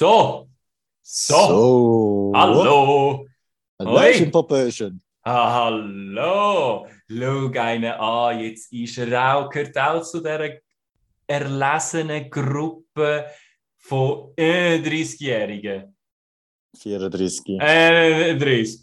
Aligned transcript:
So. 0.00 0.48
So. 1.02 1.34
So. 1.34 2.32
Hallo. 2.34 3.26
Hallöchen. 3.78 4.30
Popöchen. 4.30 5.02
Ah, 5.22 5.66
hallo. 5.66 6.86
Schau 7.06 7.50
einen 7.60 7.92
an. 7.92 8.40
Jetzt 8.40 8.72
ist 8.72 8.96
er 8.96 9.36
auch, 9.36 9.50
gehört 9.50 9.76
auch 9.76 10.00
zu 10.00 10.20
dieser 10.20 10.52
erlesenen 11.26 12.30
Gruppe 12.30 13.26
von 13.76 14.32
äh, 14.38 14.78
30-Jährigen. 14.78 15.94
34. 16.78 17.60
Äh, 17.60 18.38
30. 18.38 18.80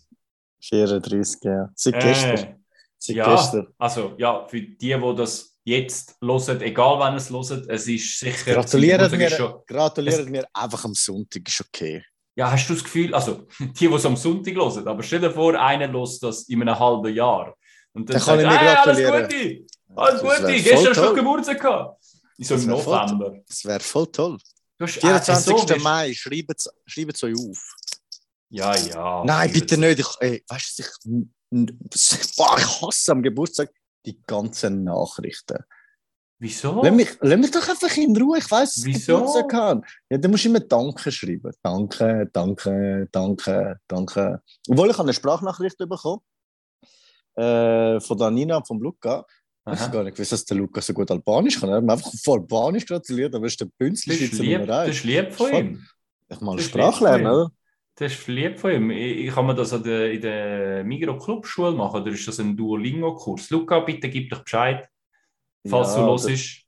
34, 0.61 1.43
ja. 1.45 1.69
Seit 1.73 1.95
Äh, 1.95 1.99
gestern. 1.99 2.65
Seit 2.99 3.15
ja, 3.15 3.25
gestern. 3.25 3.67
also 3.79 4.13
ja, 4.19 4.47
für 4.47 4.61
die, 4.61 4.77
die 4.77 5.15
das 5.15 5.56
jetzt 5.67 6.15
hören, 6.21 6.61
egal 6.61 6.97
wann 6.99 7.15
es 7.15 7.29
hören, 7.29 7.65
es 7.69 7.87
ist 7.87 8.19
sicher... 8.19 8.63
Mir, 8.77 9.27
ist 9.27 9.35
schon- 9.35 9.55
gratuliert 9.67 10.29
mir 10.29 10.47
einfach 10.53 10.85
am 10.85 10.93
Sonntag, 10.93 11.47
ist 11.47 11.61
okay. 11.61 12.03
Ja, 12.35 12.51
hast 12.51 12.67
du 12.69 12.73
das 12.73 12.83
Gefühl, 12.83 13.13
also 13.13 13.47
die, 13.59 13.73
die 13.73 13.93
es 13.93 14.05
am 14.05 14.15
Sonntag 14.15 14.55
hören, 14.55 14.87
aber 14.87 15.03
stell 15.03 15.19
dir 15.19 15.31
vor, 15.31 15.59
einer 15.59 15.91
hört 15.91 16.23
das 16.23 16.43
in 16.43 16.61
einem 16.61 16.79
halben 16.79 17.13
Jahr. 17.13 17.55
Und 17.93 18.09
dann 18.09 18.17
Dann 18.17 18.25
kann 18.25 18.39
sagt 18.39 18.53
ich 18.53 18.59
hey, 18.59 18.75
alles 18.75 18.97
gratulieren." 18.99 19.23
Gute, 19.27 19.65
alles 19.95 20.21
Das 20.21 20.39
Gute, 20.39 20.61
gestern 20.63 20.93
toll. 20.93 21.15
Geburtstag 21.15 21.59
gehabt. 21.59 22.03
In 22.37 22.45
so 22.45 22.57
voll 22.57 22.67
November. 22.67 23.39
Das 23.47 23.65
wäre 23.65 23.79
voll 23.79 24.07
toll. 24.07 24.37
Du 24.77 24.85
hast, 24.85 24.97
äh, 24.97 25.01
24. 25.01 25.57
so 25.57 25.75
Mai, 25.77 26.13
schreibt 26.13 26.51
es 26.59 27.23
euch 27.23 27.35
auf. 27.35 27.75
Ja, 28.49 28.75
ja. 28.77 29.23
Nein, 29.25 29.51
bitte 29.51 29.77
nicht. 29.77 29.99
Ich, 29.99 30.07
ey, 30.19 30.43
weißt 30.47 30.79
du, 30.79 30.83
ich, 30.83 30.89
boah, 32.37 32.55
ich 32.59 32.81
hasse 32.81 33.11
am 33.11 33.23
Geburtstag 33.23 33.71
die 34.07 34.21
ganzen 34.25 34.83
Nachrichten. 34.83 35.57
Wieso? 36.39 36.81
Lass 36.83 36.93
mich, 36.93 37.09
lass 37.21 37.39
mich 37.39 37.51
doch 37.51 37.67
einfach 37.67 37.97
in 37.97 38.15
Ruhe. 38.15 38.37
Ich 38.37 38.49
weiß, 38.49 38.75
dass 38.75 38.85
ich 38.85 38.95
Wieso? 38.95 39.17
Geburtstag 39.17 39.53
habe. 39.53 39.81
Ja, 40.09 40.17
dann 40.17 40.31
musst 40.31 40.45
du 40.45 40.49
immer 40.49 40.59
Danke 40.59 41.11
schreiben. 41.11 41.51
Danke, 41.63 42.29
danke, 42.31 43.07
danke, 43.11 43.79
danke. 43.87 44.41
Obwohl 44.69 44.91
ich 44.91 44.99
eine 44.99 45.13
Sprachnachricht 45.13 45.77
bekommen 45.77 46.21
äh, 47.35 47.99
von 47.99 48.17
der 48.17 48.31
Nina 48.31 48.57
und 48.57 48.67
von 48.67 48.79
Luca. 48.79 49.25
Ich 49.65 49.73
Aha. 49.73 49.79
habe 49.81 49.97
gar 49.97 50.03
nicht 50.03 50.15
gewusst, 50.15 50.31
dass 50.31 50.45
der 50.45 50.57
Luca 50.57 50.79
so 50.79 50.93
gut 50.93 51.09
Albanisch 51.11 51.59
kann. 51.59 51.69
Er 51.69 51.77
hat 51.77 51.83
mir 51.83 51.93
einfach 51.93 52.11
von 52.23 52.39
Albanisch 52.39 52.85
gratuliert, 52.85 53.35
aber 53.35 53.47
ist 53.47 53.59
der 53.59 53.67
Bünzli 53.77 54.15
Schweizer 54.15 54.65
das 54.65 54.89
ist 54.89 55.03
lieb 55.03 55.33
von 55.33 55.53
ihm. 55.53 55.85
Ich 56.29 56.39
mal 56.39 56.57
eine 56.57 57.51
das 57.99 58.13
ist 58.13 58.27
lieb 58.27 58.59
von 58.59 58.71
ihm. 58.71 58.91
ist. 58.91 58.97
Ich, 58.97 59.33
kann 59.33 59.45
mir 59.47 59.55
das 59.55 59.73
an 59.73 59.83
der, 59.83 60.11
in 60.11 60.21
der 60.21 60.83
Migro 60.83 61.17
Club 61.17 61.45
Schule 61.47 61.71
machen, 61.71 62.01
oder 62.01 62.11
ist 62.11 62.27
das 62.27 62.39
ein 62.39 62.55
Duolingo-Kurs? 62.55 63.49
Luca, 63.49 63.79
bitte 63.79 64.07
gib 64.09 64.29
doch 64.29 64.43
Bescheid, 64.43 64.87
falls 65.67 65.95
Ja, 65.95 66.05
du 66.05 66.11
oder- 66.13 66.29
hörst, 66.29 66.61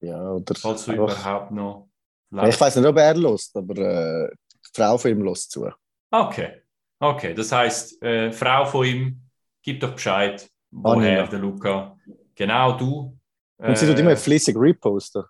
Ja, 0.00 0.30
oder 0.32 0.54
falls 0.56 0.84
du 0.84 0.92
überhaupt 0.92 1.50
noch... 1.52 1.88
Ja, 2.30 2.48
Ich 2.48 2.60
weiß 2.60 2.76
nicht, 2.76 2.86
ob 2.86 2.96
er 2.96 3.14
lust, 3.14 3.56
aber 3.56 3.76
äh, 3.76 4.28
die 4.54 4.70
Frau 4.74 4.98
von 4.98 5.10
ihm 5.10 5.22
lust 5.22 5.50
zu. 5.52 5.68
Okay, 6.10 6.62
okay. 6.98 7.34
Das 7.34 7.52
heißt, 7.52 8.02
äh, 8.02 8.32
Frau 8.32 8.64
von 8.64 8.86
ihm, 8.86 9.20
gib 9.62 9.80
doch 9.80 9.92
Bescheid, 9.92 10.48
woher 10.70 11.18
Anina. 11.20 11.26
der 11.26 11.38
Luca. 11.38 11.96
Genau, 12.34 12.72
du. 12.76 13.18
Und 13.58 13.78
sie 13.78 13.84
äh, 13.86 13.90
tut 13.90 13.98
immer 14.00 14.16
fließig 14.16 14.56
reposten. 14.56 15.22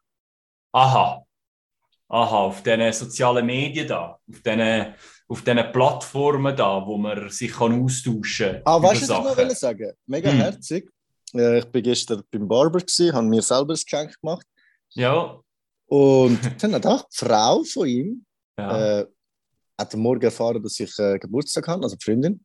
Aha. 0.73 1.23
Aha, 2.09 2.37
auf 2.37 2.63
diesen 2.63 2.93
sozialen 2.93 3.45
Medien 3.47 3.89
da, 3.89 4.19
auf 4.29 4.41
diesen, 4.43 4.95
auf 5.33 5.43
diesen 5.43 5.73
Plattformen 5.73 6.55
da, 6.55 6.87
wo 6.87 6.99
man 6.99 7.31
sich 7.31 7.53
kann 7.53 7.83
austauschen 7.83 8.61
Ah, 8.65 8.77
über 8.77 8.89
weißt 8.89 9.09
du, 9.09 9.15
was 9.15 9.39
ich 9.39 9.45
noch 9.49 9.57
sagen? 9.57 9.93
Mega 10.07 10.31
Hm. 10.31 10.39
herzig. 10.39 10.91
Äh, 11.35 11.61
ich 11.61 11.65
bin 11.65 11.83
gestern 11.83 12.23
beim 12.31 12.47
Barber, 12.47 12.81
habe 12.81 13.27
mir 13.27 13.41
selber 13.41 13.73
ein 13.73 13.81
Geschenk 13.83 14.15
gemacht. 14.21 14.47
Ja, 14.91 15.41
Und 15.87 16.39
dann 16.63 16.75
hat 16.75 16.87
auch 16.87 17.09
die 17.09 17.17
Frau 17.17 17.63
von 17.65 17.89
ihm 17.89 18.27
ja. 18.59 19.01
äh, 19.01 19.07
hat 19.79 19.95
am 19.95 20.01
Morgen 20.01 20.23
erfahren, 20.23 20.63
dass 20.63 20.79
ich 20.79 20.99
äh, 20.99 21.19
Geburtstag 21.19 21.67
habe, 21.67 21.83
also 21.83 21.97
die 21.97 22.05
Freundin. 22.05 22.45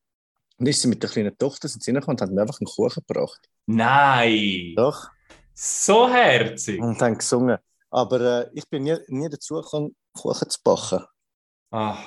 Und 0.57 0.67
ist 0.67 0.81
sie 0.81 0.87
mit 0.87 1.03
der 1.03 1.09
kleinen 1.09 1.37
Tochter 1.37 1.67
sind 1.67 1.83
sie 1.83 1.91
und 1.91 2.21
hat 2.21 2.31
mir 2.31 2.41
einfach 2.41 2.59
einen 2.61 2.67
Kuchen 2.67 3.03
gebracht. 3.05 3.41
Nein, 3.65 4.73
Doch. 4.77 5.09
so 5.53 6.07
herzig. 6.09 6.81
Und 6.81 6.99
dann 7.01 7.17
gesungen. 7.17 7.57
Aber 7.91 8.21
äh, 8.21 8.49
ich 8.53 8.67
bin 8.69 8.83
nie, 8.83 8.95
nie 9.07 9.29
dazu 9.29 9.55
gekommen, 9.55 9.93
Kuchen 10.13 10.49
zu 10.49 10.59
backen. 10.63 11.03
Ah, 11.69 11.97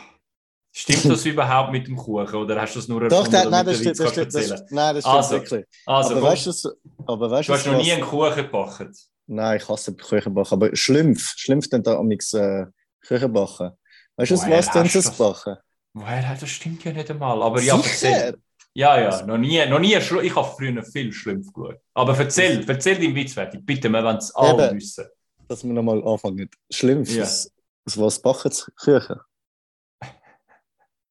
stimmt 0.72 1.04
das 1.06 1.25
überhaupt 1.26 1.72
mit 1.72 1.86
dem 1.86 1.97
Kuchen 1.97 2.34
oder 2.36 2.60
hast 2.60 2.75
du 2.75 2.78
das 2.78 2.88
nur 2.88 3.00
Doch, 3.08 3.19
erfunden, 3.19 3.31
der, 3.32 3.50
nein, 3.50 3.66
das 3.66 3.78
stimmt, 3.78 3.98
das 4.00 4.10
stimmt, 4.10 4.34
das, 4.34 4.48
nein, 4.70 4.94
das 4.94 5.04
stimmt 5.04 5.16
Also, 5.16 5.31
wirklich. 5.32 5.64
Also, 5.86 6.10
aber 6.16 6.22
weißt 6.22 6.47
du, 6.47 6.50
was- 6.50 6.76
aber 7.06 7.31
weißt, 7.31 7.48
du 7.48 7.53
hast 7.53 7.66
was- 7.66 7.72
noch 7.72 7.78
nie 7.82 7.86
was- 7.91 7.92
einen 7.97 8.03
Kuchen 8.04 8.36
gebacken. 8.36 8.97
Nein, 9.26 9.56
ich 9.59 9.69
hasse 9.69 9.94
Kuchen 9.97 10.34
backen. 10.34 10.54
Aber 10.54 10.75
Schlümpf, 10.76 11.34
Schlümpf 11.36 11.69
dann 11.69 11.82
da 11.82 11.97
am 11.98 12.10
äh, 12.10 12.66
Kuchen 13.06 13.32
backen. 13.32 13.70
Weißt 14.16 14.30
du, 14.32 14.34
was 14.34 14.44
denn 14.72 14.84
das 14.84 14.92
das? 14.92 15.16
backen? 15.16 15.56
Woher? 15.94 16.36
Das 16.41 16.48
stimmt 16.48 16.84
ja 16.84 16.92
nicht 16.92 17.10
einmal. 17.10 17.42
Aber 17.42 17.60
ja, 17.60 17.76
erzähl. 17.76 18.36
Ja, 18.75 19.00
ja, 19.00 19.26
noch 19.26 19.38
nie, 19.38 19.64
noch 19.66 19.80
nie 19.80 19.94
ich 19.97 20.36
habe 20.36 20.48
früher 20.56 20.82
viel 20.84 21.12
Schlumpf 21.12 21.53
geschaut. 21.53 21.78
Aber 21.94 22.16
erzähl, 22.16 22.64
erzähl 22.69 22.97
deinen 22.97 23.14
Witz 23.16 23.32
fertig. 23.34 23.64
Bitte, 23.66 23.88
wir 23.88 24.03
wollen 24.04 24.16
es 24.19 24.32
alle 24.34 24.72
wissen. 24.75 25.06
Dass 25.48 25.64
wir 25.64 25.72
nochmal 25.72 26.03
anfangen. 26.06 26.48
Schlümpf, 26.70 27.10
Ja. 27.10 27.25
aus 27.25 27.50
was 27.97 28.19
backen 28.20 28.53
sie 28.53 28.70
Kuchen? 28.76 29.20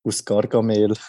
Aus 0.09 0.25
Gargamel. 0.25 0.95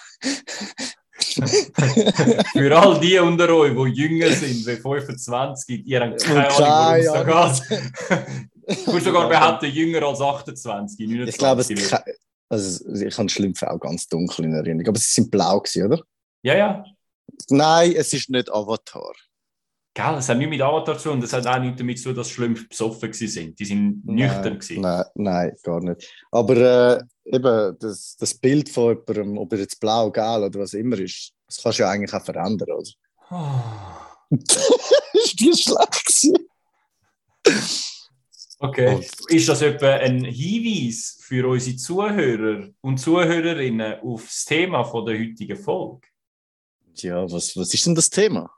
Für 2.52 2.78
all 2.78 3.00
die 3.00 3.18
unter 3.18 3.48
euch, 3.48 3.72
die 3.72 4.02
jünger 4.02 4.30
sind, 4.30 4.66
wie 4.66 4.76
25, 4.76 5.86
ihr 5.86 6.00
habt 6.00 6.22
keine 6.22 6.50
Ahnung, 6.50 6.58
worum 6.58 7.48
es 7.48 7.62
da 7.66 7.72
geht. 8.14 8.28
Ich 8.66 8.86
würde 8.86 9.00
sogar 9.00 9.28
behaupten, 9.28 9.70
jünger 9.70 10.06
als 10.06 10.20
28, 10.20 10.98
29. 10.98 11.34
Ich 11.34 11.38
glaube, 11.38 11.62
es 11.62 11.70
also, 12.50 12.92
ich 12.92 13.16
habe 13.16 13.28
Schlümpfe 13.30 13.70
auch 13.70 13.78
ganz 13.78 14.06
dunkel 14.06 14.44
in 14.44 14.52
Erinnerung. 14.52 14.88
Aber 14.88 14.98
sie 14.98 15.08
sind 15.08 15.30
blau, 15.30 15.60
gewesen, 15.60 15.86
oder? 15.86 16.02
Ja, 16.42 16.56
ja. 16.56 16.84
Nein, 17.48 17.94
es 17.96 18.12
ist 18.12 18.28
nicht 18.28 18.52
Avatar. 18.52 19.14
Gell, 19.92 20.14
es 20.18 20.28
hat 20.28 20.38
nichts 20.38 20.50
mit 20.50 20.62
Avatar 20.62 20.96
zu 20.98 21.08
tun 21.08 21.18
und 21.18 21.24
es 21.24 21.32
hat 21.32 21.46
auch 21.48 21.58
nichts 21.58 21.78
damit 21.78 21.98
zu 21.98 22.04
tun, 22.10 22.14
dass 22.14 22.30
Schlümpfe 22.30 22.68
besoffen 22.68 23.12
sind. 23.12 23.58
Die 23.58 23.64
sind 23.64 24.06
nüchtern 24.06 24.42
Nein, 24.42 24.58
gewesen. 24.60 24.80
Nein, 24.82 25.04
nein, 25.16 25.56
gar 25.64 25.80
nicht. 25.80 26.08
Aber 26.30 26.56
äh, 26.56 27.02
eben 27.36 27.76
das, 27.80 28.16
das 28.16 28.34
Bild 28.34 28.68
von 28.68 28.96
jemandem, 29.08 29.38
ob 29.38 29.52
er 29.52 29.58
jetzt 29.58 29.80
blau, 29.80 30.10
gelb 30.12 30.44
oder 30.44 30.60
was 30.60 30.74
immer 30.74 30.98
ist, 30.98 31.32
das 31.46 31.60
kannst 31.60 31.80
du 31.80 31.82
ja 31.82 31.90
eigentlich 31.90 32.12
auch 32.14 32.24
verändern, 32.24 32.70
oder? 32.70 32.90
Ah. 33.30 34.06
ist 34.30 35.40
die 35.40 35.52
schlecht? 35.52 36.38
Okay. 38.60 38.94
Und- 38.94 39.30
Ist 39.30 39.48
das 39.48 39.62
etwa 39.62 39.88
ein 39.94 40.24
Hinweis 40.24 41.18
für 41.20 41.48
unsere 41.48 41.76
Zuhörer 41.76 42.68
und 42.80 42.98
Zuhörerinnen 42.98 44.00
auf 44.00 44.24
das 44.24 44.44
Thema 44.44 44.84
von 44.84 45.04
der 45.06 45.18
heutigen 45.18 45.56
Folge? 45.56 46.06
Ja, 46.96 47.22
was, 47.30 47.56
was 47.56 47.72
ist 47.74 47.86
denn 47.86 47.94
das 47.94 48.10
Thema? 48.10 48.50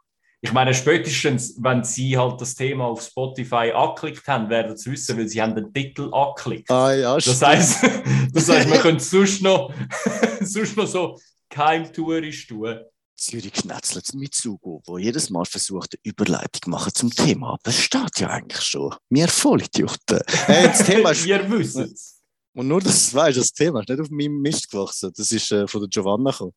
Ich 0.44 0.52
meine, 0.52 0.74
spätestens, 0.74 1.54
wenn 1.60 1.84
Sie 1.84 2.18
halt 2.18 2.40
das 2.40 2.56
Thema 2.56 2.86
auf 2.86 3.00
Spotify 3.00 3.70
angeklickt 3.72 4.26
haben, 4.26 4.50
werden 4.50 4.76
Sie 4.76 4.90
wissen, 4.90 5.16
weil 5.16 5.28
Sie 5.28 5.40
haben 5.40 5.54
den 5.54 5.72
Titel 5.72 6.12
angeklickt. 6.12 6.68
Ah 6.68 6.92
ja, 6.92 7.14
Das 7.14 7.40
heißt, 7.40 7.84
das 8.32 8.48
heißt, 8.48 8.68
wir 8.68 8.78
können 8.80 8.98
sonst 8.98 9.40
noch, 9.40 9.72
sonst 10.40 10.76
noch 10.76 10.88
so 10.88 11.16
keimtourisch 11.48 12.48
tun. 12.48 12.76
Zürich 13.16 13.54
schnetzelt 13.54 14.12
mit 14.14 14.34
Sugo, 14.34 14.82
wo 14.84 14.98
jedes 14.98 15.30
Mal 15.30 15.44
versucht, 15.44 15.94
eine 15.94 16.10
Überleitung 16.10 16.72
machen 16.72 16.92
zum 16.92 17.10
Thema. 17.10 17.50
Aber 17.50 17.60
es 17.66 17.80
steht 17.80 18.18
ja 18.18 18.28
eigentlich 18.30 18.62
schon. 18.62 18.92
Wir 19.10 19.28
Vollidioten. 19.28 20.20
Hey, 20.46 20.66
das 20.66 20.84
Thema 20.84 21.10
ist, 21.12 21.24
Ihr 21.24 21.48
wisst 21.48 21.76
es. 21.76 22.20
und 22.52 22.66
nur, 22.66 22.80
dass 22.80 23.10
du 23.12 23.16
weißt, 23.16 23.38
das 23.38 23.52
Thema 23.52 23.78
ist 23.80 23.88
nicht 23.90 24.00
auf 24.00 24.10
meinem 24.10 24.40
Mist 24.40 24.68
gewachsen. 24.68 25.12
Das 25.16 25.30
ist 25.30 25.52
äh, 25.52 25.68
von 25.68 25.82
der 25.82 25.88
Giovanna 25.88 26.32
gekommen. 26.32 26.52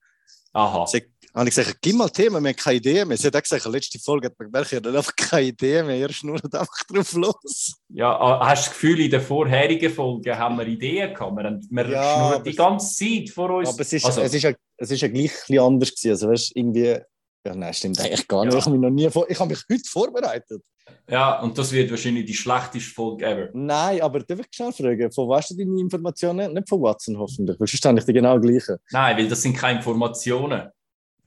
Aha. 0.54 0.88
Sie 0.88 1.04
habe 1.36 1.50
ich 1.50 1.56
gesagt, 1.56 1.78
gib 1.82 1.96
mal 1.96 2.10
Themen, 2.10 2.42
wir 2.44 2.50
haben 2.50 2.56
keine 2.56 2.78
Idee 2.78 3.04
mehr. 3.06 3.18
Sie 3.18 3.28
hat 3.28 3.36
auch 3.36 3.42
gesagt, 3.42 3.66
letzte 3.66 4.00
Folge 4.00 4.28
hat 4.28 4.40
man 4.40 4.52
gemerkt, 4.52 4.72
ihr 4.72 4.78
habt 4.78 4.88
einfach 4.88 5.16
keine 5.16 5.48
Idee 5.48 5.84
mehr, 5.84 5.98
ihr 5.98 6.10
schnurrt 6.12 6.54
einfach 6.56 6.84
drauf 6.88 7.14
los. 7.14 7.76
Ja, 7.90 8.18
ah, 8.18 8.48
hast 8.48 8.66
du 8.66 8.70
das 8.70 8.74
Gefühl, 8.74 9.00
in 9.02 9.12
den 9.12 9.22
vorherigen 9.22 9.92
Folgen 9.92 10.38
haben 10.38 10.58
wir 10.58 10.66
Ideen 10.68 11.14
gehabt? 11.14 11.36
Wir, 11.36 11.60
wir 11.70 11.90
Ja, 11.90 12.16
schnurren 12.16 12.44
die 12.44 12.56
ganze 12.56 12.96
Zeit 12.96 13.30
vor 13.30 13.50
uns. 13.50 13.70
Aber 13.70 13.82
es 13.82 13.94
ist, 13.94 14.06
Also- 14.06 14.22
es 14.22 14.34
ist, 14.34 14.44
ja, 14.44 14.54
es 14.78 14.92
ist 14.92 15.02
ja 15.02 15.08
gleich 15.08 15.32
ein 15.50 15.60
anders 15.60 15.90
gewesen. 15.90 16.12
Also 16.12 16.30
weißt 16.30 16.56
irgendwie, 16.56 16.98
ja 17.46 17.56
nein, 17.56 17.74
stimmt 17.74 18.00
eigentlich 18.00 18.28
gar 18.28 18.46
nicht. 18.46 18.54
Ja. 18.54 18.60
Ich 18.60 18.66
habe 18.66 18.78
mich 18.78 18.82
noch 18.90 18.96
nie 18.96 19.10
vor, 19.10 19.30
ich 19.30 19.40
habe 19.40 19.50
mich 19.50 19.62
heute 19.70 19.90
vorbereitet. 19.90 20.62
Ja, 21.10 21.40
und 21.42 21.58
das 21.58 21.72
wird 21.72 21.90
wahrscheinlich 21.90 22.26
die 22.26 22.34
schlechteste 22.34 22.92
Folge 22.92 23.26
ever. 23.26 23.50
Nein, 23.54 24.02
aber 24.02 24.20
darf 24.20 24.40
ich 24.40 24.48
schnell 24.52 24.72
fragen, 24.72 25.12
von 25.12 25.28
weißt 25.30 25.52
du 25.52 25.56
deine 25.58 25.80
Informationen? 25.80 26.54
Nicht 26.54 26.70
von 26.70 26.82
Watson 26.82 27.18
hoffentlich, 27.18 27.60
weil 27.60 27.68
sonst 27.68 27.86
habe 27.86 28.00
ich 28.00 28.06
die 28.06 28.14
genau 28.14 28.40
gleiche. 28.40 28.80
Nein, 28.92 29.18
weil 29.18 29.28
das 29.28 29.42
sind 29.42 29.56
keine 29.58 29.80
Informationen. 29.80 30.70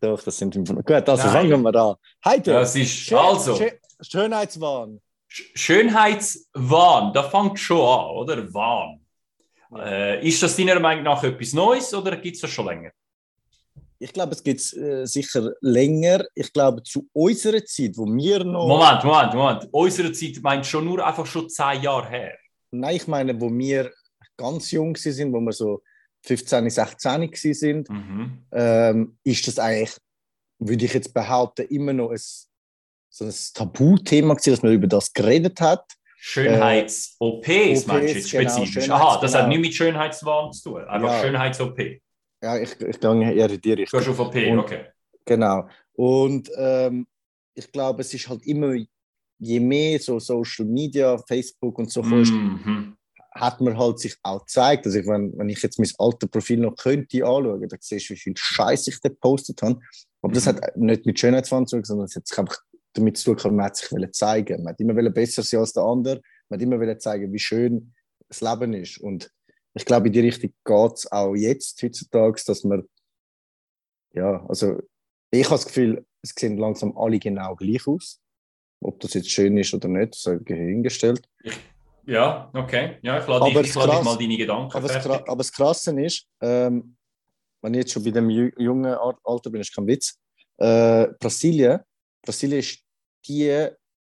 Doch, 0.00 0.22
das 0.22 0.36
sind 0.36 0.54
Informationen. 0.54 1.00
Gut, 1.00 1.08
also 1.08 1.22
Nein. 1.24 1.32
fangen 1.50 1.62
wir 1.62 1.74
an. 1.74 1.94
Heute, 2.24 2.52
Das 2.52 2.76
ist, 2.76 3.12
also, 3.12 3.56
Schön, 3.56 3.70
Schönheitswahn. 4.00 5.00
Sch- 5.30 5.50
Schönheitswahn, 5.54 7.12
da 7.12 7.22
fängt 7.24 7.58
schon 7.58 7.80
an, 7.80 8.10
oder? 8.16 8.54
Wahn. 8.54 9.00
Äh, 9.76 10.26
ist 10.26 10.42
das 10.42 10.56
deiner 10.56 10.80
Meinung 10.80 11.04
nach 11.04 11.22
etwas 11.22 11.52
Neues 11.52 11.92
oder 11.92 12.16
gibt 12.16 12.36
es 12.36 12.42
das 12.42 12.50
schon 12.50 12.66
länger? 12.66 12.90
Ich 13.98 14.12
glaube, 14.12 14.32
es 14.32 14.42
gibt 14.42 14.60
es 14.60 14.72
äh, 14.76 15.04
sicher 15.06 15.52
länger. 15.60 16.24
Ich 16.34 16.52
glaube, 16.52 16.82
zu 16.84 17.08
unserer 17.12 17.64
Zeit, 17.64 17.96
wo 17.96 18.06
wir 18.06 18.44
noch. 18.44 18.68
Moment, 18.68 19.02
Moment, 19.04 19.34
Moment. 19.34 19.68
Unsere 19.72 20.12
Zeit 20.12 20.38
meint 20.40 20.64
schon 20.64 20.84
nur 20.84 21.04
einfach 21.04 21.26
schon 21.26 21.48
zehn 21.50 21.82
Jahre 21.82 22.08
her. 22.08 22.38
Nein, 22.70 22.94
ich 22.96 23.08
meine, 23.08 23.38
wo 23.40 23.50
wir 23.52 23.90
ganz 24.36 24.70
jung 24.70 24.94
sind, 24.96 25.32
wo 25.32 25.40
wir 25.40 25.52
so 25.52 25.82
15, 26.24 26.68
16 26.70 27.54
sind, 27.54 27.88
Mhm. 27.90 28.42
ähm, 28.52 29.18
ist 29.24 29.46
das 29.46 29.58
eigentlich, 29.58 29.96
würde 30.58 30.84
ich 30.84 30.94
jetzt 30.94 31.14
behaupten, 31.14 31.66
immer 31.68 31.92
noch 31.92 32.10
ein, 32.10 32.18
so 33.10 33.24
ein 33.24 33.34
Tabuthema 33.54 34.34
gewesen, 34.34 34.50
dass 34.50 34.62
man 34.62 34.72
über 34.72 34.86
das 34.86 35.12
geredet 35.12 35.60
hat. 35.60 35.84
Schönheits-OPs, 36.20 37.86
meinst 37.86 38.14
du 38.14 38.18
jetzt 38.18 38.30
genau, 38.30 38.50
spezifisch? 38.50 38.90
Aha, 38.90 39.20
das 39.20 39.32
Schönheits- 39.32 39.34
hat 39.42 39.48
nichts 39.48 39.62
mit 39.62 39.74
Schönheitswahn 39.74 40.52
zu 40.52 40.70
tun. 40.70 40.84
Einfach 40.84 41.12
Ja. 41.12 41.20
Schönheits-OP. 41.22 42.00
Ja, 42.42 42.56
ich, 42.58 42.72
ich 42.80 43.00
gehe 43.00 43.32
eher 43.34 43.50
in 43.50 43.60
die 43.60 43.70
Du 43.74 43.80
Richtung. 43.82 43.98
gehst 44.00 44.10
auf 44.10 44.18
OP, 44.20 44.34
Und- 44.50 44.58
okay. 44.58 44.86
Genau. 45.24 45.68
Und 45.92 46.50
ähm, 46.56 47.06
ich 47.54 47.70
glaube, 47.70 48.00
es 48.02 48.12
ist 48.14 48.28
halt 48.28 48.42
immer, 48.46 48.74
je 49.38 49.60
mehr 49.60 49.98
so 50.00 50.18
Social 50.18 50.64
Media, 50.66 51.16
Facebook 51.18 51.78
und 51.78 51.90
so 51.90 52.02
kommst, 52.02 52.32
Mhm. 52.32 52.96
Hat 53.40 53.60
man 53.60 53.78
halt 53.78 53.98
sich 53.98 54.16
auch 54.22 54.40
gezeigt. 54.40 54.86
Also 54.86 54.98
ich, 54.98 55.06
wenn, 55.06 55.36
wenn 55.36 55.48
ich 55.48 55.62
jetzt 55.62 55.78
mein 55.78 55.90
altes 55.98 56.28
Profil 56.28 56.58
noch 56.58 56.76
könnte 56.76 57.24
anschauen, 57.24 57.68
dann 57.68 57.78
siehst 57.80 58.10
du, 58.10 58.14
wie 58.14 58.18
viel 58.18 58.34
Scheiß 58.36 58.86
ich 58.88 59.00
da 59.00 59.08
gepostet 59.08 59.62
habe. 59.62 59.80
Aber 60.22 60.32
das 60.32 60.46
Mhm. 60.46 60.48
hat 60.48 60.76
nicht 60.76 61.06
mit 61.06 61.18
Schönheitswahn 61.18 61.66
zu 61.66 61.76
tun, 61.76 61.84
sondern 61.84 62.06
es 62.06 62.16
hat 62.16 62.26
sich 62.26 62.38
einfach 62.38 62.58
damit 62.94 63.16
zu 63.16 63.34
tun, 63.34 63.56
man 63.56 63.66
hat 63.66 63.76
sich 63.76 63.88
zeigen. 64.12 64.62
Man 64.64 64.72
hat 64.72 64.80
immer 64.80 64.94
besser 65.10 65.42
sein 65.42 65.60
als 65.60 65.72
der 65.72 65.84
andere. 65.84 66.20
Man 66.48 66.58
hat 66.58 66.62
immer 66.62 66.98
zeigen, 66.98 67.32
wie 67.32 67.38
schön 67.38 67.94
das 68.28 68.40
Leben 68.40 68.74
ist. 68.74 68.98
Und 68.98 69.30
ich 69.74 69.84
glaube, 69.84 70.08
in 70.08 70.12
die 70.12 70.20
Richtung 70.20 70.52
geht 70.64 70.92
es 70.94 71.10
auch 71.12 71.34
jetzt, 71.34 71.82
heutzutage, 71.82 72.42
dass 72.46 72.64
man, 72.64 72.88
ja, 74.14 74.44
also 74.46 74.80
ich 75.30 75.44
habe 75.44 75.54
das 75.56 75.66
Gefühl, 75.66 76.04
es 76.22 76.34
sehen 76.36 76.58
langsam 76.58 76.96
alle 76.96 77.18
genau 77.18 77.54
gleich 77.54 77.86
aus. 77.86 78.20
Ob 78.80 79.00
das 79.00 79.14
jetzt 79.14 79.30
schön 79.30 79.56
ist 79.56 79.74
oder 79.74 79.88
nicht, 79.88 80.14
sei 80.14 80.38
hingestellt. 80.46 81.28
Ja, 82.08 82.50
okay. 82.54 82.96
Ja, 83.02 83.18
ich 83.20 83.26
lade 83.26 83.44
Aber 83.44 83.60
dich, 83.62 83.70
ich 83.70 83.74
lade 83.76 83.92
dich 83.96 84.02
mal 84.02 84.16
deine 84.16 84.36
Gedanken 84.38 84.72
Aber 84.76 84.88
das, 84.88 85.06
aber 85.06 85.36
das 85.36 85.52
Krasse 85.52 86.00
ist, 86.00 86.26
ähm, 86.40 86.96
wenn 87.60 87.74
ich 87.74 87.80
jetzt 87.80 87.92
schon 87.92 88.02
bei 88.02 88.10
dem 88.10 88.28
ju- 88.28 88.52
jungen 88.58 88.86
Al- 88.94 89.16
Alter 89.24 89.50
bin, 89.50 89.60
ist 89.60 89.74
kein 89.74 89.86
Witz, 89.86 90.18
äh, 90.56 91.08
Brasilien, 91.20 91.80
Brasilien 92.22 92.60
ist 92.60 92.78
die, 93.26 93.48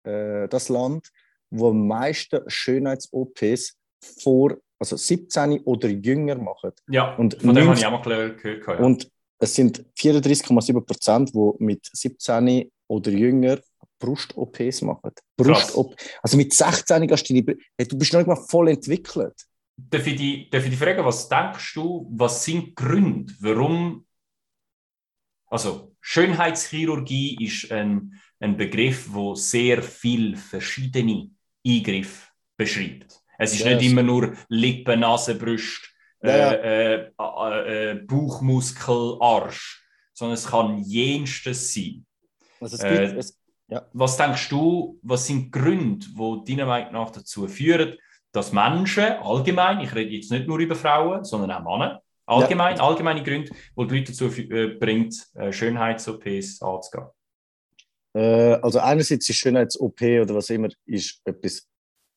äh, 0.05 0.49
das 0.49 0.69
Land, 0.69 1.09
wo 1.51 1.69
am 1.71 1.87
meisten 1.87 2.41
Schönheits-OPs 2.49 3.77
vor, 4.01 4.57
also 4.81 4.97
17 4.97 5.61
oder 5.61 5.89
jünger 5.89 6.35
machen. 6.37 6.73
Ja, 6.89 7.15
Und 7.15 7.35
von 7.41 7.55
dem 7.55 7.69
habe 7.69 7.79
90 7.79 7.83
ich 7.83 7.87
auch 7.87 8.05
mal 8.05 8.35
gehört 8.37 8.67
ja. 8.67 8.85
Und 8.85 9.09
es 9.39 9.55
sind 9.55 9.85
34,7 9.97 10.81
Prozent, 10.85 11.33
die 11.33 11.53
mit 11.65 11.89
17 11.93 12.69
oder 12.89 13.11
jünger 13.13 13.59
Brust-OPs 14.03 14.83
machen. 14.83 15.11
Brust 15.37 15.77
also 16.23 16.37
mit 16.37 16.53
16 16.53 17.07
gehst 17.07 17.29
du, 17.31 17.35
hey, 17.35 17.89
du 17.89 17.97
bist 17.99 18.13
noch 18.13 18.21
nicht 18.21 18.27
mal 18.29 18.37
voll 18.37 18.69
entwickelt. 18.69 19.35
Darf 19.77 20.07
ich, 20.07 20.17
dich, 20.17 20.51
darf 20.51 20.65
ich 20.65 20.71
dich 20.71 20.79
fragen, 20.79 21.05
was 21.05 21.29
denkst 21.29 21.75
du, 21.75 22.07
was 22.13 22.45
sind 22.45 22.67
die 22.67 22.75
Gründe, 22.75 23.33
warum. 23.41 24.07
Also, 25.47 25.95
Schönheitschirurgie 26.01 27.45
ist 27.45 27.71
ein, 27.73 28.21
ein 28.41 28.57
Begriff, 28.57 29.07
wo 29.13 29.35
sehr 29.35 29.83
viel 29.83 30.37
verschiedene 30.37 31.31
Eingriffe 31.67 32.29
beschreibt. 32.57 33.21
Es 33.39 33.55
ist 33.55 33.65
Ja, 33.65 33.75
nicht 33.77 33.83
immer 33.91 34.03
nur 34.03 34.35
Lippen, 34.49 35.01
Nase, 35.01 35.35
Brust, 35.35 35.89
Ja, 36.23 36.53
äh, 36.53 36.95
äh, 36.95 37.11
äh, 37.19 37.91
äh, 37.93 37.95
Bauchmuskel, 38.07 39.17
Arsch, 39.21 39.83
sondern 40.15 40.35
es 40.35 40.47
kann 40.47 40.79
jenstes 40.85 41.73
sein. 41.75 42.07
Also 42.61 42.77
es 42.77 42.83
Äh, 42.83 42.89
gibt, 43.09 43.19
es, 43.19 43.39
Was 43.93 44.17
denkst 44.17 44.49
du, 44.49 44.99
was 45.03 45.27
sind 45.27 45.47
die 45.47 45.51
Gründe, 45.51 46.07
die 46.07 46.55
deiner 46.55 46.67
Meinung 46.67 46.93
nach 46.93 47.11
dazu 47.11 47.47
führen, 47.49 47.97
dass 48.33 48.53
Menschen 48.53 49.05
allgemein, 49.05 49.81
ich 49.81 49.95
rede 49.95 50.11
jetzt 50.11 50.31
nicht 50.31 50.47
nur 50.47 50.59
über 50.59 50.75
Frauen, 50.75 51.25
sondern 51.25 51.51
auch 51.51 51.63
Männer, 51.63 52.03
allgemein, 52.27 52.81
allgemeine 52.81 53.23
Gründe, 53.23 53.51
die 53.51 53.87
die 53.87 53.99
Leute 53.99 54.13
dazu 54.13 54.27
äh, 54.27 54.69
bringt, 54.79 55.15
äh, 55.35 55.53
Schönheits-OPs 55.53 56.63
anzugehen? 56.63 57.09
äh, 58.15 58.55
also 58.63 58.79
einerseits 58.79 59.29
ist 59.29 59.37
Schönheits-OP 59.37 60.01
oder 60.03 60.35
was 60.35 60.51
immer, 60.51 60.69
ist 60.87 61.21
etwas 61.25 61.67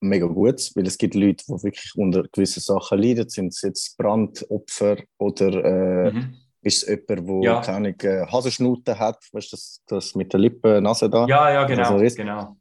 mega 0.02 0.28
Gutes, 0.28 0.76
weil 0.76 0.88
es 0.88 0.98
gibt 0.98 1.16
Leute, 1.16 1.44
die 1.48 1.64
wirklich 1.64 1.92
unter 1.96 2.24
gewissen 2.32 2.60
Sachen 2.60 3.00
leiden, 3.00 3.30
sind 3.30 3.48
es 3.48 3.62
jetzt 3.62 3.98
Brandopfer 3.98 4.98
oder 5.18 5.64
äh, 5.64 6.12
Mhm. 6.12 6.38
Ist 6.66 6.84
es 6.84 6.90
jemand, 6.90 7.30
der 7.30 7.42
Ja. 7.44 7.62
keine 7.62 7.90
äh, 7.90 8.26
Hasenschnuten 8.26 8.98
hat, 8.98 9.24
weißt 9.32 9.52
du, 9.52 9.56
das, 9.56 9.82
das 9.88 10.16
mit 10.16 10.34
der 10.34 10.40
Lippe, 10.40 10.82
Nase 10.82 11.10
da. 11.10 11.26
Ja, 11.28 11.52
ja, 11.54 11.64
genau. 11.66 11.98
Also 11.98 12.16
genau. 12.16 12.58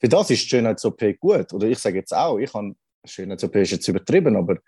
Für 0.00 0.08
das 0.08 0.30
ist 0.30 0.48
Schönheits-OP 0.48 1.18
gut. 1.18 1.52
Oder 1.52 1.66
ich 1.66 1.78
sage 1.78 1.96
jetzt 1.96 2.14
auch, 2.14 2.38
ich 2.38 2.52
habe, 2.54 2.74
Schönheits-OP 3.04 3.56
ist 3.56 3.72
jetzt 3.72 3.88
übertrieben, 3.88 4.36
aber 4.36 4.58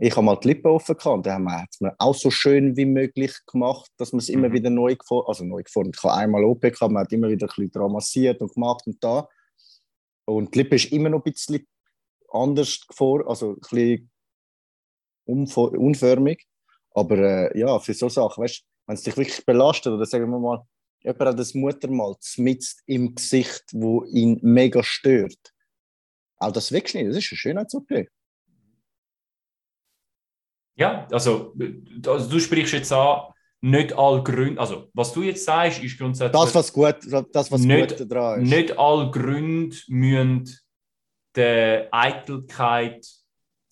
ich 0.00 0.12
habe 0.14 0.24
mal 0.24 0.36
die 0.36 0.48
Lippen 0.48 0.70
offen 0.70 0.96
gehabt 0.96 1.14
und 1.16 1.26
dann 1.26 1.50
hat 1.52 1.68
es 1.72 1.80
mir 1.80 1.94
auch 1.98 2.14
so 2.14 2.30
schön 2.30 2.76
wie 2.76 2.84
möglich 2.86 3.34
gemacht, 3.46 3.90
dass 3.96 4.12
man 4.12 4.20
es 4.20 4.28
immer 4.28 4.48
Mhm. 4.48 4.52
wieder 4.52 4.70
neu 4.70 4.94
geformt, 4.94 5.28
also 5.28 5.44
neu 5.44 5.62
geformt. 5.64 5.96
Ich 5.96 6.02
habe 6.04 6.14
einmal 6.14 6.44
OP 6.44 6.60
gehabt, 6.60 6.92
man 6.92 7.02
hat 7.02 7.12
immer 7.12 7.28
wieder 7.28 7.46
ein 7.46 7.48
bisschen 7.48 7.70
dran 7.72 7.92
massiert 7.92 8.40
und 8.40 8.54
gemacht 8.54 8.86
und 8.86 9.02
da. 9.02 9.28
Und 10.26 10.54
die 10.54 10.58
Lippe 10.60 10.76
ist 10.76 10.92
immer 10.92 11.08
noch 11.08 11.24
ein 11.24 11.32
bisschen 11.32 11.66
anders 12.32 12.86
geformt, 12.86 13.26
also 13.26 13.50
ein 13.54 13.60
bisschen 13.60 14.10
unförmig. 15.26 16.46
Aber 16.98 17.18
äh, 17.18 17.58
ja, 17.58 17.78
für 17.78 17.94
so 17.94 18.08
Sachen, 18.08 18.42
weißt 18.42 18.60
du, 18.60 18.64
wenn 18.86 18.94
es 18.94 19.02
dich 19.02 19.16
wirklich 19.16 19.44
belastet, 19.44 19.92
oder 19.92 20.06
sagen 20.06 20.30
wir 20.30 20.38
mal, 20.38 20.66
jemand 21.02 21.20
hat 21.20 21.38
das 21.38 21.54
Muttermal 21.54 22.16
mitten 22.36 22.66
im 22.86 23.14
Gesicht, 23.14 23.64
wo 23.72 24.04
ihn 24.04 24.38
mega 24.42 24.82
stört. 24.82 25.52
Auch 26.38 26.52
das 26.52 26.72
wegschneiden, 26.72 27.10
das 27.10 27.18
ist 27.18 27.32
eine 27.32 27.38
Schönheits-OP. 27.38 28.08
Ja, 30.76 31.08
also, 31.10 31.54
also 32.06 32.30
du 32.30 32.38
sprichst 32.38 32.72
jetzt 32.72 32.92
an, 32.92 33.32
nicht 33.60 33.92
alle 33.92 34.22
Gründe, 34.22 34.60
also 34.60 34.88
was 34.94 35.12
du 35.12 35.22
jetzt 35.22 35.44
sagst, 35.44 35.82
ist 35.82 35.98
grundsätzlich. 35.98 36.40
Das, 36.40 36.54
was 36.54 36.72
gut, 36.72 36.96
das, 37.32 37.50
was 37.50 37.60
Nicht- 37.60 37.98
gut 37.98 38.10
daran 38.10 38.42
ist. 38.42 38.48
Nicht 38.48 38.78
alle 38.78 39.10
Gründe 39.10 39.76
müssen 39.88 40.56
der 41.34 41.88
Eitelkeit 41.90 43.06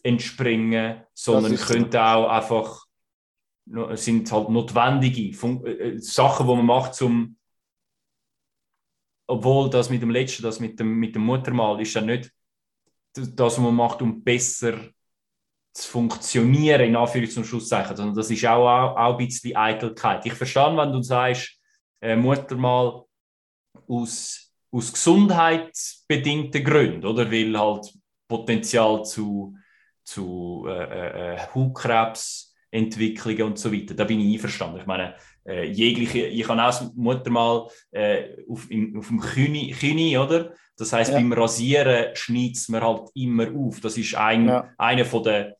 entspringen, 0.02 1.04
sondern 1.14 1.54
könnten 1.56 1.96
auch 1.96 2.28
einfach 2.28 2.85
sind 3.94 4.30
halt 4.30 4.48
notwendige 4.48 5.36
Fun 5.36 5.64
äh, 5.66 5.70
äh, 5.70 5.98
Sachen, 5.98 6.46
die 6.46 6.54
man 6.54 6.66
macht, 6.66 6.94
zum 6.94 7.36
obwohl 9.28 9.68
das 9.70 9.90
mit 9.90 10.02
dem 10.02 10.10
letzten, 10.10 10.44
das 10.44 10.60
mit 10.60 10.78
dem, 10.78 10.98
mit 10.98 11.14
dem 11.14 11.22
Muttermal, 11.22 11.80
ist 11.80 11.94
ja 11.94 12.00
nicht 12.00 12.30
das, 13.12 13.54
was 13.54 13.58
man 13.58 13.74
macht, 13.74 14.00
um 14.02 14.22
besser 14.22 14.78
zu 15.72 15.90
funktionieren, 15.90 16.82
in 16.82 16.96
Anführungs- 16.96 17.36
und 17.36 17.44
Schlusszeichen, 17.44 17.96
sondern 17.96 18.14
das 18.14 18.30
ist 18.30 18.46
auch, 18.46 18.68
auch, 18.68 18.96
auch 18.96 19.18
ein 19.18 19.26
bisschen 19.26 19.56
Eitelkeit. 19.56 20.24
Ich 20.26 20.32
verstehe, 20.34 20.76
wenn 20.76 20.92
du 20.92 21.02
sagst, 21.02 21.58
äh, 22.00 22.14
Muttermal 22.14 23.02
aus, 23.88 24.52
aus 24.70 24.92
gesundheitsbedingten 24.92 26.64
Gründen, 26.64 27.04
oder? 27.04 27.30
Weil 27.30 27.58
halt 27.58 27.92
Potenzial 28.28 29.04
zu, 29.04 29.56
zu 30.04 30.66
äh, 30.68 31.34
äh, 31.34 31.46
Hautkrebsentwicklungen 32.84 33.42
und 33.42 33.58
so 33.58 33.72
weiter. 33.72 33.94
Da 33.94 34.04
bin 34.04 34.20
ich 34.20 34.34
einverstanden. 34.34 34.80
Ich 34.80 34.86
meine, 34.86 35.14
äh, 35.46 35.64
jegliche, 35.70 36.26
ich 36.26 36.48
habe 36.48 36.60
auch 36.62 36.66
das 36.66 36.92
Muttermal 36.94 37.68
äh, 37.92 38.36
auf, 38.48 38.70
im, 38.70 38.98
auf 38.98 39.08
dem 39.08 39.20
Kühni, 39.20 39.70
Kühni, 39.78 40.16
oder? 40.18 40.52
Das 40.76 40.92
heißt, 40.92 41.12
Ja. 41.12 41.18
beim 41.18 41.32
Rasieren 41.32 42.14
schneidet 42.14 42.56
es 42.56 42.68
mir 42.68 42.82
halt 42.82 43.08
immer 43.14 43.46
auf. 43.56 43.80
Das 43.80 43.96
ist 43.96 44.14
ein, 44.14 44.48
Ja. 44.48 44.68
einer 44.78 45.04
von 45.04 45.22
der 45.22 45.56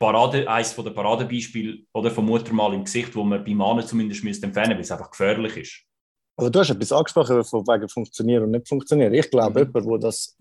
Parade, 0.00 0.48
eines 0.48 0.72
von 0.72 0.84
der 0.84 0.92
Paradebeispiele 0.92 1.80
oder 1.92 2.10
vom 2.10 2.26
Muttermal 2.26 2.72
im 2.74 2.84
Gesicht, 2.84 3.14
wo 3.16 3.24
man 3.24 3.44
bei 3.44 3.52
Männern 3.54 3.84
zumindest 3.86 4.22
müsste 4.24 4.46
entfernen, 4.46 4.74
weil 4.74 4.80
es 4.80 4.92
einfach 4.92 5.10
gefährlich 5.10 5.56
ist. 5.56 5.82
Aber 6.36 6.50
du 6.50 6.60
hast 6.60 6.70
etwas 6.70 6.92
angesprochen, 6.92 7.42
von 7.42 7.66
wegen 7.66 7.88
funktionieren 7.88 8.44
und 8.44 8.52
nicht 8.52 8.68
funktionieren. 8.68 9.12
Ich 9.12 9.28
glaube, 9.28 9.58
Mhm. 9.58 9.66
jemand, 9.66 9.86
wo 9.86 9.98
das, 9.98 10.36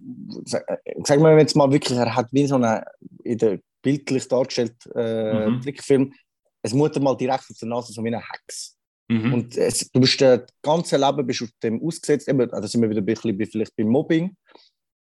sag- 0.45 0.63
sagen 1.03 1.23
wir 1.23 1.35
jetzt 1.39 1.55
mal 1.55 1.71
wirklich, 1.71 1.97
er 1.97 2.15
hat 2.15 2.27
wie 2.31 2.45
so 2.45 2.53
eine, 2.55 2.85
in 3.23 3.37
der 3.39 3.59
bildlich 3.87 4.27
dargestellt, 4.27 4.75
äh, 4.95 5.49
Mhm. 5.49 5.61
Trickfilm, 5.61 6.13
es 6.61 6.73
Muttermal 6.73 7.15
direkt 7.15 7.45
auf 7.49 7.57
der 7.61 7.69
Nase, 7.69 7.93
so 7.93 8.03
wie 8.03 8.07
eine 8.09 8.21
Hex. 8.31 8.75
Mhm. 9.09 9.33
Und 9.33 9.57
es, 9.57 9.89
du 9.91 9.99
bist 10.01 10.21
äh, 10.21 10.39
das 10.39 10.47
ganze 10.61 10.97
Leben 10.97 11.25
bist 11.25 11.41
auf 11.43 11.49
dem 11.63 11.81
ausgesetzt. 11.81 12.27
Eben, 12.27 12.49
da 12.49 12.67
sind 12.67 12.81
wir 12.81 12.89
wieder 12.89 13.01
ein 13.01 13.05
bisschen 13.05 13.37
vielleicht 13.51 13.75
beim 13.77 13.87
Mobbing. 13.87 14.35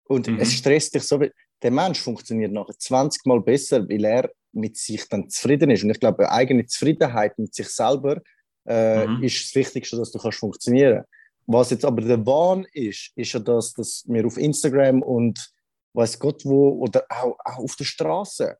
Und 0.08 0.28
Mhm. 0.28 0.38
es 0.38 0.52
stresst 0.52 0.94
dich 0.94 1.02
so. 1.02 1.18
weil 1.18 1.32
Der 1.62 1.72
Mensch 1.72 2.00
funktioniert 2.00 2.52
nachher 2.52 2.78
20 2.78 3.26
Mal 3.26 3.40
besser, 3.40 3.88
weil 3.88 4.04
er 4.04 4.30
mit 4.52 4.76
sich 4.76 5.08
dann 5.08 5.28
zufrieden 5.28 5.70
ist. 5.70 5.82
Und 5.82 5.90
ich 5.90 5.98
glaube, 6.00 6.30
eigene 6.30 6.64
Zufriedenheit 6.66 7.36
mit 7.38 7.54
sich 7.54 7.68
selber 7.68 8.20
äh, 8.68 9.06
Mhm. 9.06 9.22
ist 9.22 9.44
das 9.44 9.54
Wichtigste, 9.54 9.96
dass 9.96 10.10
du 10.12 10.18
kannst 10.18 10.38
funktionieren. 10.38 11.02
Was 11.46 11.70
jetzt 11.70 11.84
aber 11.84 12.02
der 12.02 12.24
Wahn 12.26 12.66
ist, 12.72 13.12
ist 13.16 13.32
ja 13.32 13.40
das, 13.40 13.72
dass 13.74 14.04
wir 14.06 14.26
auf 14.26 14.36
Instagram 14.36 15.02
und 15.02 15.36
weiß 15.94 16.18
Gott 16.18 16.44
wo 16.44 16.70
oder 16.84 17.04
auch, 17.08 17.36
auch 17.44 17.58
auf 17.58 17.74
der 17.76 17.84
Straße 17.84 18.56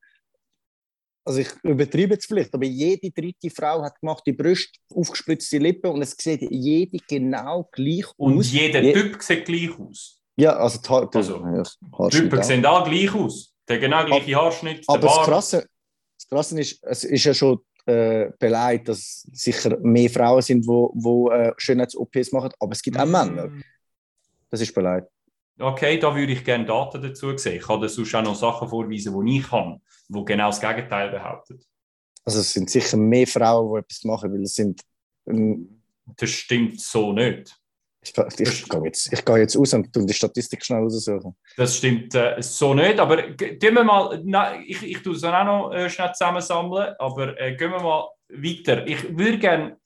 also 1.27 1.41
ich 1.41 1.49
übertreibe 1.63 2.15
jetzt 2.15 2.27
vielleicht, 2.27 2.55
aber 2.55 2.65
jede 2.65 3.11
dritte 3.11 3.51
Frau 3.51 3.83
hat 3.83 4.01
gemachte 4.01 4.33
Brüste, 4.33 4.79
aufgespritzte 4.95 5.59
Lippen 5.59 5.91
und 5.91 6.03
es 6.03 6.13
sieht 6.19 6.43
jede 6.51 6.99
genau 7.09 7.69
gleich 7.73 8.07
Und 8.17 8.39
aus. 8.39 8.53
jeder 8.53 8.81
Je- 8.83 8.93
Typ 8.93 9.21
sieht 9.23 9.45
gleich 9.45 9.71
aus. 9.79 10.21
Ja, 10.37 10.57
also 10.57 10.79
die 10.81 10.89
Haar, 10.89 11.11
Also, 11.15 11.37
ja, 11.45 11.63
Die 12.11 12.17
Typen 12.17 12.39
auch. 12.39 12.43
sehen 12.45 12.65
alle 12.65 12.89
gleich 12.91 13.15
aus. 13.15 13.53
Der 13.69 13.79
genau 13.79 14.05
gleiche 14.07 14.37
Haarschnitt, 14.37 14.85
Aber 14.87 14.99
das 15.01 15.15
Bart. 15.17 15.27
Krasse, 15.27 15.67
das 16.19 16.29
Krasse 16.29 16.61
ist, 16.61 16.79
es 16.85 17.05
ist 17.05 17.25
ja 17.25 17.35
schon 17.35 17.59
äh, 17.87 18.31
beleidigt, 18.39 18.89
dass 18.89 19.23
sicher 19.33 19.77
mehr 19.81 20.11
Frauen 20.11 20.43
sind, 20.43 20.63
die 20.63 20.69
wo, 20.69 20.93
wo, 20.95 21.31
äh, 21.31 21.53
Schönheits-OPs 21.57 22.33
machen, 22.33 22.51
aber 22.61 22.73
es 22.73 22.83
gibt 22.83 22.99
auch 22.99 23.07
Männer. 23.07 23.51
Das 24.51 24.61
ist 24.61 24.75
beleidigt. 24.75 25.09
Okay, 25.59 25.99
da 25.99 26.15
würde 26.15 26.33
ich 26.33 26.45
gerne 26.45 26.67
Daten 26.67 27.01
dazu 27.01 27.37
sehen. 27.37 27.57
Ich 27.57 27.67
kann 27.67 27.81
dir 27.81 27.89
sonst 27.89 28.15
auch 28.15 28.23
noch 28.23 28.35
Sachen 28.35 28.69
vorweisen, 28.69 29.27
die 29.27 29.39
ich 29.39 29.49
kann, 29.49 29.81
die 30.09 30.25
genau 30.25 30.49
das 30.49 30.61
Gegenteil 30.61 31.11
behaupten. 31.11 31.61
Also 32.25 32.41
es 32.41 32.53
sind 32.53 32.69
sicher 32.69 32.97
mehr 32.97 33.27
Frauen, 33.27 33.73
die 33.73 33.79
etwas 33.81 34.05
machen, 34.05 34.33
weil 34.33 34.43
es 34.43 34.55
sind... 34.55 34.81
Ähm, 35.27 35.83
das 36.17 36.31
stimmt 36.31 36.81
so 36.81 37.13
nicht. 37.13 37.57
Ich, 38.03 38.17
ich, 38.39 38.41
ich 38.41 38.69
gehe 38.69 38.85
jetzt, 38.85 39.13
ich 39.13 39.25
gehe 39.25 39.39
jetzt 39.39 39.57
aus 39.57 39.75
und 39.75 39.89
die 39.93 40.15
Statistik 40.15 40.65
schnell 40.65 40.83
raussuchen. 40.83 41.37
Das 41.57 41.77
stimmt 41.77 42.15
äh, 42.15 42.41
so 42.41 42.75
nicht, 42.75 43.01
aber 43.01 43.31
gehen 43.33 43.75
wir 43.75 43.83
mal, 43.83 44.21
nein, 44.25 44.63
ich, 44.67 44.83
ich 44.83 45.03
tue 45.03 45.15
es 45.15 45.25
auch 45.25 45.45
noch 45.45 45.73
äh, 45.73 45.91
schnell 45.91 46.13
zusammensammeln, 46.13 46.95
aber 46.99 47.41
äh, 47.41 47.57
gehen 47.57 47.73
wir 47.73 47.81
mal 47.81 48.09
weiter. 48.29 48.87
Ich 48.87 49.17
würde 49.17 49.39
gerne 49.39 49.81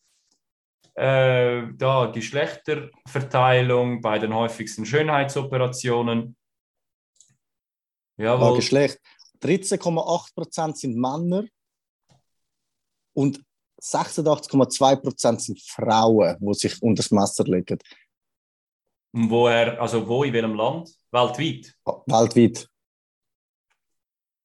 äh, 0.95 1.63
da 1.75 2.07
Geschlechterverteilung 2.07 4.01
bei 4.01 4.19
den 4.19 4.35
häufigsten 4.35 4.85
Schönheitsoperationen. 4.85 6.37
Jawohl. 8.17 8.51
Ja, 8.51 8.57
Geschlecht. 8.57 8.99
13,8% 9.43 10.77
sind 10.77 10.97
Männer 10.97 11.45
und 13.15 13.43
86,2% 13.81 15.41
sind 15.41 15.63
Frauen, 15.63 16.37
die 16.39 16.55
sich 16.55 16.83
unter 16.83 17.03
das 17.03 17.11
Messer 17.11 17.45
legen. 17.45 17.79
Woher, 19.13 19.81
also 19.81 20.07
wo, 20.07 20.23
in 20.23 20.33
welchem 20.33 20.55
Land? 20.55 20.95
Weltweit? 21.11 21.75
Weltweit. 22.07 22.69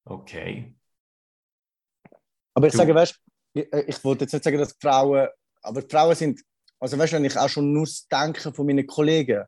Okay. 0.05 0.73
Aber 2.53 2.67
ich 2.67 2.71
du. 2.71 2.77
sage, 2.77 2.95
weißt 2.95 3.19
ich, 3.53 3.73
ich 3.73 4.03
wollte 4.03 4.25
jetzt 4.25 4.33
nicht 4.33 4.43
sagen, 4.43 4.57
dass 4.57 4.75
Frauen, 4.79 5.27
aber 5.65 5.81
die 5.81 5.89
Frauen 5.89 6.15
sind, 6.15 6.41
also 6.79 6.97
weißt 6.97 7.13
du, 7.13 7.17
wenn 7.17 7.25
ich 7.25 7.37
auch 7.37 7.49
schon 7.49 7.73
nur 7.73 7.85
das 7.85 8.07
Denken 8.07 8.53
von 8.53 8.65
meinen 8.65 8.85
Kollegen, 8.85 9.43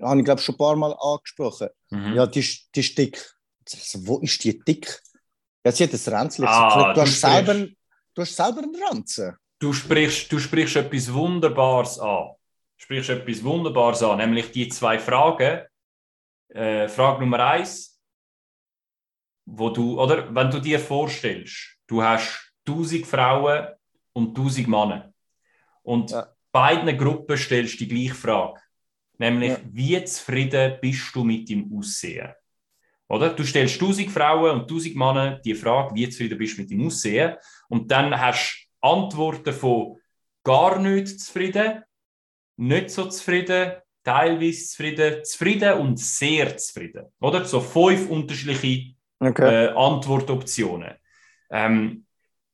habe 0.00 0.18
ich 0.18 0.24
glaube 0.24 0.40
schon 0.40 0.54
ein 0.54 0.58
paar 0.58 0.76
Mal 0.76 0.96
angesprochen, 1.00 1.68
mhm. 1.90 2.14
ja, 2.14 2.26
die, 2.26 2.46
die 2.74 2.80
ist 2.80 2.98
dick. 2.98 3.34
Also, 3.72 4.06
wo 4.06 4.18
ist 4.18 4.42
die 4.44 4.58
dick? 4.58 5.00
Ja, 5.64 5.72
sie 5.72 5.84
hat 5.84 5.92
ein 5.92 6.14
Ränzchen. 6.14 6.44
Ah, 6.46 6.92
du, 6.92 7.00
hast 7.00 7.20
selber, 7.20 7.54
du 8.14 8.22
hast 8.22 8.34
selber 8.34 8.62
einen 8.62 8.76
Ranzen. 8.82 9.36
Du 9.58 9.72
sprichst, 9.72 10.32
du 10.32 10.38
sprichst 10.38 10.76
etwas 10.76 11.12
Wunderbares 11.12 11.98
an 11.98 12.30
sprichst 12.80 13.10
etwas 13.10 13.44
Wunderbares 13.44 14.02
an, 14.02 14.18
nämlich 14.18 14.52
die 14.52 14.68
zwei 14.68 14.98
Fragen. 14.98 15.66
Äh, 16.48 16.88
Frage 16.88 17.20
Nummer 17.20 17.46
eins, 17.46 18.00
wo 19.44 19.68
du, 19.68 20.00
oder 20.00 20.34
wenn 20.34 20.50
du 20.50 20.60
dir 20.60 20.80
vorstellst, 20.80 21.76
du 21.86 22.02
hast 22.02 22.52
1000 22.66 23.06
Frauen 23.06 23.68
und 24.14 24.30
1000 24.30 24.66
Männer 24.66 25.12
und 25.90 26.12
ja. 26.12 26.28
beiden 26.52 26.96
Gruppen 26.96 27.36
stellst 27.36 27.74
du 27.74 27.84
die 27.84 27.88
gleiche 27.88 28.14
Frage, 28.14 28.60
nämlich 29.18 29.50
ja. 29.50 29.58
wie 29.72 30.04
zufrieden 30.04 30.78
bist 30.80 31.14
du 31.14 31.24
mit 31.24 31.48
dem 31.48 31.70
Aussehen? 31.76 32.32
Oder? 33.08 33.30
Du 33.30 33.44
stellst 33.44 33.80
1000 33.80 34.08
Frauen 34.10 34.52
und 34.52 34.62
1000 34.62 34.94
Männer 34.94 35.40
die 35.44 35.54
Frage, 35.54 35.94
wie 35.96 36.08
zufrieden 36.08 36.38
bist 36.38 36.56
du 36.56 36.62
mit 36.62 36.70
dem 36.70 36.86
Aussehen 36.86 37.36
und 37.68 37.90
dann 37.90 38.18
hast 38.18 38.68
du 38.80 38.88
Antworten 38.88 39.52
von 39.52 39.98
gar 40.44 40.78
nicht 40.78 41.20
zufrieden 41.20 41.82
nicht 42.60 42.90
so 42.90 43.06
zufrieden, 43.06 43.72
teilweise 44.04 44.66
zufrieden, 44.66 45.24
zufrieden 45.24 45.72
und 45.78 45.98
sehr 45.98 46.56
zufrieden. 46.58 47.06
Oder? 47.20 47.44
So 47.46 47.60
fünf 47.60 48.08
unterschiedliche 48.10 48.94
okay. 49.18 49.66
äh, 49.66 49.68
Antwortoptionen. 49.68 50.94
Ähm, 51.50 52.04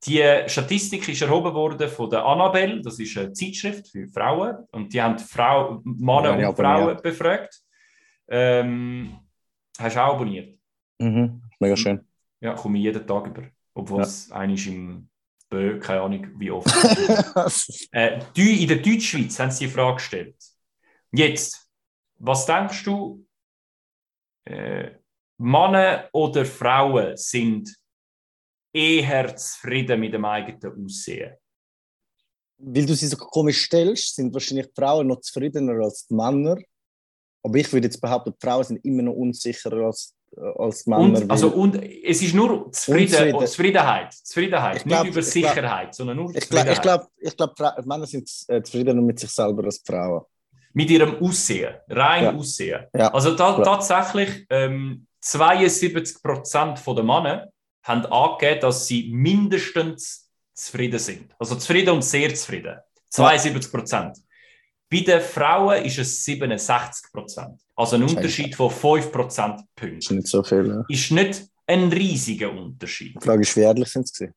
die 0.04 0.22
Statistik 0.46 1.08
ist 1.08 1.22
erhoben 1.22 1.54
worden 1.54 1.88
von 1.88 2.10
der 2.10 2.24
Annabelle, 2.24 2.80
das 2.82 2.98
ist 2.98 3.16
eine 3.16 3.32
Zeitschrift 3.32 3.88
für 3.88 4.06
Frauen, 4.08 4.66
und 4.72 4.92
die 4.92 5.00
haben 5.00 5.18
Frau, 5.18 5.80
Männer 5.84 6.38
ja, 6.38 6.48
und 6.48 6.56
Frauen 6.56 7.00
befragt. 7.02 7.60
Ähm, 8.28 9.18
hast 9.78 9.96
du 9.96 10.00
auch 10.00 10.14
abonniert? 10.14 10.58
Mhm, 10.98 11.42
mega 11.58 11.76
schön. 11.76 12.06
Ja, 12.40 12.54
komme 12.54 12.78
ich 12.78 12.84
jeden 12.84 13.06
Tag 13.06 13.26
über, 13.26 13.42
obwohl 13.74 13.98
ja. 13.98 14.04
es 14.04 14.30
eigentlich 14.30 14.66
im 14.68 15.08
Bö, 15.48 15.78
keine 15.78 16.02
Ahnung 16.02 16.26
wie 16.38 16.50
oft. 16.50 16.66
äh, 17.92 18.20
in 18.34 18.68
der 18.68 18.78
Deutschschweiz 18.78 19.38
haben 19.38 19.50
sie 19.50 19.66
die 19.66 19.70
Frage 19.70 19.94
gestellt. 19.94 20.36
Jetzt, 21.12 21.68
was 22.18 22.46
denkst 22.46 22.84
du, 22.84 23.24
äh, 24.44 24.90
Männer 25.38 26.08
oder 26.12 26.44
Frauen 26.44 27.16
sind 27.16 27.74
eher 28.76 29.34
zufrieden 29.36 30.00
mit 30.00 30.12
dem 30.12 30.24
eigenen 30.24 30.84
Aussehen? 30.84 31.34
Weil 32.58 32.86
du 32.86 32.94
sie 32.94 33.06
so 33.06 33.16
komisch 33.16 33.64
stellst, 33.64 34.16
sind 34.16 34.32
wahrscheinlich 34.32 34.66
die 34.66 34.80
Frauen 34.80 35.08
noch 35.08 35.20
zufriedener 35.20 35.84
als 35.84 36.06
die 36.06 36.14
Männer. 36.14 36.56
Aber 37.42 37.56
ich 37.58 37.72
würde 37.72 37.86
jetzt 37.86 38.00
behaupten, 38.00 38.32
die 38.32 38.46
Frauen 38.46 38.64
sind 38.64 38.84
immer 38.84 39.02
noch 39.02 39.12
unsicherer 39.12 39.86
als 39.86 40.16
äh, 40.36 40.40
als 40.58 40.86
Männer. 40.86 41.02
Und, 41.02 41.30
also, 41.30 41.48
und 41.48 41.82
es 41.82 42.22
ist 42.22 42.34
nur 42.34 42.70
Zufrieden, 42.72 43.46
Zufriedenheit, 43.46 44.12
Zufriedenheit, 44.12 44.84
glaub, 44.84 45.04
nicht 45.04 45.12
über 45.12 45.22
Sicherheit, 45.22 45.82
glaub, 45.84 45.94
sondern 45.94 46.16
nur 46.16 46.32
Zufriedenheit. 46.32 46.72
Ich 46.72 46.82
glaube, 46.82 47.06
ich 47.18 47.36
glaub, 47.36 47.54
glaub, 47.54 47.86
Männer 47.86 48.06
sind 48.06 48.30
äh, 48.48 48.62
zufriedener 48.62 49.00
mit 49.00 49.18
sich 49.18 49.30
selber 49.30 49.64
als 49.64 49.82
Frauen. 49.86 50.22
Mit 50.72 50.90
ihrem 50.90 51.22
Aussehen, 51.22 51.74
rein 51.88 52.24
ja. 52.24 52.34
Aussehen. 52.34 52.86
Ja. 52.94 53.14
Also 53.14 53.34
da, 53.34 53.62
tatsächlich 53.62 54.46
ähm, 54.50 55.06
72 55.20 56.22
Prozent 56.22 56.86
der 56.86 57.02
Männer 57.02 57.48
haben 57.86 58.06
angegeben, 58.06 58.60
dass 58.60 58.86
sie 58.86 59.10
mindestens 59.12 60.30
zufrieden 60.54 60.98
sind. 60.98 61.34
Also 61.38 61.56
zufrieden 61.56 61.90
und 61.90 62.02
sehr 62.02 62.34
zufrieden. 62.34 62.76
72 63.10 63.70
Prozent. 63.72 64.18
Bei 64.90 65.00
den 65.00 65.20
Frauen 65.20 65.84
ist 65.84 65.98
es 65.98 66.24
67 66.24 67.12
Prozent. 67.12 67.60
Also 67.74 67.96
ein 67.96 68.02
Unterschied 68.02 68.54
von 68.54 68.70
5 68.70 69.12
Prozentpunkten. 69.12 69.98
Ist 69.98 70.10
nicht 70.10 70.28
so 70.28 70.42
viel. 70.42 70.66
Ja. 70.68 70.84
Ist 70.88 71.10
nicht 71.10 71.48
ein 71.66 71.92
riesiger 71.92 72.50
Unterschied. 72.50 73.16
Die 73.20 73.24
Frage 73.24 73.42
ist, 73.42 73.56
wie 73.56 73.60
ehrlich 73.60 73.88
sind 73.88 74.08
sie? 74.08 74.30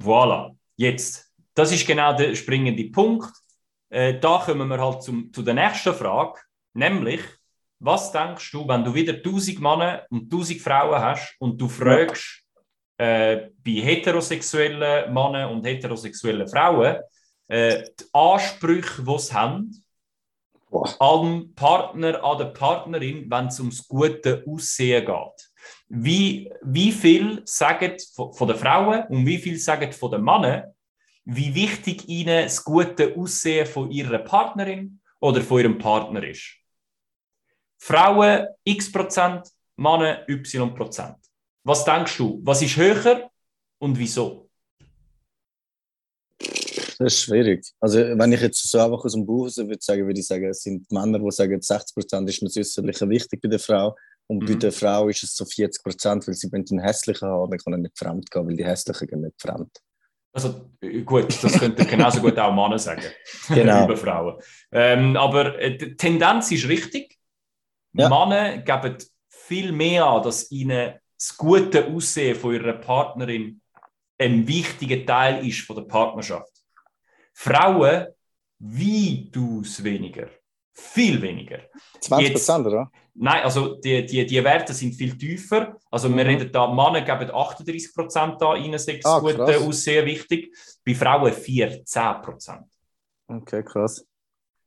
Voilà. 0.00 0.56
Jetzt, 0.76 1.30
das 1.54 1.70
ist 1.72 1.86
genau 1.86 2.16
der 2.16 2.34
springende 2.34 2.84
Punkt. 2.90 3.30
Äh, 3.90 4.18
da 4.18 4.38
kommen 4.38 4.68
wir 4.68 4.80
halt 4.80 5.02
zum, 5.02 5.32
zu 5.32 5.42
der 5.42 5.54
nächsten 5.54 5.92
Frage, 5.92 6.40
nämlich, 6.72 7.20
was 7.78 8.10
denkst 8.10 8.50
du, 8.52 8.66
wenn 8.66 8.84
du 8.84 8.94
wieder 8.94 9.12
1000 9.12 9.60
Männer 9.60 10.06
und 10.08 10.32
1000 10.32 10.60
Frauen 10.60 10.98
hast 10.98 11.34
und 11.38 11.60
du 11.60 11.68
fragst 11.68 12.41
äh, 13.02 13.50
bei 13.64 13.80
heterosexuellen 13.82 15.12
Männern 15.12 15.50
und 15.50 15.66
heterosexuellen 15.66 16.46
Frauen, 16.46 16.98
äh, 17.48 17.82
die 17.98 18.04
Ansprüche, 18.12 19.02
die 19.02 19.18
sie 19.18 19.34
haben, 19.34 19.84
Boah. 20.70 20.88
am 21.00 21.52
Partner, 21.54 22.22
an 22.22 22.38
der 22.38 22.44
Partnerin, 22.46 23.28
wenn 23.28 23.46
es 23.48 23.58
ums 23.58 23.88
gute 23.88 24.44
Aussehen 24.46 25.04
geht. 25.04 25.50
Wie, 25.88 26.50
wie 26.62 26.92
viel 26.92 27.42
sagen 27.44 27.96
von, 28.14 28.32
von 28.32 28.48
den 28.48 28.56
Frauen 28.56 29.04
und 29.08 29.26
wie 29.26 29.38
viel 29.38 29.58
sagen 29.58 29.92
von 29.92 30.12
den 30.12 30.22
Männern, 30.22 30.72
wie 31.24 31.52
wichtig 31.54 32.08
ihnen 32.08 32.44
das 32.44 32.62
gute 32.62 33.16
Aussehen 33.16 33.66
von 33.66 33.90
ihrer 33.90 34.18
Partnerin 34.18 35.00
oder 35.20 35.40
von 35.40 35.60
ihrem 35.60 35.78
Partner 35.78 36.22
ist? 36.22 36.56
Frauen 37.78 38.46
x 38.62 38.92
Prozent, 38.92 39.48
Männer 39.76 40.24
y 40.28 40.72
Prozent. 40.72 41.21
Was 41.64 41.84
denkst 41.84 42.16
du? 42.16 42.40
Was 42.42 42.62
ist 42.62 42.76
höher 42.76 43.30
und 43.78 43.98
wieso? 43.98 44.48
Das 46.38 47.14
ist 47.14 47.22
schwierig. 47.22 47.64
Also, 47.80 47.98
wenn 47.98 48.32
ich 48.32 48.40
jetzt 48.40 48.68
so 48.68 48.78
einfach 48.78 49.04
aus 49.04 49.12
dem 49.12 49.26
Buch 49.26 49.48
würde 49.56 49.78
sagen, 49.80 50.06
würde 50.06 50.20
ich 50.20 50.26
sagen, 50.26 50.44
es 50.46 50.62
sind 50.62 50.90
Männer, 50.90 51.18
die 51.18 51.30
sagen, 51.30 51.60
60 51.60 51.94
Prozent 51.94 52.28
ist 52.28 52.42
mir 52.42 52.48
das 52.48 52.56
Äußerliche 52.56 53.08
wichtig 53.08 53.40
bei 53.40 53.48
der 53.48 53.58
Frau. 53.58 53.96
Und 54.28 54.42
mhm. 54.42 54.46
bei 54.46 54.54
der 54.54 54.72
Frau 54.72 55.08
ist 55.08 55.22
es 55.22 55.34
so 55.34 55.44
40 55.44 55.82
Prozent, 55.82 56.26
weil 56.26 56.34
sie 56.34 56.48
den 56.48 56.80
hässlichen 56.80 57.28
haben, 57.28 57.50
dann 57.50 57.58
kann 57.58 57.72
er 57.74 57.78
nicht 57.78 57.98
fremd 57.98 58.30
gehen, 58.30 58.46
weil 58.46 58.56
die 58.56 58.64
hässlichen 58.64 59.08
gehen 59.08 59.20
nicht 59.22 59.40
fremd. 59.40 59.70
Also 60.32 60.70
gut, 61.04 61.42
das 61.42 61.58
könnte 61.58 61.84
genauso 61.84 62.20
gut 62.20 62.38
auch 62.38 62.54
Männer 62.54 62.78
sagen. 62.78 63.02
Genau. 63.48 63.84
Über 63.84 63.96
Frauen. 63.96 64.40
Ähm, 64.70 65.16
aber 65.16 65.58
äh, 65.58 65.76
die 65.76 65.96
Tendenz 65.96 66.50
ist 66.50 66.66
richtig. 66.68 67.18
Ja. 67.92 68.08
Männer 68.08 68.58
geben 68.58 68.96
viel 69.28 69.72
mehr 69.72 70.06
an, 70.06 70.22
dass 70.22 70.50
ihnen 70.50 70.94
das 71.22 71.36
gute 71.36 71.86
Aussehen 71.86 72.34
von 72.34 72.54
ihrer 72.54 72.72
Partnerin 72.72 73.60
ein 74.18 74.46
wichtiger 74.46 75.06
Teil 75.06 75.46
ist 75.46 75.60
von 75.60 75.76
der 75.76 75.84
Partnerschaft. 75.84 76.52
Frauen 77.32 78.08
weitaus 78.58 79.82
weniger. 79.84 80.28
Viel 80.72 81.22
weniger. 81.22 81.60
20 82.00 82.32
Prozent, 82.32 82.66
oder? 82.66 82.90
Nein, 83.14 83.42
also 83.44 83.76
die, 83.76 84.04
die, 84.04 84.26
die 84.26 84.42
Werte 84.42 84.72
sind 84.72 84.94
viel 84.94 85.16
tiefer. 85.16 85.76
Also 85.90 86.08
mhm. 86.08 86.16
wir 86.16 86.26
reden 86.26 86.50
da, 86.50 86.66
Männer 86.66 87.02
geben 87.02 87.30
38 87.32 87.94
Prozent 87.94 88.40
da 88.40 88.56
ihnen 88.56 88.78
sechs 88.78 89.04
ah, 89.04 89.20
gute 89.20 89.58
Aussehen 89.60 90.06
wichtig, 90.06 90.56
bei 90.84 90.94
Frauen 90.94 91.32
14 91.32 92.22
Prozent. 92.22 92.66
Okay, 93.28 93.62
krass. 93.62 94.04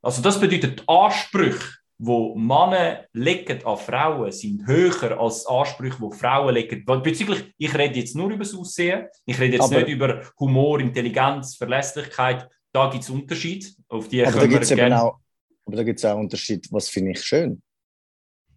Also 0.01 0.21
das 0.21 0.39
bedeutet, 0.39 0.79
die 0.79 0.87
Ansprüche 0.87 1.79
wo 1.97 2.35
Männer 2.35 3.05
legen 3.13 3.63
an 3.65 3.77
Frauen, 3.77 4.31
sind 4.31 4.65
höher 4.67 5.19
als 5.19 5.43
die 5.43 5.49
Ansprüche, 5.49 5.97
die 5.99 6.17
Frauen 6.17 6.53
legen. 6.53 6.83
Bezüglich, 6.85 7.53
ich 7.57 7.73
rede 7.77 7.99
jetzt 7.99 8.15
nur 8.15 8.29
über 8.29 8.43
das 8.43 8.53
Aussehen, 8.53 9.07
ich 9.25 9.39
rede 9.39 9.57
jetzt 9.57 9.65
Aber- 9.65 9.75
nicht 9.77 9.89
über 9.89 10.21
Humor, 10.39 10.79
Intelligenz, 10.79 11.55
Verlässlichkeit. 11.55 12.47
Da 12.73 12.89
gibt 12.89 13.03
es 13.03 13.09
Unterschied. 13.09 13.73
Auf 13.87 14.09
die 14.09 14.25
Aber 14.25 14.39
da 14.39 14.47
gibt 14.47 14.63
es 14.63 14.71
auch, 14.71 15.19
aber 15.65 15.75
da 15.77 15.83
gibt's 15.83 16.03
auch 16.03 16.17
Unterschied, 16.17 16.67
was 16.71 16.89
finde 16.89 17.11
ich 17.11 17.23
schön. 17.23 17.61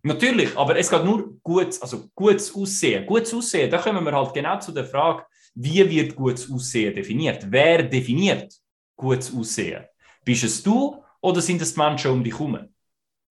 Natürlich, 0.02 0.56
aber 0.56 0.76
es 0.76 0.90
geht 0.90 1.04
nur 1.04 1.38
gut, 1.42 1.80
also 1.80 2.08
gutes 2.14 2.54
Aussehen. 2.54 3.04
Gutes 3.06 3.34
Aussehen, 3.34 3.70
da 3.70 3.78
kommen 3.78 4.04
wir 4.04 4.12
halt 4.12 4.32
genau 4.32 4.58
zu 4.58 4.72
der 4.72 4.84
Frage, 4.84 5.24
wie 5.54 5.88
wird 5.88 6.14
gutes 6.16 6.50
Aussehen 6.50 6.94
definiert? 6.94 7.46
Wer 7.48 7.82
definiert 7.82 8.52
gutes 8.96 9.34
Aussehen? 9.34 9.84
Bist 10.24 10.44
es 10.44 10.62
du 10.62 11.02
oder 11.20 11.40
sind 11.40 11.62
es 11.62 11.74
die 11.74 11.80
Menschen 11.80 12.10
um 12.10 12.22
dich 12.22 12.32
herum? 12.32 12.58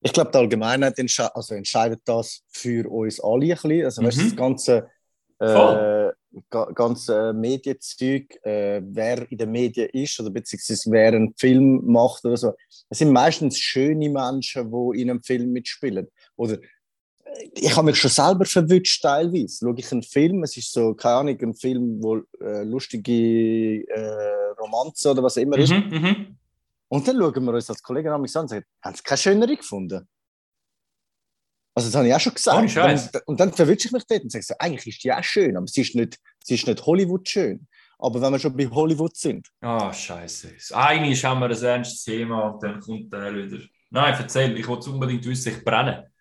Ich 0.02 0.14
glaube, 0.14 0.32
die 0.32 0.38
Allgemeinheit 0.38 0.98
entsche 1.00 1.36
also 1.36 1.56
entscheidet 1.56 2.02
das 2.06 2.42
für 2.50 2.90
uns 2.90 3.20
alle 3.20 3.46
ein 3.46 3.50
bisschen. 3.50 3.86
Also, 3.86 4.04
weißt 4.04 4.18
Mhm. 4.18 4.24
das 4.24 4.36
ganze, 4.36 4.90
äh, 5.40 6.12
ga- 6.50 6.72
ganze 6.74 7.34
Medienzeug, 7.34 8.38
äh, 8.44 8.82
wer 8.84 9.32
in 9.32 9.38
den 9.38 9.52
Medien 9.52 9.90
ist 9.90 10.20
oder 10.20 10.30
beziehungsweise 10.30 10.92
wer 10.92 11.08
einen 11.14 11.34
Film 11.36 11.82
macht 11.86 12.24
oder 12.26 12.38
so. 12.38 12.54
Es 12.90 13.00
sind 13.00 13.12
meistens 13.12 13.58
schöne 13.58 14.10
Menschen, 14.10 14.72
die 14.72 15.02
in 15.02 15.10
einem 15.10 15.24
Film 15.24 15.52
mitspielen. 15.52 16.08
Oder 16.36 16.56
äh, 16.56 17.50
ich 17.56 17.76
habe 17.76 17.88
mich 17.88 17.98
schon 17.98 18.12
selber 18.12 18.46
verwünscht 18.46 19.02
teilweise. 19.02 19.58
Schaue 19.66 19.76
ich 19.78 19.92
einen 19.92 20.04
Film, 20.04 20.44
es 20.44 20.56
ist 20.58 20.72
so, 20.72 20.94
keine 20.94 21.16
Ahnung, 21.16 21.38
ein 21.42 21.54
Film, 21.56 22.02
wo 22.02 22.18
äh, 22.40 22.64
lustige 22.64 23.84
äh, 23.88 24.54
Romanze 24.60 25.10
oder 25.12 25.24
was 25.24 25.38
immer 25.38 25.58
ist. 25.58 25.72
Mhm, 25.72 25.90
mhm. 25.90 26.38
Und 26.90 27.08
dann 27.08 27.18
schauen 27.18 27.44
wir 27.46 27.54
uns 27.54 27.70
als 27.70 27.82
Kollegen 27.84 28.10
an 28.10 28.22
und 28.22 28.28
sagen, 28.30 28.64
haben 28.84 28.96
Sie 28.96 29.04
keine 29.04 29.18
schönere 29.18 29.58
gefunden? 29.58 30.08
Also 31.76 31.90
das 31.90 31.96
habe 31.96 32.08
ich 32.08 32.14
auch 32.16 32.20
schon 32.20 32.34
gesagt. 32.34 32.70
Scheiß. 32.72 33.12
Und, 33.26 33.40
dann 33.40 33.54
verwünsche 33.54 33.88
ich 33.88 33.92
mich 33.92 34.04
dort 34.08 34.24
und 34.24 34.32
sage 34.32 34.44
so, 34.44 34.56
eigentlich 34.58 34.88
ist 34.88 35.04
die 35.04 35.14
auch 35.14 35.24
schön, 35.24 35.56
aber 35.58 35.68
sie 35.68 35.82
ist 35.82 35.94
nicht, 35.96 36.18
sie 36.44 36.56
ist 36.56 36.66
nicht 36.66 36.84
Hollywood 36.86 37.28
schön. 37.30 37.68
Aber 38.00 38.20
wenn 38.22 38.32
wir 38.32 38.40
schon 38.40 38.56
bei 38.56 38.68
Hollywood 38.68 39.16
sind, 39.16 39.48
Ah, 39.62 39.92
scheiße. 39.94 40.56
Eigentlich 40.74 41.24
haben 41.24 41.40
wir 41.40 41.50
ein 41.50 41.64
ernstes 41.64 42.04
Thema 42.04 42.50
und 42.50 42.64
dann 42.64 42.80
kommt 42.80 43.12
der 43.14 43.34
wieder. 43.36 43.60
Nein, 43.90 44.16
erzähl, 44.20 44.58
ich 44.58 44.68
will 44.68 44.78
es 44.80 44.88
unbedingt 44.88 45.26
wissen, 45.26 45.54
ich 45.56 45.64
brenne. 45.64 46.12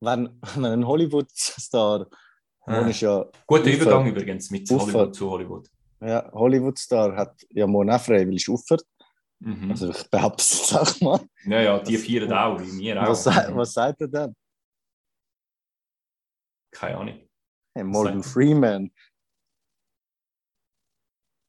wenn, 0.00 0.38
wenn 0.56 0.64
ein 0.66 0.86
Hollywood-Star, 0.86 2.06
Ah. 2.64 2.86
ja, 2.88 3.24
Guter. 3.46 3.72
Übergang 3.72 4.06
übrigens 4.06 4.50
mit 4.50 4.70
Ufer. 4.70 4.84
Hollywood 4.84 5.14
zu 5.16 5.30
Hollywood. 5.30 5.68
ja 6.00 6.30
Hollywood-Star 6.32 7.16
hat 7.16 7.34
ja 7.50 7.66
morgen 7.66 7.90
auch 7.90 8.00
freiwillig 8.00 8.48
aufgehört. 8.48 8.84
Mhm. 9.44 9.70
Also 9.70 9.90
ich 9.94 10.08
behaupte 10.10 10.42
es 10.42 10.72
auch 10.74 11.00
mal. 11.00 11.20
ja, 11.44 11.60
ja, 11.60 11.78
die 11.80 11.94
was- 11.94 12.02
vieren 12.02 12.32
auch, 12.32 12.60
wie 12.60 12.78
wir 12.78 13.02
auch. 13.02 13.08
Was, 13.08 13.26
was 13.26 13.72
sagt 13.72 14.00
er 14.02 14.08
denn? 14.08 14.36
Keine 16.72 16.96
Ahnung. 16.96 17.28
Hey, 17.74 17.84
Morgan 17.84 18.22
Freeman. 18.22 18.90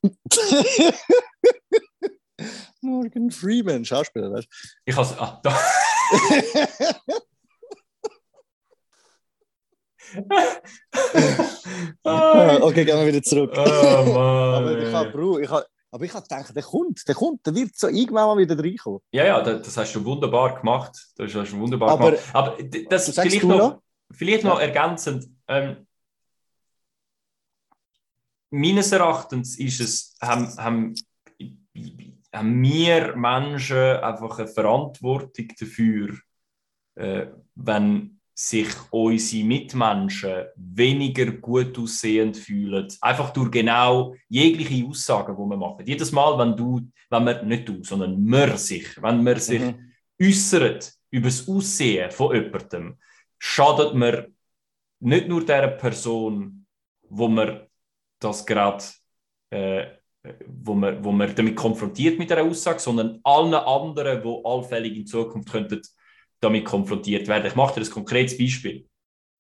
Morgan 2.82 3.32
Freeman, 3.32 3.86
Schauspieler, 3.86 4.32
weißt 4.34 4.48
Ich 4.86 4.96
has, 4.98 5.18
ah, 5.18 5.40
da. 5.44 5.58
du? 12.04 12.64
Okay, 12.66 12.86
gehen 12.86 12.98
wir 13.00 13.08
wieder 13.08 13.22
zurück. 13.24 13.52
Oh 13.56 13.60
aber 13.62 14.62
Mann. 14.62 14.78
ich 14.80 14.86
ey. 14.86 14.92
habe 14.92 15.12
Bro, 15.12 15.40
ich 15.40 15.50
hab, 15.50 15.66
aber 15.94 16.06
ich 16.06 16.14
habe 16.14 16.24
gedacht, 16.24 16.56
der 16.56 16.64
kommt, 16.64 17.08
der 17.08 17.14
kommt, 17.14 17.46
der 17.46 17.54
wird 17.54 17.76
so 17.78 17.88
irgendwann 17.88 18.26
mal 18.26 18.38
wieder 18.40 18.58
reinkommen. 18.58 19.00
Ja, 19.12 19.26
ja, 19.26 19.42
das, 19.42 19.78
hast 19.78 19.94
du 19.94 20.04
wunderbar 20.04 20.60
gemacht. 20.60 21.14
Das 21.16 21.36
hast 21.36 21.52
du 21.52 21.60
wunderbar 21.60 21.92
Aber- 21.92 22.12
gemacht. 22.14 22.30
Aber 22.34 22.58
das 22.90 23.14
vielleicht 23.14 23.44
noch, 23.44 23.58
noch? 23.58 23.82
vielleicht 24.12 24.44
noch 24.44 24.60
ergänzend. 24.60 25.30
Ähm, 25.48 25.86
meines 28.50 28.92
Erachtens 28.92 29.60
ist 29.60 29.80
es, 29.82 30.16
haben, 30.20 30.48
haben, 30.58 30.96
haben 32.34 32.64
wir 32.64 33.16
Menschen 33.16 33.78
einfach 33.78 34.40
eine 34.40 34.48
Verantwortung 34.48 35.48
dafür, 35.60 36.18
äh, 36.96 37.28
wenn 37.54 38.20
sich 38.36 38.68
unsere 38.90 39.44
Mitmenschen 39.46 40.46
weniger 40.56 41.32
gut 41.34 41.78
aussehend 41.78 42.36
fühlen. 42.38 42.88
Einfach 43.02 43.32
durch 43.32 43.52
genau 43.52 44.16
jegliche 44.28 44.86
Aussagen, 44.88 45.36
die 45.36 45.50
wir 45.50 45.58
machen. 45.58 45.86
Jedes 45.86 46.12
Mal, 46.12 46.38
wenn 46.40 46.58
du, 46.58 46.82
wenn 47.10 47.26
wir, 47.26 47.44
nicht 47.44 47.70
du, 47.70 47.84
sondern 47.84 48.26
wir 48.26 48.58
sich, 48.58 49.02
wenn 49.02 49.24
wir 49.24 49.40
sich 49.40 49.62
Mhm. 49.62 49.92
äußert 50.22 50.94
über 51.12 51.28
das 51.28 51.48
Aussehen 51.48 52.10
von 52.10 52.36
jemandem, 52.36 52.98
schadet 53.38 53.94
man 53.94 54.26
nicht 55.00 55.28
nur 55.28 55.46
der 55.46 55.68
Person, 55.68 56.66
wo 57.10 57.28
man 57.28 57.68
das 58.20 58.46
gerade, 58.46 58.84
äh, 59.52 59.86
wo, 60.48 60.74
man, 60.74 61.04
wo 61.04 61.12
man 61.12 61.36
damit 61.36 61.56
konfrontiert 61.56 62.18
mit 62.18 62.30
der 62.30 62.44
Aussage, 62.44 62.80
sondern 62.80 63.20
allen 63.24 63.54
anderen, 63.54 64.24
wo 64.24 64.42
allfällig 64.44 64.96
in 64.98 65.06
Zukunft 65.06 65.52
könnten 65.52 65.82
damit 66.44 66.66
konfrontiert 66.66 67.28
werden. 67.28 67.46
Ich 67.48 67.56
mache 67.56 67.76
dir 67.80 67.86
ein 67.86 67.90
konkretes 67.92 68.38
Beispiel, 68.38 68.86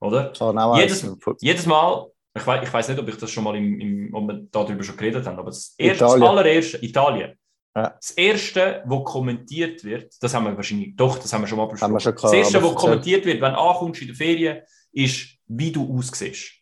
oder? 0.02 0.32
Auch 0.40 0.78
Jedes-. 0.78 1.06
Jedes 1.42 1.66
Mal, 1.66 2.08
ich 2.36 2.46
weiß, 2.48 2.64
ich 2.68 2.74
weiß 2.74 2.90
nicht, 2.90 3.00
ob 3.00 3.08
ich 3.10 3.18
das 3.18 3.30
schon 3.32 3.44
mal 3.44 3.56
im, 3.56 3.80
im, 3.80 4.14
ob 4.14 4.28
wir 4.28 4.48
darüber 4.52 4.84
schon 4.84 4.98
geredet 4.98 5.26
haben, 5.26 5.38
aber 5.38 5.50
das, 5.52 5.76
erste, 5.78 6.00
das 6.04 6.12
Italien. 6.16 6.28
allererste, 6.28 6.78
Italien, 6.86 7.32
Ja. 7.76 7.90
das 7.90 8.12
erste, 8.12 8.84
wo 8.88 9.04
kommentiert 9.04 9.84
wird, 9.84 10.14
das 10.22 10.34
haben 10.34 10.46
wir 10.46 10.56
wahrscheinlich, 10.56 10.96
doch, 10.96 11.18
das 11.20 11.32
haben 11.32 11.42
wir 11.42 11.48
schon 11.48 11.58
mal 11.60 11.68
besprochen. 11.68 12.00
Schon 12.00 12.14
das 12.14 12.22
gehabt, 12.22 12.36
erste, 12.36 12.64
wo 12.64 12.74
kommentiert 12.74 13.26
wird, 13.26 13.42
wenn 13.42 13.54
du 13.54 13.60
ankommst 13.60 14.02
in 14.02 14.08
der 14.08 14.16
Ferien, 14.16 14.62
ist, 14.92 15.28
wie 15.48 15.72
du 15.72 15.96
aussiehst. 15.98 16.54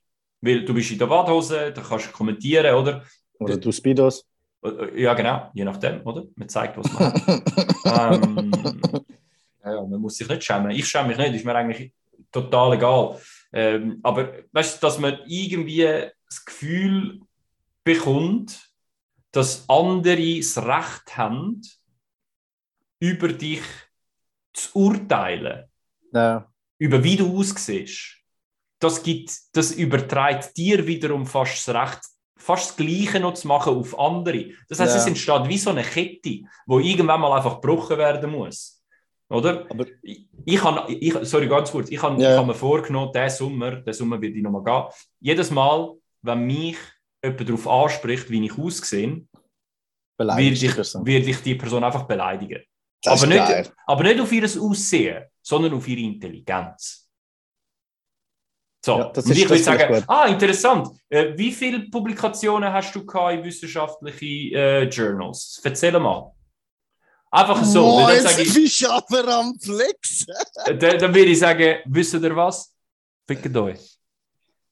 Weil 0.41 0.65
du 0.65 0.73
bist 0.73 0.91
in 0.91 0.97
der 0.99 1.05
Badhose, 1.07 1.71
da 1.71 1.81
kannst 1.81 2.07
du 2.07 2.11
kommentieren, 2.11 2.73
oder? 2.75 3.03
Oder 3.39 3.57
du 3.57 3.71
Speedos. 3.71 4.25
Äh, 4.63 5.01
Ja, 5.03 5.13
genau, 5.13 5.49
je 5.53 5.63
nachdem, 5.63 6.01
oder? 6.05 6.23
Man 6.35 6.49
zeigt, 6.49 6.77
was 6.77 6.91
man 6.93 7.13
hat. 7.85 8.25
ähm, 8.25 8.51
ja, 9.63 9.81
man 9.81 9.99
muss 10.01 10.17
sich 10.17 10.27
nicht 10.27 10.43
schämen. 10.43 10.71
Ich 10.71 10.87
schäme 10.87 11.09
mich 11.09 11.17
nicht, 11.17 11.35
ist 11.35 11.45
mir 11.45 11.55
eigentlich 11.55 11.93
total 12.31 12.73
egal. 12.73 13.19
Ähm, 13.53 13.99
aber 14.03 14.33
weißt 14.51 14.77
du, 14.81 14.87
dass 14.87 14.97
man 14.99 15.19
irgendwie 15.25 16.09
das 16.25 16.45
Gefühl 16.45 17.21
bekommt, 17.83 18.69
dass 19.31 19.67
andere 19.69 20.37
das 20.37 20.57
Recht 20.57 21.17
haben, 21.17 21.61
über 22.99 23.29
dich 23.29 23.61
zu 24.53 24.69
urteilen, 24.77 25.65
Ja. 26.13 26.51
über 26.77 27.03
wie 27.03 27.15
du 27.15 27.37
aussiehst. 27.39 28.17
Das, 28.79 29.01
gibt, 29.03 29.31
das 29.53 29.71
überträgt 29.71 30.55
dir 30.57 30.85
wiederum 30.85 31.25
fast 31.25 31.67
das 31.67 31.75
Recht, 31.75 31.99
fast 32.37 32.69
das 32.71 32.77
Gleiche 32.77 33.19
noch 33.19 33.33
zu 33.35 33.47
machen 33.47 33.75
auf 33.75 33.97
andere. 33.97 34.51
Das 34.67 34.79
heißt, 34.79 34.93
Ja. 34.95 35.01
es 35.01 35.07
entsteht 35.07 35.47
wie 35.47 35.57
so 35.57 35.69
eine 35.69 35.83
Kette, 35.83 36.41
wo 36.65 36.79
irgendwann 36.79 37.21
mal 37.21 37.35
einfach 37.37 37.61
gebrochen 37.61 37.97
werden 37.97 38.31
muss. 38.31 38.80
Oder? 39.31 39.65
Aber- 39.69 39.85
ich, 40.01 40.27
ich 40.45 40.63
habe, 40.63 40.91
ich, 40.93 41.13
sorry, 41.23 41.47
ganz 41.47 41.71
kurz, 41.71 41.89
ich 41.89 42.01
habe 42.01 42.21
Ja. 42.21 42.31
ich 42.31 42.37
habe 42.37 42.47
mir 42.47 42.53
vorgenommen, 42.53 43.11
diesen 43.13 43.29
Sommer, 43.29 43.71
den 43.77 43.93
Sommer 43.93 44.21
wird 44.21 44.35
ich 44.35 44.43
nochmal 44.43 44.63
gehen, 44.63 44.93
jedes 45.19 45.49
Mal, 45.51 45.93
wenn 46.21 46.45
mich 46.45 46.77
jemand 47.23 47.47
darauf 47.49 47.67
anspricht, 47.67 48.29
wie 48.29 48.45
ich 48.45 48.57
aussehe, 48.57 49.25
Beleidigt 50.17 50.61
ich, 50.63 50.69
die 50.69 50.75
Person. 50.75 51.05
werde 51.05 51.29
ich 51.29 51.41
die 51.41 51.55
Person 51.55 51.83
einfach 51.83 52.03
beleidigen. 52.03 52.61
Das 53.03 53.23
aber, 53.23 53.31
ist 53.33 53.37
nicht, 53.39 53.47
geil. 53.47 53.69
aber 53.87 54.03
nicht 54.03 54.19
auf 54.19 54.31
ihr 54.31 54.43
Aussehen, 54.43 55.23
sondern 55.41 55.73
auf 55.73 55.87
ihre 55.87 56.01
Intelligenz. 56.01 57.07
So, 58.83 58.97
Ja, 58.97 59.09
das 59.09 59.25
und 59.25 59.31
ist- 59.31 59.37
ich 59.37 59.49
würde 59.49 59.63
sagen, 59.63 59.93
gut. 59.93 60.03
ah, 60.07 60.25
interessant. 60.25 60.89
Äh, 61.09 61.37
wie 61.37 61.51
viele 61.51 61.81
Publikationen 61.89 62.71
hast 62.73 62.93
du 62.95 63.01
in 63.29 63.43
wissenschaftlichen 63.43 64.53
äh, 64.55 64.83
Journals? 64.85 65.61
Erzähl 65.63 65.99
mal. 65.99 66.31
Einfach 67.31 67.63
so. 67.63 67.97
Weil 67.97 68.17
dann, 68.23 68.37
jetzt 68.37 68.39
ich, 68.39 68.53
bist 68.53 68.81
du 68.81 68.89
aber 68.89 69.27
am 69.27 69.57
Flex. 69.59 70.25
dann, 70.65 70.77
dann 70.79 71.15
würde 71.15 71.31
ich 71.31 71.39
sagen, 71.39 71.77
wisst 71.85 72.13
ihr 72.13 72.35
was? 72.35 72.73
Fickt 73.27 73.55
euch. 73.55 73.79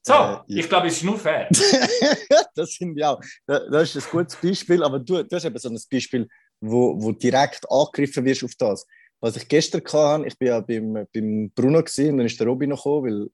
So, 0.02 0.12
Äh, 0.12 0.16
ja. 0.16 0.44
ich 0.46 0.68
glaube, 0.68 0.86
es 0.88 0.96
ist 0.98 1.04
nur 1.04 1.18
fair. 1.18 1.48
das 2.54 2.74
finde 2.74 3.00
ich 3.00 3.04
auch. 3.04 3.20
Da- 3.46 3.68
Das 3.70 3.94
ist 3.94 4.06
ein 4.06 4.10
gutes 4.10 4.36
Beispiel, 4.36 4.82
aber 4.82 4.98
du, 4.98 5.22
du 5.22 5.36
hast 5.36 5.44
eben 5.44 5.58
so 5.58 5.68
ein 5.68 5.78
Beispiel, 5.90 6.28
wo, 6.60 7.00
wo 7.00 7.12
direkt 7.12 7.70
angegriffen 7.70 8.24
wirst 8.24 8.44
auf 8.44 8.54
das. 8.58 8.86
Was 9.20 9.36
ich 9.36 9.46
gestern 9.48 9.82
hatte, 9.92 10.26
ich 10.26 10.38
bin 10.38 10.48
ja 10.48 10.60
beim, 10.60 11.06
beim 11.12 11.50
Bruno 11.54 11.82
gewesen, 11.82 12.12
und 12.12 12.18
dann 12.18 12.26
ist 12.26 12.38
der 12.40 12.46
Robin 12.46 12.70
noch 12.70 12.78
gekommen, 12.84 13.30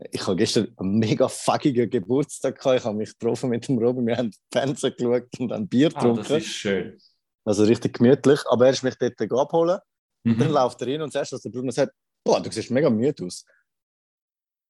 weil 0.00 0.08
ich 0.12 0.26
habe 0.26 0.36
gestern 0.36 0.72
einen 0.76 0.98
mega 0.98 1.28
fuckigen 1.28 1.88
Geburtstag 1.90 2.58
gehabt. 2.58 2.78
Ich 2.80 2.84
habe 2.84 2.96
mich 2.96 3.10
getroffen 3.18 3.50
mit 3.50 3.66
dem 3.68 3.78
Robin, 3.78 4.06
wir 4.06 4.16
haben 4.16 4.32
Fernsehen 4.52 4.94
geschaut 4.96 5.28
und 5.38 5.52
haben 5.52 5.68
Bier 5.68 5.88
Ah, 5.94 5.98
getrunken. 6.00 6.22
das 6.28 6.38
ist 6.42 6.46
schön. 6.48 6.98
Also 7.44 7.64
richtig 7.64 7.94
gemütlich. 7.98 8.40
Aber 8.48 8.66
er 8.66 8.72
ist 8.72 8.82
mich 8.82 8.96
dort 8.98 9.20
abholen. 9.32 9.78
Dann 10.24 10.36
Mhm. 10.48 10.52
läuft 10.52 10.80
er 10.82 10.88
rein 10.88 11.02
und 11.02 11.12
sagt, 11.12 11.32
dass 11.32 11.40
der 11.42 11.50
Bruno 11.50 11.70
sagt, 11.70 11.92
boah, 12.24 12.40
du 12.42 12.50
siehst 12.52 12.70
mega 12.70 12.90
müde 12.90 13.24
aus. 13.24 13.44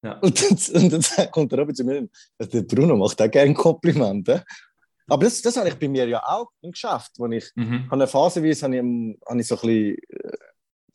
Ja. 0.03 0.19
Und, 0.23 0.41
dann, 0.41 0.83
und 0.83 0.93
dann 0.93 1.31
kommt 1.31 1.53
der 1.53 1.59
Robin 1.59 1.75
zu 1.75 1.85
mir 1.85 2.09
der 2.41 2.63
Bruno 2.63 2.97
macht 2.97 3.21
auch 3.21 3.31
gerne 3.31 3.53
Komplimente. 3.53 4.45
Aber 5.09 5.25
das, 5.25 5.43
das 5.43 5.57
habe 5.57 5.69
ich 5.69 5.75
bei 5.75 5.89
mir 5.89 6.07
ja 6.09 6.23
auch 6.25 6.49
im 6.63 6.71
Geschäft, 6.71 7.11
wo 7.19 7.27
ich 7.27 7.51
Mhm. 7.57 7.89
eine 7.91 8.07
Phaseweise 8.07 8.65
habe 8.65 8.77
ich, 8.77 8.83
habe 9.29 9.41
ich 9.41 9.47
so 9.47 9.57
ein 9.57 9.61
bisschen 9.61 9.97
äh, 10.09 10.37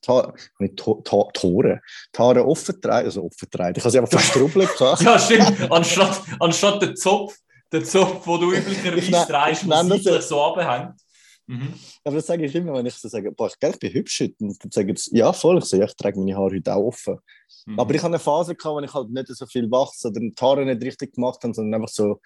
Ta 0.02 0.34
to 0.76 1.02
to 1.04 1.30
Tore, 1.34 1.82
Haare 2.18 2.46
offen 2.46 2.80
drehen, 2.80 2.92
also 3.06 3.24
offen 3.26 3.48
drehen. 3.52 3.74
Ich 3.76 3.84
habe 3.84 3.92
sie 3.92 4.00
einfach 4.00 4.20
verstrubbelt. 4.20 4.70
ja, 4.80 5.20
stimmt. 5.20 5.72
Anstatt, 5.72 6.22
anstatt 6.40 6.82
der 6.82 6.96
Zopf, 6.96 7.36
der 7.72 7.84
Zopf, 7.84 8.24
den 8.24 8.40
du 8.40 8.54
üblicherweise 8.54 9.12
drehst, 9.32 9.64
der 9.68 9.84
sich 10.14 10.26
so 10.28 10.42
abhängt. 10.44 11.00
Mhm. 11.48 11.74
Aber 12.04 12.16
das 12.16 12.26
sage 12.26 12.46
ich 12.46 12.56
immer, 12.56 12.74
wenn 12.74 12.86
ich 12.86 12.96
so 12.96 13.08
sage, 13.08 13.32
boah, 13.32 13.48
ich, 13.48 13.80
bin 13.80 13.94
hübsch 13.94 14.20
heute. 14.22 14.36
Und 14.40 14.64
dann 14.64 14.72
sagen 14.72 14.96
sie, 14.96 15.18
ja, 15.18 15.32
voll. 15.32 15.60
Ich 15.60 15.66
so, 15.66 15.78
ja, 15.78 15.86
ich 15.86 15.96
trage 15.96 16.18
meine 16.20 16.36
Haare 16.36 16.56
heute 16.56 16.74
auch 16.74 16.88
offen. 16.88 17.20
Mhm. 17.66 17.80
Aber 17.80 17.94
ich 17.94 18.02
hatte 18.02 18.08
eine 18.08 18.20
Phase, 18.20 18.56
gehabt, 18.56 18.76
wo 18.76 18.80
ich 18.80 18.94
halt 18.94 19.10
nicht 19.10 19.28
so 19.28 19.46
viel 19.46 19.70
wachse 19.70 20.08
oder 20.08 20.20
die 20.20 20.34
Haare 20.40 20.66
nicht 20.66 20.82
richtig 20.82 21.14
gemacht 21.14 21.44
habe, 21.44 21.54
sondern 21.54 21.82
einfach 21.82 21.94
so, 21.94 22.20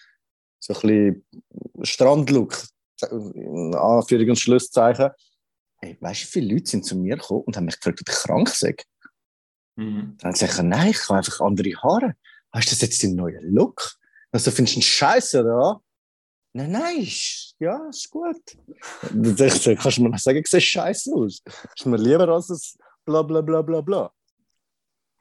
so 0.60 0.73
ein 0.73 0.82
bisschen 0.82 1.25
Strandlook, 1.84 2.63
in 3.12 3.75
Anführungs- 3.75 4.29
und 4.29 4.39
Schlusszeichen. 4.39 5.10
Hey, 5.82 5.97
weißt 5.99 6.21
du, 6.21 6.25
wie 6.25 6.32
viele 6.32 6.53
Leute 6.53 6.69
sind 6.69 6.86
zu 6.86 6.97
mir 6.97 7.15
gekommen 7.17 7.43
und 7.45 7.55
haben 7.55 7.65
mich 7.65 7.79
gefragt, 7.79 8.01
ob 8.01 8.10
ich 8.10 8.15
krank 8.15 8.49
sei? 8.49 8.75
Mhm. 9.75 10.17
Dann 10.17 10.34
habe 10.34 10.36
ich 10.36 10.49
gesagt, 10.49 10.67
nein, 10.67 10.91
ich 10.91 11.10
habe 11.10 11.17
einfach 11.17 11.41
andere 11.41 11.71
Haare. 11.82 12.15
Weißt 12.51 12.67
du, 12.67 12.71
das 12.71 12.82
jetzt 12.82 13.03
dein 13.03 13.15
neuer 13.15 13.41
Look? 13.41 13.95
Also 14.32 14.51
findest 14.51 14.75
du 14.75 14.79
einen 14.79 14.84
Scheiße, 14.84 15.41
oder? 15.41 15.82
Nein, 16.60 16.72
nein, 16.72 17.08
ja, 17.60 17.88
ist 17.89 18.10
gut. 18.10 18.58
Dann 19.13 19.78
kannst 19.78 19.98
du 19.98 20.04
mir 20.04 20.17
sagen, 20.17 20.41
es 20.43 20.52
sieht 20.52 20.63
scheiße 20.63 21.13
aus. 21.15 21.41
Ist 21.76 21.86
mir 21.86 21.95
lieber 21.95 22.28
als 22.28 22.48
das 22.48 22.78
bla 23.06 23.22
bla 23.22 23.39
bla 23.39 23.62
bla 23.62 23.80
bla. 23.80 24.12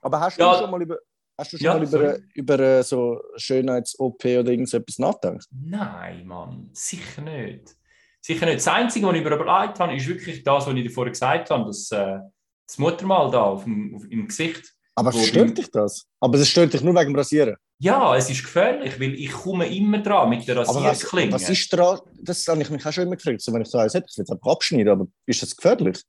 Aber 0.02 0.20
hast 0.20 0.36
du 0.36 0.42
ja. 0.42 0.58
schon 0.58 0.70
mal 0.70 0.82
über, 0.82 0.98
hast 1.36 1.52
du 1.52 1.58
schon 1.58 1.64
ja, 1.64 1.74
mal 1.74 1.84
über, 1.84 2.18
über 2.34 2.58
äh, 2.58 2.82
so 2.82 3.22
Schönheits-OP 3.36 4.24
oder 4.24 4.50
irgendetwas 4.50 4.98
nachgedacht? 4.98 5.46
Nein, 5.52 6.26
Mann, 6.26 6.70
sicher 6.72 7.22
nicht. 7.22 7.76
Sicher 8.20 8.46
nicht. 8.46 8.58
Das 8.58 8.68
Einzige, 8.68 9.06
was 9.06 9.14
ich 9.14 9.20
überlegt 9.20 9.78
habe, 9.78 9.94
ist 9.94 10.08
wirklich 10.08 10.42
das, 10.42 10.66
was 10.66 10.74
ich 10.74 10.82
dir 10.82 10.90
vorher 10.90 11.12
gesagt 11.12 11.50
habe, 11.50 11.66
das, 11.66 11.88
äh, 11.92 12.18
das 12.66 12.78
Muttermal 12.78 13.30
da 13.30 13.42
auf 13.42 13.62
dem, 13.62 13.94
auf, 13.94 14.04
im 14.10 14.26
Gesicht. 14.26 14.74
Aber 14.98 15.12
stört 15.12 15.56
dich 15.56 15.70
das? 15.70 16.04
Aber 16.20 16.38
es 16.38 16.48
stört 16.48 16.72
dich 16.72 16.82
nur 16.82 16.94
wegen 16.94 17.12
dem 17.12 17.16
Rasieren? 17.16 17.56
Ja, 17.78 18.16
es 18.16 18.28
ist 18.28 18.42
gefährlich, 18.42 18.98
weil 18.98 19.14
ich 19.14 19.30
komme 19.30 19.72
immer 19.72 20.02
dran 20.02 20.28
mit 20.28 20.46
der 20.48 20.56
Rasierklinge. 20.56 21.32
Was, 21.32 21.42
was 21.42 21.50
ist 21.50 21.72
dran? 21.72 22.00
Das 22.20 22.46
habe 22.48 22.60
ich 22.60 22.70
mich 22.70 22.84
auch 22.84 22.92
schon 22.92 23.04
immer 23.04 23.14
gefragt. 23.14 23.40
So, 23.40 23.52
wenn 23.52 23.62
ich 23.62 23.68
so 23.68 23.78
eins 23.78 23.94
hätte, 23.94 24.06
ich 24.10 24.16
würde 24.16 24.24
es 24.24 24.32
einfach 24.32 24.50
abschneiden, 24.50 24.88
aber 24.88 25.06
ist 25.26 25.42
das 25.42 25.56
gefährlich? 25.56 26.02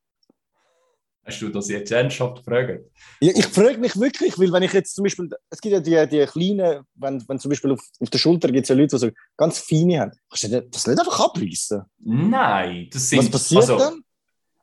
Hast 1.24 1.42
du 1.44 1.50
das 1.50 1.70
jetzt 1.70 1.92
ernsthaft 1.92 2.38
gefragt? 2.38 2.86
Ja, 3.20 3.32
ich 3.36 3.46
frage 3.46 3.78
mich 3.78 4.00
wirklich, 4.00 4.40
weil 4.40 4.52
wenn 4.52 4.64
ich 4.64 4.74
jetzt 4.74 4.96
zum 4.96 5.04
Beispiel, 5.04 5.30
es 5.52 5.62
gibt 5.62 5.74
ja 5.74 5.80
die, 5.80 6.10
die 6.10 6.26
kleinen, 6.26 6.84
wenn, 6.96 7.24
wenn 7.28 7.40
zum 7.40 7.50
Beispiel 7.50 7.74
auf, 7.74 7.82
auf 8.00 8.10
der 8.10 8.18
Schulter 8.18 8.52
gibt 8.52 8.64
es 8.64 8.70
ja 8.70 8.76
Leute, 8.76 8.96
die 8.96 9.00
so 9.00 9.12
ganz 9.38 9.60
feine 9.60 10.00
haben. 10.00 10.12
Kannst 10.28 10.44
du 10.46 10.62
das 10.62 10.88
nicht 10.88 11.00
einfach 11.00 11.20
abreißen? 11.20 11.84
Nein, 12.00 12.88
das 12.92 13.08
sind... 13.08 13.20
Was 13.20 13.30
passiert 13.30 13.62
also, 13.62 13.78
dann? 13.78 14.04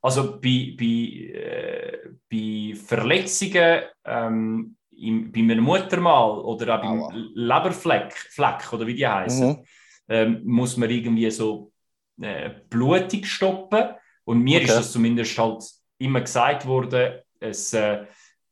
Also 0.06 0.38
bei, 0.40 0.76
bei, 0.78 1.34
äh, 1.34 2.10
bei 2.30 2.76
Verletzungen 2.76 3.82
ähm, 4.04 4.76
im, 4.92 5.32
bei 5.32 5.40
einem 5.40 5.64
Muttermal 5.64 6.38
oder 6.42 6.76
auch 6.76 6.80
beim 6.80 7.02
Aua. 7.02 7.12
Leberfleck 7.34 8.12
Fleck, 8.12 8.72
oder 8.72 8.86
wie 8.86 8.94
die 8.94 9.04
heißen, 9.04 9.48
mhm. 9.48 9.64
ähm, 10.06 10.42
muss 10.44 10.76
man 10.76 10.90
irgendwie 10.90 11.28
so 11.32 11.72
äh, 12.20 12.50
Blutung 12.70 13.24
stoppen. 13.24 13.96
Und 14.22 14.42
mir 14.42 14.58
okay. 14.60 14.66
ist 14.66 14.76
das 14.76 14.92
zumindest 14.92 15.36
halt 15.38 15.64
immer 15.98 16.20
gesagt 16.20 16.64
worden, 16.66 17.18
es 17.40 17.72
äh, 17.72 18.06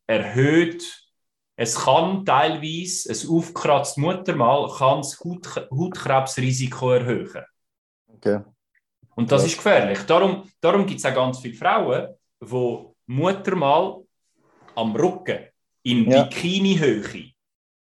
erhöht, 0.08 0.82
es 1.54 1.76
kann 1.76 2.24
teilweise, 2.24 3.12
ein 3.12 3.28
aufgekratztes 3.30 3.96
Muttermal 3.98 4.68
kann 4.76 5.02
das 5.02 5.20
Haut, 5.20 5.68
Hautkrebsrisiko 5.70 6.90
erhöhen. 6.90 7.44
Okay. 8.08 8.40
Und 9.16 9.30
das 9.30 9.42
ja. 9.42 9.48
ist 9.48 9.56
gefährlich. 9.56 10.00
Darum, 10.06 10.48
darum 10.60 10.86
gibt 10.86 11.00
es 11.00 11.06
auch 11.06 11.14
ganz 11.14 11.38
viele 11.38 11.54
Frauen, 11.54 12.08
die 12.40 12.78
Muttermal 13.06 14.02
am 14.74 14.96
Rücken 14.96 15.38
in 15.82 16.10
ja. 16.10 16.24
Bikini-Höhe 16.24 17.30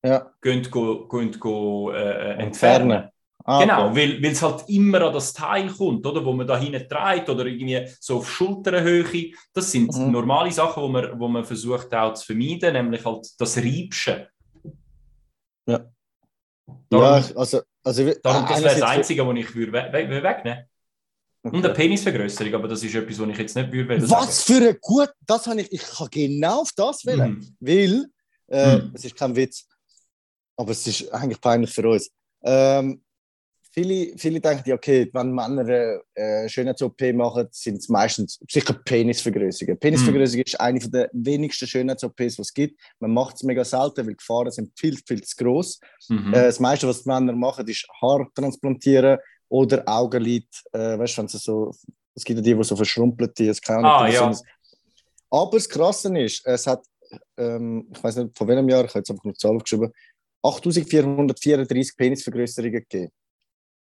ja. 0.04 0.30
gehen, 0.40 0.62
gehen, 0.62 1.08
gehen, 1.08 1.40
gehen 1.40 1.94
äh, 1.94 2.34
entfernen. 2.34 3.08
Ah, 3.44 3.60
genau, 3.60 3.90
okay. 3.90 4.22
weil, 4.22 4.30
es 4.30 4.40
halt 4.40 4.68
immer 4.68 5.00
an 5.02 5.12
das 5.12 5.32
Teil 5.32 5.68
kommt, 5.68 6.06
oder, 6.06 6.24
wo 6.24 6.32
man 6.32 6.46
da 6.46 6.56
hinten 6.56 6.88
trägt 6.88 7.28
oder 7.28 7.44
irgendwie 7.46 7.88
so 7.98 8.18
auf 8.18 8.30
Schulterhöhe. 8.30 9.32
Das 9.52 9.72
sind 9.72 9.92
mhm. 9.96 10.12
normale 10.12 10.52
Sachen, 10.52 10.80
wo 10.80 10.88
man, 10.88 11.18
wo 11.18 11.26
man 11.26 11.44
versucht 11.44 11.92
auch 11.92 12.14
zu 12.14 12.26
vermeiden, 12.26 12.74
nämlich 12.74 13.04
halt 13.04 13.28
das 13.38 13.56
Riebschen. 13.56 14.26
Ja. 15.66 15.80
Darum, 16.88 17.04
ja, 17.04 17.36
also, 17.36 17.62
also 17.82 18.12
darum, 18.22 18.46
das 18.48 18.62
wäre 18.62 18.74
das 18.78 18.82
Einzige, 18.82 19.26
was 19.26 19.36
ich 19.36 19.54
würde 19.56 19.72
we 19.72 20.08
we 20.08 20.22
wegnehmen 20.22 20.64
Okay. 21.44 21.56
Und 21.56 21.64
eine 21.64 21.74
Penisvergrößerung, 21.74 22.54
aber 22.54 22.68
das 22.68 22.84
ist 22.84 22.94
etwas, 22.94 23.18
was 23.18 23.28
ich 23.28 23.38
jetzt 23.38 23.56
nicht 23.56 23.72
würde 23.72 24.00
Was 24.08 24.46
sagen. 24.46 24.60
für 24.60 24.68
ein 24.68 24.76
gut, 24.80 25.10
das 25.26 25.46
habe 25.48 25.60
ich, 25.60 25.72
ich 25.72 25.82
kann 25.82 26.08
genau 26.08 26.60
auf 26.60 26.70
das 26.76 27.04
wählen, 27.04 27.32
mm. 27.32 27.56
weil, 27.58 28.06
äh, 28.46 28.76
mm. 28.76 28.92
es 28.94 29.04
ist 29.04 29.16
kein 29.16 29.34
Witz, 29.34 29.66
aber 30.56 30.70
es 30.70 30.86
ist 30.86 31.12
eigentlich 31.12 31.40
peinlich 31.40 31.70
für 31.70 31.88
uns. 31.88 32.10
Ähm, 32.44 33.02
viele, 33.72 34.16
viele 34.18 34.40
denken, 34.40 34.70
okay, 34.70 35.10
wenn 35.12 35.32
Männer 35.32 36.00
äh, 36.14 36.48
Schönheits-OP 36.48 37.12
machen, 37.12 37.48
sind 37.50 37.78
es 37.78 37.88
meistens 37.88 38.38
sicher 38.48 38.74
Penisvergrößerungen. 38.74 39.80
Penisvergrößerung 39.80 40.42
mm. 40.42 40.46
ist 40.46 40.60
eine 40.60 40.78
der 40.78 41.10
wenigsten 41.12 41.66
Schönheits-OPs, 41.66 42.36
die 42.36 42.42
es 42.42 42.54
gibt. 42.54 42.80
Man 43.00 43.12
macht 43.12 43.34
es 43.34 43.42
mega 43.42 43.64
selten, 43.64 44.06
weil 44.06 44.12
die 44.12 44.16
Gefahren 44.18 44.52
sind 44.52 44.70
viel, 44.78 44.96
viel 44.96 45.22
zu 45.22 45.34
groß. 45.34 45.80
-hmm. 46.08 46.28
Äh, 46.28 46.44
das 46.44 46.60
meiste, 46.60 46.86
was 46.86 47.02
die 47.02 47.08
Männer 47.08 47.32
machen, 47.32 47.66
ist 47.66 47.84
Haar 48.00 48.28
transplantieren 48.32 49.18
oder 49.52 49.86
Augenlid, 49.86 50.48
äh, 50.72 50.98
weißt 50.98 51.18
du, 51.18 51.20
wenn 51.20 51.28
sie 51.28 51.36
so, 51.36 51.74
es 52.14 52.24
gibt 52.24 52.38
ja 52.38 52.42
die, 52.42 52.54
die 52.54 52.64
so 52.64 52.74
verschrumpelt 52.74 53.36
sind, 53.36 53.62
keine 53.62 53.86
Ahnung. 53.86 54.06
Ah, 54.06 54.08
ja. 54.08 54.40
Aber 55.28 55.50
das 55.58 55.68
Krasse 55.68 56.18
ist, 56.18 56.46
es 56.46 56.66
hat, 56.66 56.82
ähm, 57.36 57.86
ich 57.94 58.02
weiß 58.02 58.16
nicht 58.16 58.36
von 58.36 58.48
welchem 58.48 58.68
Jahr, 58.70 58.84
ich 58.84 58.90
habe 58.90 59.00
jetzt 59.00 59.10
einfach 59.10 59.24
nur 59.24 59.34
die 59.34 59.38
Zahl 59.38 59.54
aufgeschrieben, 59.54 59.92
8434 60.42 61.96
Penisvergrößerungen 61.98 62.72
gegeben. 62.72 63.12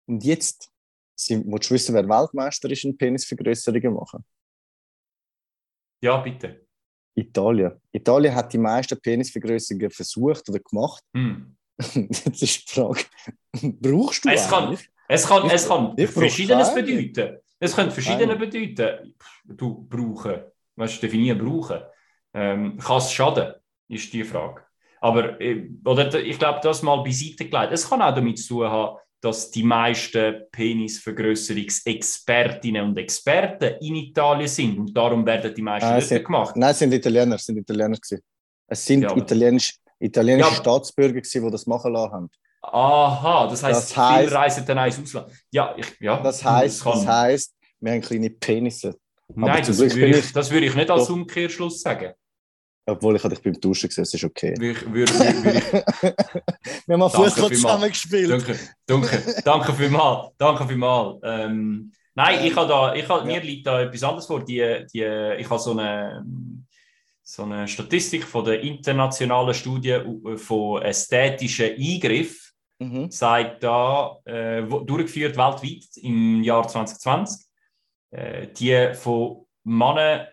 Und 0.08 0.24
jetzt 0.24 0.72
sind, 1.20 1.46
willst 1.46 1.70
du 1.70 1.74
wissen, 1.74 1.94
wer 1.96 2.08
Weltmeister 2.08 2.72
ist 2.72 2.86
in 2.86 2.98
Penisvergrößerungen 2.98 3.94
machen? 3.94 4.24
Ja, 6.02 6.16
bitte. 6.18 6.66
Italien. 7.14 7.74
Italien 7.92 8.34
hat 8.34 8.54
die 8.54 8.58
meisten 8.58 8.98
Penisvergrößerungen 9.02 9.92
versucht 9.92 10.48
oder 10.48 10.60
gemacht. 10.60 11.04
Hm. 11.14 11.58
Jetzt 11.94 12.42
ist 12.42 12.70
die 12.70 12.74
Frage, 12.74 13.02
brauchst 13.82 14.24
du 14.24 14.30
es 14.30 14.48
kann, 14.48 14.78
es 15.08 15.28
kann, 15.28 15.50
es 15.50 15.68
kann 15.68 15.98
verschiedenes 15.98 16.74
bedeuten. 16.74 17.38
Es 17.60 17.76
könnte 17.76 17.92
verschiedene 17.92 18.36
bedeuten. 18.36 19.16
Du 19.46 19.88
brauchen, 19.90 20.42
was 20.76 21.00
definieren 21.00 21.40
brauchen. 21.40 21.80
Ähm, 22.34 22.78
kann 22.78 22.98
es 22.98 23.12
schaden, 23.12 23.54
ist 23.88 24.14
die 24.14 24.24
Frage. 24.24 24.62
Aber 25.00 25.40
äh, 25.42 25.70
oder, 25.86 26.14
ich 26.14 26.38
glaube, 26.38 26.60
das 26.62 26.84
mal 26.84 26.98
beiseite 26.98 27.50
gelegt. 27.50 27.72
Es 27.72 27.90
kann 27.90 28.02
auch 28.02 28.14
damit 28.14 28.38
zu 28.40 28.60
tun 28.60 28.70
haben, 28.70 28.98
dass 29.22 29.50
die 29.50 29.64
meisten 29.64 30.44
Penisvergrößerungsexpertinnen 30.52 32.84
und 32.84 32.98
Experten 32.98 33.78
in 33.82 33.96
Italien 33.96 34.48
sind 34.48 34.78
und 34.78 34.96
darum 34.96 35.26
werden 35.26 35.56
die 35.56 35.62
meisten 35.62 36.00
sind, 36.02 36.26
gemacht. 36.26 36.56
Nein, 36.56 36.72
es 36.72 36.80
sind 36.80 36.94
Italiener, 36.94 37.36
es 37.36 37.46
sind 37.46 37.58
Italiener 37.58 37.98
gewesen. 37.98 38.22
Es 38.68 38.86
sind 38.86 39.02
ja, 39.02 39.18
italienisch, 39.18 39.78
italienische 40.00 40.52
ja, 40.52 40.56
Staatsbürger 40.56 41.22
gewesen, 41.22 41.46
die 41.46 41.52
das 41.52 41.66
machen 41.66 41.94
lassen 41.94 42.14
haben. 42.14 42.30
Aha, 42.72 43.48
das 43.48 43.64
heißt, 43.64 43.92
das 43.92 43.98
heißt 43.98 44.20
viele 44.20 44.32
reisen 44.32 44.66
dann 44.66 44.86
ins 44.86 45.00
Ausland. 45.00 45.32
Ja, 45.52 45.74
ich, 45.78 45.86
ja. 46.00 46.22
Das 46.22 46.44
heißt, 46.44 46.86
das, 46.86 46.94
das 46.94 47.08
heißt, 47.08 47.56
wir 47.80 47.92
haben 47.94 48.02
kleine 48.02 48.30
Penisse. 48.30 48.96
Nein, 49.34 49.64
das 49.66 49.78
würde, 49.78 50.06
ich, 50.06 50.34
das 50.34 50.52
würde 50.52 50.66
ich 50.66 50.76
nicht 50.76 50.90
als 50.90 51.10
Umkehrschluss 51.10 51.82
sagen. 51.82 52.14
Obwohl 52.90 53.18
ich 53.18 53.22
dich 53.22 53.42
beim 53.42 53.60
Duschen 53.60 53.90
gesehen 53.90 54.04
es 54.04 54.14
ist 54.14 54.24
okay. 54.24 54.56
Würde, 54.58 54.94
würde, 54.94 55.14
würde 55.14 55.58
ich... 55.58 55.74
wir 56.88 56.98
haben 56.98 57.12
Fußball 57.12 57.52
zusammen 57.52 57.90
gespielt. 57.90 58.32
Danke, 58.32 58.58
danke, 58.86 59.42
danke 59.44 59.74
vielmals. 59.74 60.30
Danke 60.38 60.66
vielmals. 60.66 61.20
Ähm, 61.24 61.92
nein, 62.16 62.46
ich 62.46 62.56
habe 62.56 62.68
da, 62.70 62.96
ich 62.96 63.08
habe, 63.10 63.30
ja. 63.30 63.36
mir 63.36 63.44
liegt 63.44 63.68
da 63.68 63.82
etwas 63.82 64.04
anderes 64.04 64.26
vor. 64.26 64.44
Die, 64.44 64.86
die, 64.94 65.04
ich 65.38 65.50
habe 65.50 65.60
so 65.60 65.72
eine, 65.72 66.26
so 67.24 67.44
eine 67.44 67.68
Statistik 67.68 68.24
von 68.24 68.46
der 68.46 68.62
internationalen 68.62 69.54
Studie 69.54 69.90
äh, 69.90 70.38
von 70.38 70.82
ästhetischen 70.82 71.76
Eingriffen 71.78 72.47
mhm. 72.80 73.12
sagt 73.12 73.64
da, 73.64 74.20
äh, 74.26 74.64
durchgeführt 74.64 75.38
weltweit 75.38 75.98
im 75.98 76.44
Jahr 76.44 76.68
2020, 76.68 77.46
äh, 78.12 78.48
die 78.48 78.94
von 78.94 79.46
Männern 79.64 80.28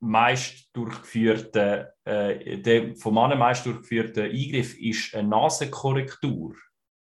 meist 0.00 0.68
durchgeführte, 0.72 1.94
äh, 2.04 2.58
der 2.58 2.96
von 2.96 3.14
Männern 3.14 3.38
meist 3.38 3.64
durchgeführte 3.64 4.24
Eingriff 4.24 4.78
ist 4.78 5.14
eine 5.14 5.28
Nasenkorrektur. 5.28 6.54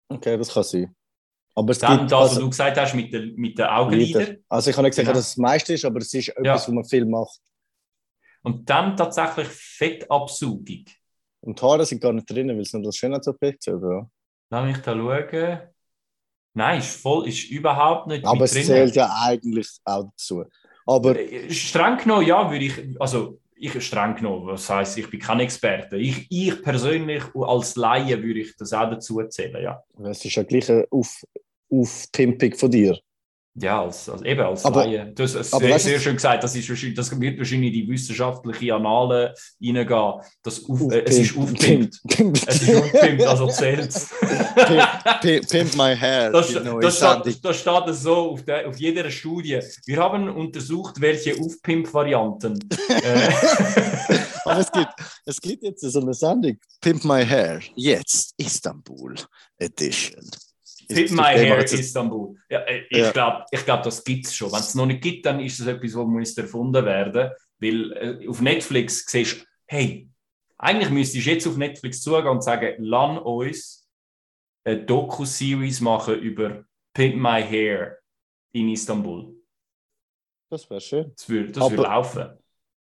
Okay, 0.09 0.37
das 0.37 0.53
kann 0.53 0.63
sein. 0.63 0.95
Aber 1.57 1.71
es 1.71 1.79
Dann 1.79 1.99
gibt, 1.99 2.13
das, 2.13 2.21
also, 2.21 2.35
was 2.35 2.41
du 2.41 2.51
gesagt 2.51 2.77
hast 2.79 2.95
mit 2.95 3.13
den 3.13 3.37
mit 3.37 3.59
der 3.59 3.77
Augenlidern. 3.77 4.39
Also 4.49 4.71
ich 4.71 4.77
habe 4.77 4.87
nicht 4.87 4.97
gesagt, 4.97 5.07
genau. 5.07 5.17
dass 5.17 5.27
es 5.27 5.35
das 5.35 5.37
meiste 5.37 5.75
ist, 5.75 5.85
aber 5.85 5.99
es 6.01 6.13
ist 6.13 6.29
etwas, 6.31 6.45
ja. 6.45 6.55
was 6.55 6.69
man 6.69 6.85
viel 6.85 7.05
macht. 7.05 7.41
Und 8.43 8.69
dann 8.69 8.97
tatsächlich 8.97 9.49
Fettabsaugung. 9.49 10.85
Und 11.41 11.63
Haare 11.63 11.87
sind 11.87 12.01
gar 12.01 12.13
nicht 12.13 12.29
drin, 12.29 12.49
weil 12.49 12.61
es 12.61 12.73
nur 12.73 12.83
das 12.83 12.97
Schönheits-OP 12.97 13.43
ist, 13.43 13.69
oder? 13.69 14.11
Lass 14.55 14.67
mich 14.67 14.79
da 14.79 14.95
schauen. 14.95 15.61
Nein, 16.57 16.79
ist 16.79 17.01
voll, 17.01 17.27
ist 17.27 17.51
überhaupt 17.51 18.07
nicht 18.07 18.25
Aber 18.25 18.45
es 18.45 18.53
drin. 18.53 18.63
zählt 18.65 18.95
ja 18.95 19.11
eigentlich 19.23 19.69
auch 19.85 20.05
dazu. 20.05 20.45
Aber 20.87 21.19
Äh, 21.19 21.51
Streng 21.51 21.99
genommen, 21.99 22.25
ja, 22.25 22.49
würde 22.49 22.65
ich, 22.65 23.01
also 23.01 23.41
ich 23.57 23.85
streng 23.85 24.15
genommen, 24.15 24.47
was 24.47 24.71
heisst, 24.71 24.97
ich 24.97 25.11
bin 25.11 25.19
kein 25.19 25.41
Experte. 25.41 25.97
Ich, 25.97 26.27
ich 26.31 26.63
persönlich 26.63 27.25
als 27.35 27.75
Laie 27.75 28.23
würde 28.23 28.41
ich 28.41 28.57
das 28.57 28.73
auch 28.73 28.89
dazu 28.89 29.21
zählen, 29.25 29.61
ja. 29.61 29.83
es 30.05 30.25
ist 30.25 30.37
ja 30.37 30.45
gleich 30.45 30.71
eine 30.71 30.87
Auf 30.91 31.25
Aufpimpung 31.69 32.55
von 32.55 32.71
dir. 32.71 32.97
Ja, 33.57 33.83
als, 33.83 34.09
als, 34.09 34.23
eben 34.23 34.41
als 34.41 34.65
Aber- 34.65 34.85
Laie. 34.85 35.13
Du 35.15 35.23
hast 35.23 35.35
es 35.37 35.51
sehr, 35.53 35.79
sehr 35.79 36.01
schön 36.01 36.17
gesagt, 36.17 36.43
das, 36.43 36.57
ist 36.57 36.69
wahrscheinlich, 36.69 36.97
das 36.97 37.21
wird 37.21 37.39
wahrscheinlich 37.39 37.69
in 37.73 37.87
die 37.87 37.89
wissenschaftliche 37.89 38.75
Annalen 38.75 39.33
reingehen. 39.63 40.21
Das 40.43 40.69
auf, 40.69 40.93
äh, 40.93 41.05
es 41.07 41.19
ist 41.19 41.37
aufgepimpt. 41.37 42.01
Pimp, 42.09 42.37
Es 42.49 42.63
ist 42.63 42.75
aufgepimpt, 42.75 43.23
also 43.23 43.47
zählt 43.47 43.97
Pimp, 45.21 45.49
Pimp 45.49 45.75
my 45.77 45.95
hair. 45.95 46.33
Das, 46.33 46.49
die 46.49 46.55
neue 46.55 46.81
das, 46.81 46.97
steht, 46.97 47.45
das 47.45 47.57
steht 47.61 47.95
so 47.95 48.33
auf, 48.33 48.43
der, 48.45 48.69
auf 48.69 48.77
jeder 48.77 49.09
Studie. 49.11 49.61
Wir 49.87 49.99
haben 49.99 50.29
untersucht, 50.29 51.01
welche 51.01 51.35
Aufpimp-Varianten. 51.41 52.59
äh, 52.89 53.31
Aber 54.47 54.61
es 54.61 54.73
gibt, 54.73 54.93
es 55.27 55.41
gibt 55.41 55.63
jetzt 55.63 55.81
so 55.81 56.01
eine 56.01 56.13
Sendung. 56.13 56.59
Pimp 56.81 57.05
my 57.05 57.25
hair. 57.25 57.61
Jetzt 57.77 58.35
Istanbul 58.37 59.15
Edition. 59.59 60.29
Pimp 60.89 61.11
My 61.13 61.35
Hair 61.35 61.65
Istanbul. 61.65 62.37
Ja, 62.49 62.61
äh, 62.61 62.85
ich 62.91 62.99
Ja. 62.99 63.13
glaube, 63.13 63.45
ich 63.51 63.65
glaub, 63.65 63.83
das 63.83 64.03
gibt 64.05 64.27
es 64.27 64.35
schon. 64.35 64.51
Wenn 64.53 64.61
es 64.61 64.75
noch 64.75 64.87
nicht 64.87 65.03
gibt, 65.03 65.27
dann 65.27 65.41
ist 65.41 65.61
es 65.61 65.67
etwas, 65.67 65.95
was 65.95 66.07
muss 66.07 66.37
erfunden 66.39 66.85
werden. 66.85 67.31
Weil 67.59 67.93
äh, 68.23 68.29
auf 68.29 68.41
Netflix 68.41 69.05
siehst 69.07 69.41
du, 69.41 69.45
hey, 69.67 70.09
eigentlich 70.59 70.91
müsstest 70.91 71.27
du 71.27 71.31
jetzt 71.31 71.47
auf 71.47 71.57
Netflix 71.57 72.01
zugehen 72.03 72.29
und 72.29 72.43
sagen, 72.43 72.75
lass 72.79 73.21
uns 73.23 73.89
eine 74.65 74.83
Doku-Series 74.85 75.81
machen 75.81 76.19
über 76.21 76.65
Pimp 76.95 77.17
My 77.17 77.43
Hair 77.43 77.99
in 78.53 78.69
Istanbul. 78.71 79.35
Das 80.51 80.69
wäre 80.71 80.81
schön. 80.81 81.13
Das 81.17 81.29
würde 81.29 81.53
das 81.53 81.71
würde 81.71 81.83
laufen. 81.83 82.39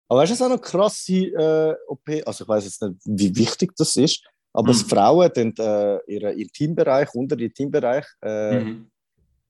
Aber 0.08 0.20
weißt 0.20 0.30
du, 0.30 0.34
was 0.34 0.42
auch 0.42 0.48
noch 0.56 0.60
krasse 0.62 1.12
äh, 1.12 1.74
OP, 1.88 2.08
also 2.26 2.44
ich 2.44 2.48
weiß 2.48 2.64
jetzt 2.64 2.82
nicht, 2.82 2.94
wie 3.04 3.36
wichtig 3.36 3.72
das 3.76 3.96
ist, 3.96 4.22
aber 4.54 4.72
Mhm. 4.72 4.76
Frauen 4.88 5.30
dann 5.34 5.52
äh, 5.58 5.98
ihren 6.14 6.38
Intimbereich, 6.38 7.08
unter 7.14 7.38
Intimbereich 7.38 8.06
äh, 8.22 8.60
Mhm. 8.60 8.90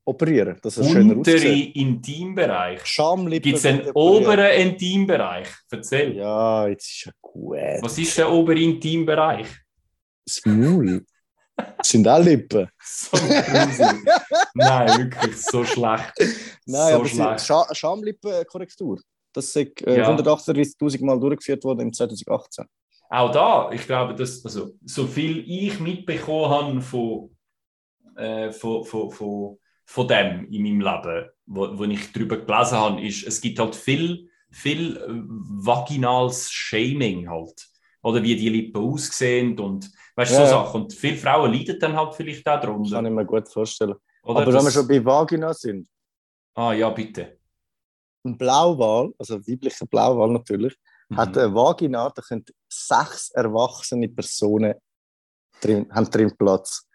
operieren, 0.04 0.58
dass 0.62 0.76
es 0.78 0.90
schöner 0.90 1.16
Untere 1.16 1.36
aussieht. 1.36 1.76
Intimbereich. 1.76 2.84
Schamlippen. 2.84 3.42
Gibt 3.42 3.58
es 3.58 3.66
einen 3.66 3.90
oberen 3.92 4.50
Intimbereich? 4.60 5.48
Erzähl. 5.70 6.16
Ja, 6.16 6.66
jetzt 6.68 6.90
ist 6.90 7.04
ja 7.06 7.12
gut. 7.20 7.58
Was 7.82 7.96
ist 7.98 8.18
der 8.18 8.30
obere 8.32 8.58
Intimbereich? 8.60 9.46
Das 10.26 10.40
Maul. 10.46 11.04
Das 11.56 11.88
sind 11.88 12.08
auch 12.08 12.18
Lippen. 12.18 12.68
So 12.84 13.16
gruselig. 13.16 14.04
Nein, 14.54 14.98
wirklich 14.98 15.36
so 15.40 15.64
schlecht. 15.64 16.12
Nein, 16.66 16.94
so 16.98 17.04
schlecht. 17.04 17.40
Scha 17.46 17.66
Schamlippenkorrektur. 17.72 18.98
Das 19.32 19.46
ist 19.46 19.56
äh, 19.56 19.98
Ja. 19.98 20.08
138.000 20.16 21.04
Mal 21.04 21.18
durchgeführt 21.20 21.62
worden 21.64 21.80
im 21.80 21.92
2018. 21.92 22.64
Auch 23.16 23.30
da, 23.30 23.70
ich 23.72 23.86
glaube, 23.86 24.14
dass, 24.14 24.44
also, 24.44 24.72
so 24.84 25.06
viel 25.06 25.44
ich 25.46 25.78
mitbekommen 25.78 26.50
habe 26.50 26.80
von, 26.80 27.36
äh, 28.16 28.50
von, 28.50 28.84
von, 28.84 29.10
von, 29.10 29.58
von 29.84 30.08
dem 30.08 30.48
in 30.50 30.62
meinem 30.62 30.80
Leben, 30.80 31.30
wo, 31.46 31.78
wo 31.78 31.84
ich 31.84 32.12
darüber 32.12 32.38
gelesen 32.38 32.76
habe, 32.78 33.00
ist, 33.06 33.24
es 33.26 33.40
gibt 33.40 33.58
halt 33.58 33.74
viel, 33.76 34.28
viel 34.50 34.96
äh, 34.96 35.02
vaginales 35.06 36.50
Shaming 36.50 37.28
halt. 37.28 37.68
Oder 38.02 38.22
wie 38.22 38.36
die 38.36 38.48
Lippen 38.50 38.82
aussehen 38.82 39.58
und 39.58 39.90
weißt 40.16 40.32
du, 40.32 40.36
Ja, 40.36 40.46
so. 40.46 40.50
Sachen. 40.52 40.82
Und 40.82 40.92
viele 40.92 41.16
Frauen 41.16 41.52
leiden 41.52 41.78
dann 41.78 41.96
halt 41.96 42.14
vielleicht 42.14 42.46
auch 42.48 42.60
Kann 42.60 42.62
darunter. 42.62 43.02
ich 43.02 43.10
mir 43.10 43.24
gut 43.24 43.48
vorstellen. 43.48 43.94
Oder 44.24 44.40
aber 44.40 44.46
wenn 44.48 44.54
wir 44.60 44.64
das- 44.64 44.74
schon 44.74 44.88
bei 44.88 45.04
Vagina 45.04 45.54
sind, 45.54 45.88
Ah 46.56 46.72
ja, 46.72 46.90
bitte. 46.90 47.38
ein 48.24 48.36
Blauwal, 48.36 49.12
also 49.18 49.34
ein 49.36 49.46
weiblicher 49.46 49.86
Blauwal 49.86 50.30
natürlich, 50.30 50.76
Mhm. 51.14 51.18
hat 51.18 51.38
eine 51.38 51.54
Vagina, 51.54 52.10
da 52.10 52.22
können 52.22 52.44
sechs 52.68 53.30
erwachsene 53.30 54.08
Personen 54.08 54.74
drin, 55.60 55.86
haben 55.92 56.10
drin 56.10 56.36
Platz. 56.36 56.86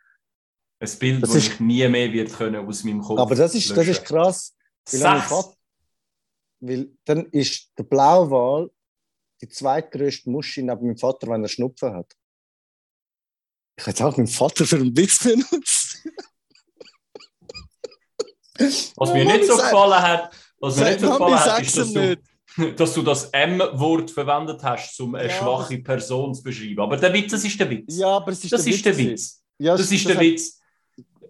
Ein 0.82 0.90
Bild, 1.00 1.24
Das 1.24 1.34
das 1.34 1.48
ich 1.48 1.60
nie 1.60 1.88
mehr 1.90 2.12
wird 2.12 2.32
können 2.34 2.66
aus 2.66 2.84
meinem 2.84 3.02
Kopf 3.02 3.20
Aber 3.20 3.36
das 3.36 3.54
ist, 3.56 3.70
das 3.72 3.78
ist 3.80 3.88
löschen. 3.88 4.06
krass. 4.06 4.56
Sechs. 4.88 5.04
Vater- 5.28 5.56
weil 6.62 6.92
dann 7.06 7.26
ist 7.28 7.72
der 7.78 7.84
Blauwal 7.84 8.70
die 9.42 9.48
zweitgrößte 9.48 10.30
Muschi 10.30 10.62
neben 10.62 10.82
meinem 10.88 10.98
Vater, 10.98 11.28
wenn 11.28 11.42
er 11.44 11.48
Schnupfen 11.48 11.94
hat. 11.94 12.14
Ich 13.78 13.86
hätte 13.88 14.06
auch 14.06 14.18
meinen 14.18 14.28
Vater 14.28 14.66
für 14.66 14.76
einen 14.76 14.96
Witz 14.96 15.24
benutzt. 15.24 16.06
Was 18.98 19.14
mir 19.14 19.24
nicht 19.26 19.46
so 19.46 19.56
gefallen 19.56 20.02
hat, 20.02 20.34
was 20.60 20.76
mir 20.76 20.86
nicht 20.90 21.00
so 21.00 21.12
gefallen 21.12 21.40
hat, 21.40 21.62
ist, 21.62 21.78
dass 21.78 21.94
du, 21.94 22.18
dass 22.78 22.94
du 22.94 23.02
das 23.02 23.26
M-Wort 23.26 24.12
verwendet 24.12 24.62
hast, 24.64 25.00
um 25.02 25.16
eine 25.16 25.30
Ja, 25.30 25.36
schwache 25.36 25.78
Person 25.80 26.34
zu 26.34 26.44
beschreiben. 26.44 26.80
Aber 26.80 26.98
der 26.98 27.14
Witz, 27.14 27.32
das 27.32 27.44
ist 27.44 27.60
der 27.60 27.70
Witz. 27.70 27.98
Ja, 27.98 28.08
aber 28.18 28.32
es 28.32 28.44
ist 28.44 28.52
das 28.54 28.64
der 28.64 28.74
ist 28.74 28.86
der 28.86 28.92
gewesen. 28.94 29.12
Witz. 29.12 29.44
Ja, 29.60 29.78
Das 29.78 29.92
ist 29.92 30.08
der 30.08 30.16
hat- 30.16 30.22
Witz. 30.24 30.60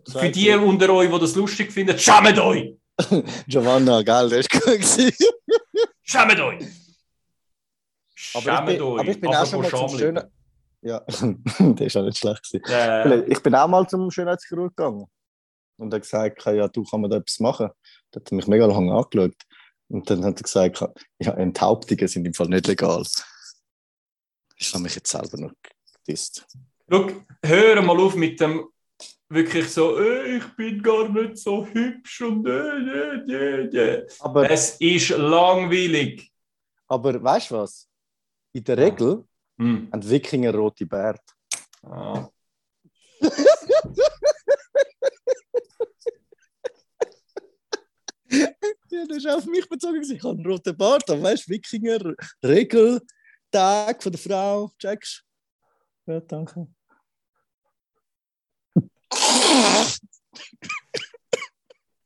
das 0.05 0.21
Für 0.21 0.29
die 0.29 0.51
unter 0.51 0.89
euch, 0.91 1.11
die 1.11 1.19
das 1.19 1.35
lustig 1.35 1.71
finden, 1.71 1.97
schämt 1.97 2.37
euch! 2.39 2.73
Giovanna, 3.47 4.01
gell, 4.01 4.29
der 4.29 4.39
ist 4.39 4.49
gut. 4.49 4.63
Schämt 6.03 6.39
euch! 6.39 6.65
Aber 8.33 8.59
ich 8.59 8.65
bin, 8.77 8.81
euch! 8.81 8.99
aber 8.99 9.09
ich 9.09 9.21
bin 9.21 9.29
auch 9.35 9.45
schon 9.45 9.61
mal 9.61 9.69
zum 9.69 9.97
schönen. 9.97 10.23
Ja, 10.81 10.99
der 11.59 11.87
ist 11.87 11.97
auch 11.97 12.03
nicht 12.03 12.17
schlecht. 12.17 12.53
Äh, 12.69 13.23
Ich 13.31 13.41
bin 13.41 13.53
auch 13.55 13.67
mal 13.67 13.87
zum 13.87 14.09
Schönheitschirurg 14.11 14.75
gegangen 14.75 15.05
und 15.77 15.93
er 15.93 15.99
gesagt, 15.99 16.43
ja, 16.45 16.67
du 16.67 16.83
kann 16.83 17.01
man 17.01 17.09
da 17.11 17.17
etwas 17.17 17.39
machen. 17.39 17.69
Der 18.13 18.21
hat 18.21 18.31
mich 18.31 18.47
mega 18.47 18.65
lange 18.65 18.93
angeschaut. 18.93 19.35
Und 19.89 20.09
dann 20.09 20.23
hat 20.23 20.39
er 20.39 20.43
gesagt, 20.43 20.83
ja, 21.19 21.33
Enthauptungen 21.33 22.07
sind 22.07 22.25
im 22.25 22.33
Fall 22.33 22.47
nicht 22.47 22.67
legal. 22.67 23.03
Ich 24.55 24.73
habe 24.73 24.83
mich 24.83 24.95
jetzt 24.95 25.09
selber 25.09 25.37
noch 25.37 25.51
gedisst. 26.05 26.45
Schau, 26.89 27.09
hör 27.43 27.81
mal 27.81 27.99
auf 27.99 28.15
mit 28.15 28.39
dem 28.39 28.65
wirklich 29.29 29.69
so, 29.69 29.99
äh, 29.99 30.37
ich 30.37 30.43
bin 30.55 30.81
gar 30.81 31.07
nicht 31.09 31.37
so 31.37 31.65
hübsch 31.65 32.21
und 32.21 32.47
äh, 32.47 32.51
äh, 32.51 33.31
äh, 33.31 33.77
äh. 33.77 34.07
Aber, 34.19 34.49
Es 34.49 34.75
ist 34.79 35.09
langweilig. 35.09 36.31
aber 36.87 37.21
weißt 37.21 37.51
du 37.51 37.55
was? 37.55 37.87
In 38.53 38.63
der 38.63 38.77
Regel 38.77 39.23
Hm. 39.59 39.89
haben 39.91 40.09
Wikinger 40.09 40.55
rote 40.55 40.85
Bärte. 40.85 41.33
Ah. 41.83 42.27
Ja, 48.99 49.05
das 49.07 49.17
ist 49.17 49.27
auf 49.27 49.45
mich 49.45 49.67
bezogen. 49.69 50.01
Ich 50.01 50.23
habe 50.23 50.35
einen 50.35 50.45
roten 50.45 50.75
Bart, 50.75 51.09
aber 51.09 51.23
weißt 51.23 51.47
du, 51.47 51.53
Wikinger, 51.53 52.15
Regel, 52.43 53.01
Tag 53.49 54.03
von 54.03 54.11
der 54.11 54.19
Frau, 54.19 54.69
checkst 54.77 55.23
Ja, 56.05 56.19
danke. 56.19 56.67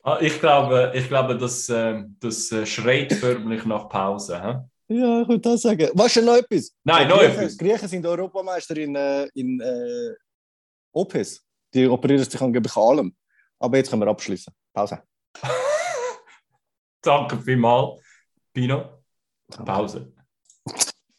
Ah, 0.05 0.19
ich 0.19 0.37
glaube, 0.37 0.91
ich 0.93 1.07
glaube 1.07 1.37
das, 1.37 1.69
äh, 1.69 2.03
das 2.19 2.53
schreit 2.65 3.13
förmlich 3.13 3.63
nach 3.63 3.87
Pause. 3.87 4.35
Hä? 4.37 4.93
Ja, 4.93 5.21
ich 5.21 5.29
würde 5.29 5.49
auch 5.49 5.55
sagen. 5.55 5.89
Weißt 5.93 6.17
du 6.17 6.23
noch 6.23 6.35
etwas? 6.35 6.75
Nein, 6.83 7.07
noch 7.07 7.19
Griechen, 7.19 7.39
etwas. 7.39 7.57
Griechen 7.57 7.87
sind 7.87 8.05
Europameister 8.05 8.75
in, 8.75 8.93
äh, 8.97 9.29
in 9.33 9.61
äh, 9.61 10.13
OPs. 10.91 11.41
Die 11.73 11.87
operieren 11.87 12.21
sich 12.21 12.41
angeblich 12.41 12.75
an 12.75 12.83
allem. 12.83 13.15
Aber 13.59 13.77
jetzt 13.77 13.91
können 13.91 14.01
wir 14.01 14.09
abschließen. 14.09 14.53
Pause. 14.73 15.01
Danke 17.03 17.37
vielmals, 17.37 17.99
Pino. 18.53 19.03
Pause. 19.65 20.13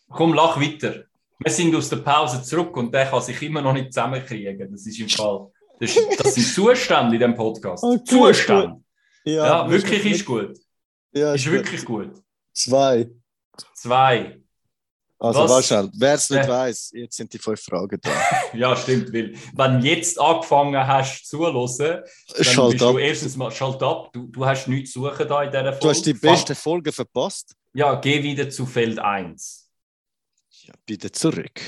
Komm, 0.09 0.33
lach 0.33 0.59
weiter. 0.61 1.05
Wir 1.39 1.51
sind 1.53 1.75
aus 1.75 1.91
der 1.91 1.97
Pause 1.97 2.43
zurück 2.43 2.77
und 2.77 2.93
der 2.93 3.07
kann 3.07 3.21
sich 3.21 3.41
immer 3.43 3.61
noch 3.61 3.73
nicht 3.75 3.93
zusammenkriegen. 3.93 4.71
Das 4.73 4.87
ist 4.87 4.99
im 4.99 5.09
Fall. 5.09 5.51
Das, 5.79 5.95
ist, 5.95 6.21
das 6.21 6.35
sind 6.35 6.47
Zustände 6.47 7.15
in 7.15 7.21
diesem 7.21 7.35
Podcast. 7.35 7.85
Okay, 7.85 8.05
Zustände. 8.05 8.81
Ja, 9.25 9.47
Ja, 9.47 9.71
wirklich 9.71 10.05
ist 10.07 10.25
gut. 10.25 10.59
Ja, 11.13 11.35
Ist 11.35 11.51
wirklich 11.51 11.85
gut. 11.85 12.13
Zwei. 12.53 13.11
Zwei. 13.75 14.41
Also, 15.19 15.41
Was? 15.41 15.51
warte 15.51 15.67
schnell. 15.67 15.91
Wer 15.97 16.15
es 16.15 16.29
nicht 16.29 16.43
Ja. 16.45 16.49
weiß, 16.49 16.91
jetzt 16.95 17.17
sind 17.17 17.33
die 17.33 17.39
fünf 17.39 17.61
Fragen 17.63 17.99
da. 18.03 18.11
Ja, 18.53 18.77
stimmt. 18.77 19.13
Weil, 19.13 19.35
wenn 19.55 19.81
du 19.81 19.87
jetzt 19.87 20.21
angefangen 20.21 20.87
hast 20.87 21.27
zuzuhören, 21.27 22.03
dann 22.35 22.45
Schalt 22.45 22.73
bist 22.73 22.83
ab. 22.85 22.93
du 22.93 22.99
erstens 22.99 23.37
mal 23.37 23.51
schalt 23.51 23.83
ab. 23.83 24.13
Du, 24.13 24.27
du 24.27 24.45
hast 24.45 24.67
nichts 24.69 24.93
zu 24.93 25.03
suchen 25.03 25.27
da 25.29 25.43
in 25.45 25.51
dieser 25.51 25.63
Folge. 25.65 25.79
Du 25.81 25.89
hast 25.89 26.03
die 26.07 26.15
beste 26.15 26.55
Folge 26.55 26.93
verpasst. 26.93 27.55
Ja, 27.73 27.95
geh 27.95 28.23
wieder 28.23 28.51
zu 28.51 28.67
Feld 28.67 28.99
1. 28.99 29.71
Ja, 30.63 30.75
bitte 30.85 31.11
zurück. 31.11 31.61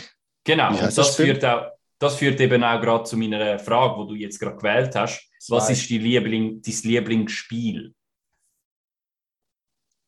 Genau. 0.44 0.68
Und 0.70 0.80
das 0.82 0.94
das 0.96 1.14
Spiel? 1.14 1.26
führt, 1.26 1.44
auch, 1.44 1.70
das 1.98 2.16
führt 2.16 2.40
eben 2.40 2.62
auch 2.62 2.80
gerade 2.80 3.04
zu 3.04 3.16
meiner 3.16 3.58
Frage, 3.58 4.02
die 4.02 4.08
du 4.08 4.14
jetzt 4.14 4.38
gerade 4.38 4.56
gewählt 4.56 4.94
hast. 4.94 5.22
Was 5.48 5.66
Zwei. 5.66 5.72
ist 5.72 5.88
die 5.88 5.98
Liebling, 5.98 6.60
dein 6.62 6.74
Lieblingsspiel? 6.82 7.94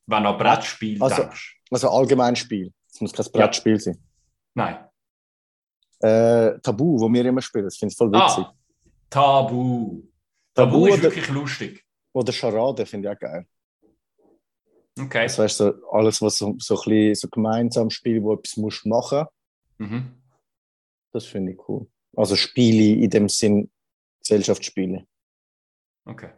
Wenn 0.07 0.23
du 0.23 0.29
an 0.31 0.39
Brettspiel 0.39 1.03
Also- 1.03 1.23
denkst. 1.23 1.61
Also 1.71 1.89
Allgemeinspiel. 1.91 2.69
Es 2.69 2.73
muss 3.01 3.13
kein 3.13 3.27
Brettspiel 3.33 3.79
sein. 3.81 4.03
Nein. 4.55 4.85
Äh, 6.01 6.59
Tabu, 6.61 7.01
wo 7.01 7.09
wir 7.13 7.25
immer 7.25 7.43
spielen, 7.43 7.65
das 7.65 7.77
finde 7.77 7.93
ich 7.93 7.97
voll 7.99 8.11
witzig. 8.13 8.45
Ah, 8.45 8.55
Tabu. 9.11 10.03
Tabu, 10.55 10.71
Tabu 10.73 10.87
ist 10.87 10.95
oder- 10.95 11.03
wirklich 11.05 11.29
lustig. 11.29 11.85
Oder 12.13 12.33
Charade 12.33 12.87
finde 12.87 13.09
ich 13.11 13.17
auch 13.17 13.21
geil. 13.21 13.47
Okay. 14.99 15.25
Das 15.25 15.39
heißt, 15.39 15.57
so, 15.59 15.73
alles, 15.93 16.21
was 16.23 16.39
so, 16.39 16.55
so, 16.59 16.75
ein 16.75 16.79
bisschen, 16.79 17.15
so 17.15 17.29
gemeinsam 17.29 17.91
Spiel, 17.91 18.23
wo 18.23 18.35
etwas 18.35 18.57
musst 18.57 18.85
machen 18.87 19.27
Mhm. 19.81 20.13
das 21.13 21.25
finde 21.27 21.53
ich 21.53 21.69
cool. 21.69 21.87
Also 22.17 22.35
Spiele 22.35 23.01
in 23.05 23.11
dem 23.11 23.29
Sinn, 23.29 23.71
Gesellschaftsspiele. 24.21 25.07
Okay. 26.05 26.31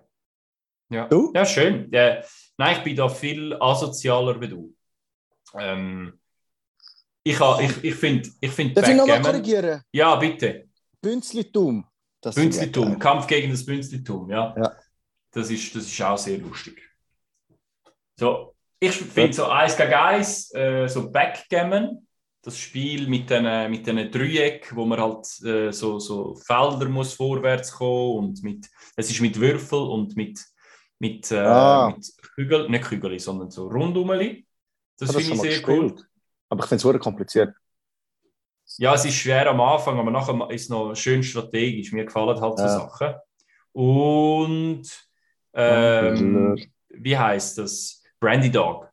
Ja, 0.90 1.08
Du? 1.08 1.32
ja 1.34 1.46
schön. 1.46 1.88
Ja, 1.90 2.22
nein, 2.58 2.76
ich 2.76 2.82
bin 2.84 2.96
da 2.96 3.08
viel 3.08 3.54
asozialer 3.58 4.38
wie 4.42 4.48
du. 4.48 4.76
Ähm, 5.54 6.19
ich 7.22 7.38
ha- 7.40 7.60
ich, 7.60 7.84
ich 7.84 7.94
finde 7.94 8.28
ich 8.40 8.50
find 8.50 8.76
Darf 8.76 8.88
ich 8.88 8.94
nochmal 8.96 9.18
Backgammon- 9.20 9.32
korrigieren? 9.42 9.82
Ja, 9.92 10.16
bitte. 10.16 10.68
Bünzlitum. 11.00 11.84
Das 12.20 12.34
Bünzlitum. 12.34 12.98
Kampf 12.98 13.26
gegen 13.26 13.50
das 13.50 13.64
Bünzlitum, 13.64 14.28
ja. 14.30 14.54
Ja. 14.56 14.76
Das, 15.32 15.50
ist, 15.50 15.74
das 15.74 15.84
ist 15.86 16.02
auch 16.02 16.18
sehr 16.18 16.38
lustig. 16.38 16.78
So, 18.18 18.54
ich 18.78 18.92
finde 18.92 19.32
so 19.32 19.46
eins 19.46 19.76
gegen 19.76 19.94
eins, 19.94 20.52
äh, 20.54 20.86
so 20.88 21.10
Backgammon, 21.10 22.06
das 22.42 22.58
Spiel 22.58 23.06
mit 23.08 23.28
diesen 23.30 23.70
mit 23.70 23.86
den 23.86 24.10
Dreieck, 24.10 24.74
wo 24.74 24.84
man 24.86 25.00
halt 25.00 25.26
äh, 25.44 25.70
so, 25.72 25.98
so 25.98 26.34
Felder 26.36 26.88
muss 26.88 27.14
vorwärts 27.14 27.72
kommen 27.72 28.18
und 28.18 28.42
mit, 28.42 28.66
es 28.96 29.10
ist 29.10 29.20
mit 29.20 29.38
Würfel 29.38 29.78
und 29.78 30.16
mit, 30.16 30.38
mit, 30.98 31.30
äh, 31.30 31.38
Ah. 31.38 31.94
mit 31.94 32.06
Kügel, 32.34 32.68
nicht 32.68 32.84
Kügel, 32.84 33.18
sondern 33.18 33.50
so 33.50 33.68
Rundumeli. 33.68 34.46
Das 34.98 35.12
das 35.12 35.22
finde 35.24 35.46
ich 35.46 35.54
sehr 35.54 35.68
cool. 35.68 35.96
Aber 36.50 36.62
ich 36.64 36.68
finde 36.68 36.96
es 36.96 37.00
kompliziert. 37.02 37.54
Ja, 38.78 38.94
es 38.94 39.04
ist 39.04 39.14
schwer 39.14 39.48
am 39.48 39.60
Anfang, 39.60 39.98
aber 39.98 40.10
nachher 40.10 40.48
ist 40.50 40.62
es 40.64 40.68
noch 40.68 40.94
schön 40.94 41.22
strategisch. 41.22 41.92
Mir 41.92 42.04
gefallen 42.04 42.40
halt 42.40 42.58
so 42.58 42.64
Ja. 42.64 42.68
Sachen. 42.68 43.14
Und 43.72 44.82
ähm, 45.54 46.56
wie 46.88 47.16
heißt 47.16 47.58
das? 47.58 48.02
Brandy 48.20 48.50
Dog. 48.50 48.88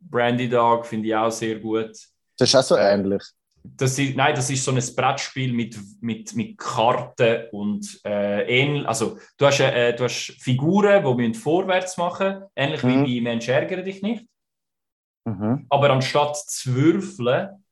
Brandy 0.00 0.48
Dog 0.48 0.86
finde 0.86 1.08
ich 1.08 1.14
auch 1.14 1.30
sehr 1.30 1.58
gut. 1.58 1.90
Das 2.38 2.48
ist 2.48 2.54
auch 2.56 2.62
so 2.62 2.76
Äh, 2.76 2.94
ähnlich. 2.94 3.22
Das 3.64 3.96
ist, 3.98 4.16
nein, 4.16 4.34
das 4.34 4.50
ist 4.50 4.64
so 4.64 4.72
ein 4.72 4.82
Brettspiel 4.96 5.52
mit, 5.52 5.78
mit, 6.00 6.34
mit 6.34 6.58
Karten 6.58 7.48
und 7.52 8.00
äh, 8.04 8.42
ähnlich. 8.60 8.86
Also, 8.88 9.18
du 9.38 9.46
hast, 9.46 9.60
äh, 9.60 9.94
du 9.94 10.04
hast 10.04 10.34
Figuren, 10.40 11.04
die 11.04 11.14
müssen 11.14 11.34
vorwärts 11.34 11.96
machen 11.96 12.42
ähnlich 12.56 12.82
Mhm. 12.82 13.04
wie 13.06 13.20
bei 13.20 13.30
Mensch 13.30 13.48
ärgere 13.48 13.82
dich 13.82 14.02
nicht. 14.02 14.26
Mhm. 15.24 15.66
Aber 15.68 15.90
anstatt 15.90 16.36
zu 16.36 16.74
würfeln, 16.74 17.64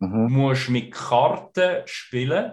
Mhm. 0.00 0.32
musst 0.32 0.68
du 0.68 0.72
mit 0.72 0.92
Karten 0.92 1.82
spielen 1.86 2.52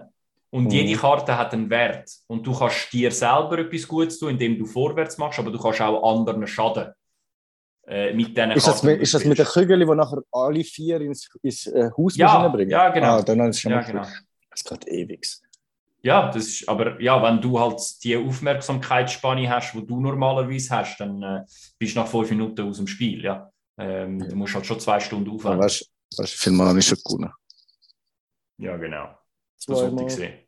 und 0.50 0.64
Mhm. 0.64 0.70
jede 0.70 0.98
Karte 0.98 1.36
hat 1.38 1.52
einen 1.52 1.70
Wert. 1.70 2.10
Und 2.26 2.46
du 2.46 2.52
kannst 2.56 2.92
dir 2.92 3.10
selber 3.12 3.58
etwas 3.58 3.86
Gutes 3.86 4.18
tun, 4.18 4.30
indem 4.30 4.58
du 4.58 4.66
vorwärts 4.66 5.16
machst, 5.18 5.38
aber 5.38 5.50
du 5.50 5.58
kannst 5.58 5.80
auch 5.80 6.12
anderen 6.12 6.46
schaden. 6.46 6.92
Äh, 7.88 8.12
mit 8.14 8.36
diesen 8.36 8.50
Ist 8.50 8.66
das, 8.66 8.82
mit, 8.82 9.00
ist 9.00 9.14
das 9.14 9.24
mit 9.24 9.38
den. 9.38 9.46
Kügeln, 9.46 9.78
die 9.88 9.94
nachher 9.94 10.20
alle 10.32 10.64
vier 10.64 11.00
ins, 11.00 11.28
ins 11.40 11.66
äh, 11.68 11.88
Haus 11.96 12.16
Ja, 12.16 12.48
bringen? 12.48 12.70
ja, 12.70 12.88
genau. 12.88 13.18
Ah, 13.18 13.22
dann 13.22 13.40
ist 13.48 13.56
es 13.56 13.60
schon 13.62 13.70
Ja, 13.72 13.80
genau. 13.82 14.02
Das 14.50 14.64
geht 14.64 14.88
ewig. 14.88 15.24
Ja, 16.02 16.26
das 16.30 16.46
ist, 16.48 16.68
aber 16.68 17.00
ja, 17.00 17.22
wenn 17.22 17.40
du 17.40 17.58
halt 17.60 17.80
die 18.02 18.16
Aufmerksamkeitsspanne 18.16 19.48
hast, 19.48 19.72
die 19.74 19.86
du 19.86 20.00
normalerweise 20.00 20.74
hast, 20.76 20.98
dann 20.98 21.22
äh, 21.22 21.44
bist 21.78 21.94
du 21.94 22.00
nach 22.00 22.08
fünf 22.08 22.30
Minuten 22.30 22.62
aus 22.68 22.78
dem 22.78 22.86
Spiel. 22.88 23.22
Ja. 23.22 23.50
Ähm, 23.78 24.18
Du 24.18 24.36
musst 24.36 24.54
halt 24.54 24.66
schon 24.66 24.80
zwei 24.80 24.98
Stunden 25.00 25.30
aufwenden. 25.30 25.60
weißt 25.60 25.80
du, 26.12 26.18
weißt, 26.22 26.32
viel 26.34 26.52
mal 26.52 26.72
nicht 26.74 26.88
schon 26.88 26.98
gewonnen. 27.04 27.32
Ja, 28.58 28.76
genau. 28.76 29.18
Das 29.66 29.68
wollte 29.68 30.04
ich 30.04 30.12
sehen. 30.14 30.38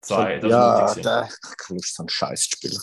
Zwei, 0.00 0.38
das 0.38 0.50
ja, 0.50 0.78
wollte 0.80 1.00
ich 1.00 1.06
ich 1.06 1.06
habe 1.12 1.28
Lust, 1.74 1.94
so 1.94 2.02
einen 2.02 2.08
Scheiß 2.08 2.48
zu 2.48 2.56
spielen. 2.56 2.78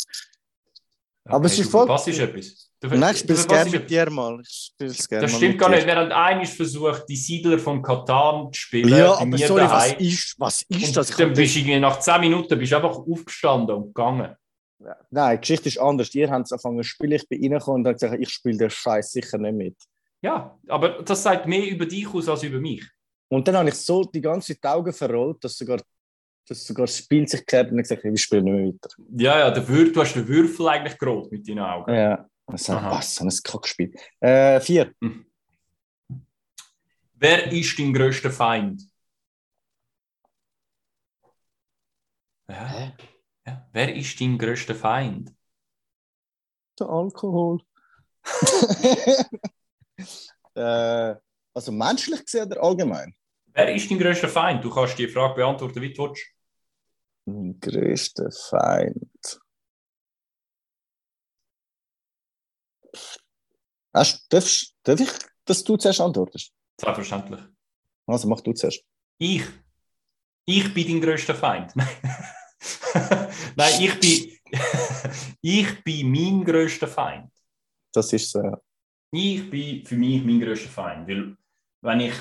aber 1.25 1.45
es 1.45 1.51
Okay, 1.53 1.62
ist 1.62 1.67
du 1.67 1.71
voll- 1.71 1.85
verpasst 1.88 2.07
etwas. 2.07 2.65
Du, 2.81 2.88
Nein, 2.88 3.13
ich 3.13 3.19
spiele 3.19 3.33
es 3.33 3.45
gerne 3.45 3.69
mit 3.71 3.89
dir 3.89 4.09
mal. 4.09 4.39
Ich 4.41 4.73
gerne 5.09 5.27
Das 5.27 5.35
stimmt 5.35 5.59
gar 5.59 5.69
nicht. 5.69 5.85
Während 5.85 6.13
einer 6.13 6.45
versucht, 6.45 7.03
die 7.09 7.17
Siedler 7.17 7.59
von 7.59 7.81
Katan 7.81 8.53
zu 8.53 8.59
spielen, 8.62 8.88
Ja, 8.88 9.15
aber 9.17 9.38
sorry, 9.38 9.63
was 9.63 9.69
daheim. 9.89 9.97
ist, 9.99 10.35
was 10.39 10.62
ist 10.62 10.88
Und 10.88 10.95
das? 10.95 11.09
Ich 11.09 11.15
dann 11.17 11.33
bist 11.33 11.55
du 11.57 11.79
nach 11.81 11.99
10 11.99 12.21
Minuten 12.21 12.57
bist 12.57 12.71
du 12.71 12.75
einfach 12.77 12.95
aufgestanden 12.95 13.75
und 13.75 13.88
gegangen. 13.88 14.33
Nein, 15.10 15.36
die 15.36 15.42
Geschichte 15.42 15.70
ist 15.70 15.80
anders. 15.80 16.13
Ihr 16.15 16.30
habt 16.30 16.46
es 16.46 16.52
angefangen 16.52 16.78
zu 16.78 16.84
spielen, 16.84 17.12
ich 17.13 17.28
bin 17.28 17.42
reingekommen 17.42 17.82
und 17.82 17.88
habe 17.88 17.96
gesagt, 17.96 18.20
ich 18.20 18.30
spiele 18.30 18.58
den 18.58 18.70
Scheiß 18.70 19.12
sicher 19.12 19.38
nicht 19.38 19.56
mit. 19.56 19.76
Ja, 20.22 20.58
aber 20.68 21.02
das 21.04 21.24
sagt 21.24 21.48
mehr 21.48 21.68
über 21.70 21.86
dich 21.86 22.08
aus 22.13 22.28
als 22.30 22.44
über 22.44 22.60
mich. 22.60 22.86
Und 23.30 23.48
dann 23.48 23.58
habe 23.58 23.70
ich 23.70 23.76
so 23.76 24.04
die 24.04 24.22
ganze 24.22 24.54
Zeit 24.54 24.63
die 24.63 24.68
Augen 24.68 24.94
verrollt, 24.94 25.44
dass 25.44 25.58
sogar, 25.58 25.80
dass 26.48 26.65
sogar 26.65 26.86
das 26.86 26.98
Spiel 26.98 27.28
sich 27.28 27.42
gekehrt 27.42 27.72
und 27.72 27.80
ich 27.80 27.84
gesagt, 27.84 28.04
ich 28.04 28.22
spiele 28.22 28.42
nicht 28.42 28.54
mehr 28.54 28.68
weiter. 28.68 28.89
Ja, 29.18 29.39
ja, 29.39 29.52
der 29.52 29.63
du 29.63 30.02
hast 30.02 30.15
den 30.15 30.28
Würfel 30.28 30.68
eigentlich 30.68 30.98
gerollt 30.98 31.32
mit 31.32 31.48
deinen 31.48 31.60
Augen. 31.60 31.94
Ja. 31.94 32.28
Also, 32.46 32.74
Aha. 32.74 32.92
was, 32.92 33.15
so 33.15 33.26
ein 33.26 33.32
Kackspiel. 33.44 33.94
Äh, 34.20 34.60
vier. 34.60 34.94
Wer 37.13 37.52
ist 37.52 37.78
dein 37.78 37.94
größter 37.94 38.32
Feind? 38.32 38.82
Ja. 42.50 42.94
Ja. 43.49 43.67
Wer 43.71 43.95
ist 43.95 44.21
dein 44.21 44.38
größter 44.38 44.75
Feind? 44.75 45.33
Der 46.79 46.88
Alkohol. 46.88 47.62
äh, 50.53 51.15
also 51.53 51.71
menschlich 51.71 52.23
gesehen 52.23 52.45
oder 52.45 52.62
allgemein? 52.62 53.15
Wer 53.47 53.73
ist 53.73 53.89
dein 53.89 53.97
größter 53.97 54.29
Feind? 54.29 54.63
Du 54.63 54.69
kannst 54.69 54.99
die 54.99 55.07
Frage 55.07 55.33
beantworten, 55.35 55.81
wie 55.81 55.91
du 55.91 56.03
willst. 56.03 56.27
Mein 57.25 57.59
größter 57.59 58.31
Feind. 58.31 59.39
Hast, 63.93 64.31
darfst, 64.31 64.75
darf 64.83 64.99
ich, 64.99 65.09
dass 65.45 65.63
du 65.63 65.75
zuerst 65.77 66.01
antwortest? 66.01 66.53
Selbstverständlich. 66.79 67.41
Also 68.05 68.27
mach 68.27 68.41
du 68.41 68.53
zuerst. 68.53 68.83
Ich. 69.17 69.43
Ich 70.45 70.73
bin 70.73 70.88
dein 70.88 71.01
größter 71.01 71.33
Feind. 71.33 71.73
Nein, 73.56 73.82
ich 73.82 74.00
bin. 74.00 74.39
ich 75.41 75.84
bin 75.84 76.12
mein 76.12 76.43
größter 76.43 76.88
Feind. 76.88 77.32
Das 77.93 78.12
ist 78.13 78.32
so. 78.32 78.41
ja. 78.41 78.60
Ich 79.12 79.50
bin 79.50 79.86
für 79.86 79.95
mich 79.95 80.24
mein 80.24 80.39
größter 80.39 80.69
Feind. 80.69 81.08
Weil, 81.08 81.36
wenn 81.82 82.00
ich 82.02 82.13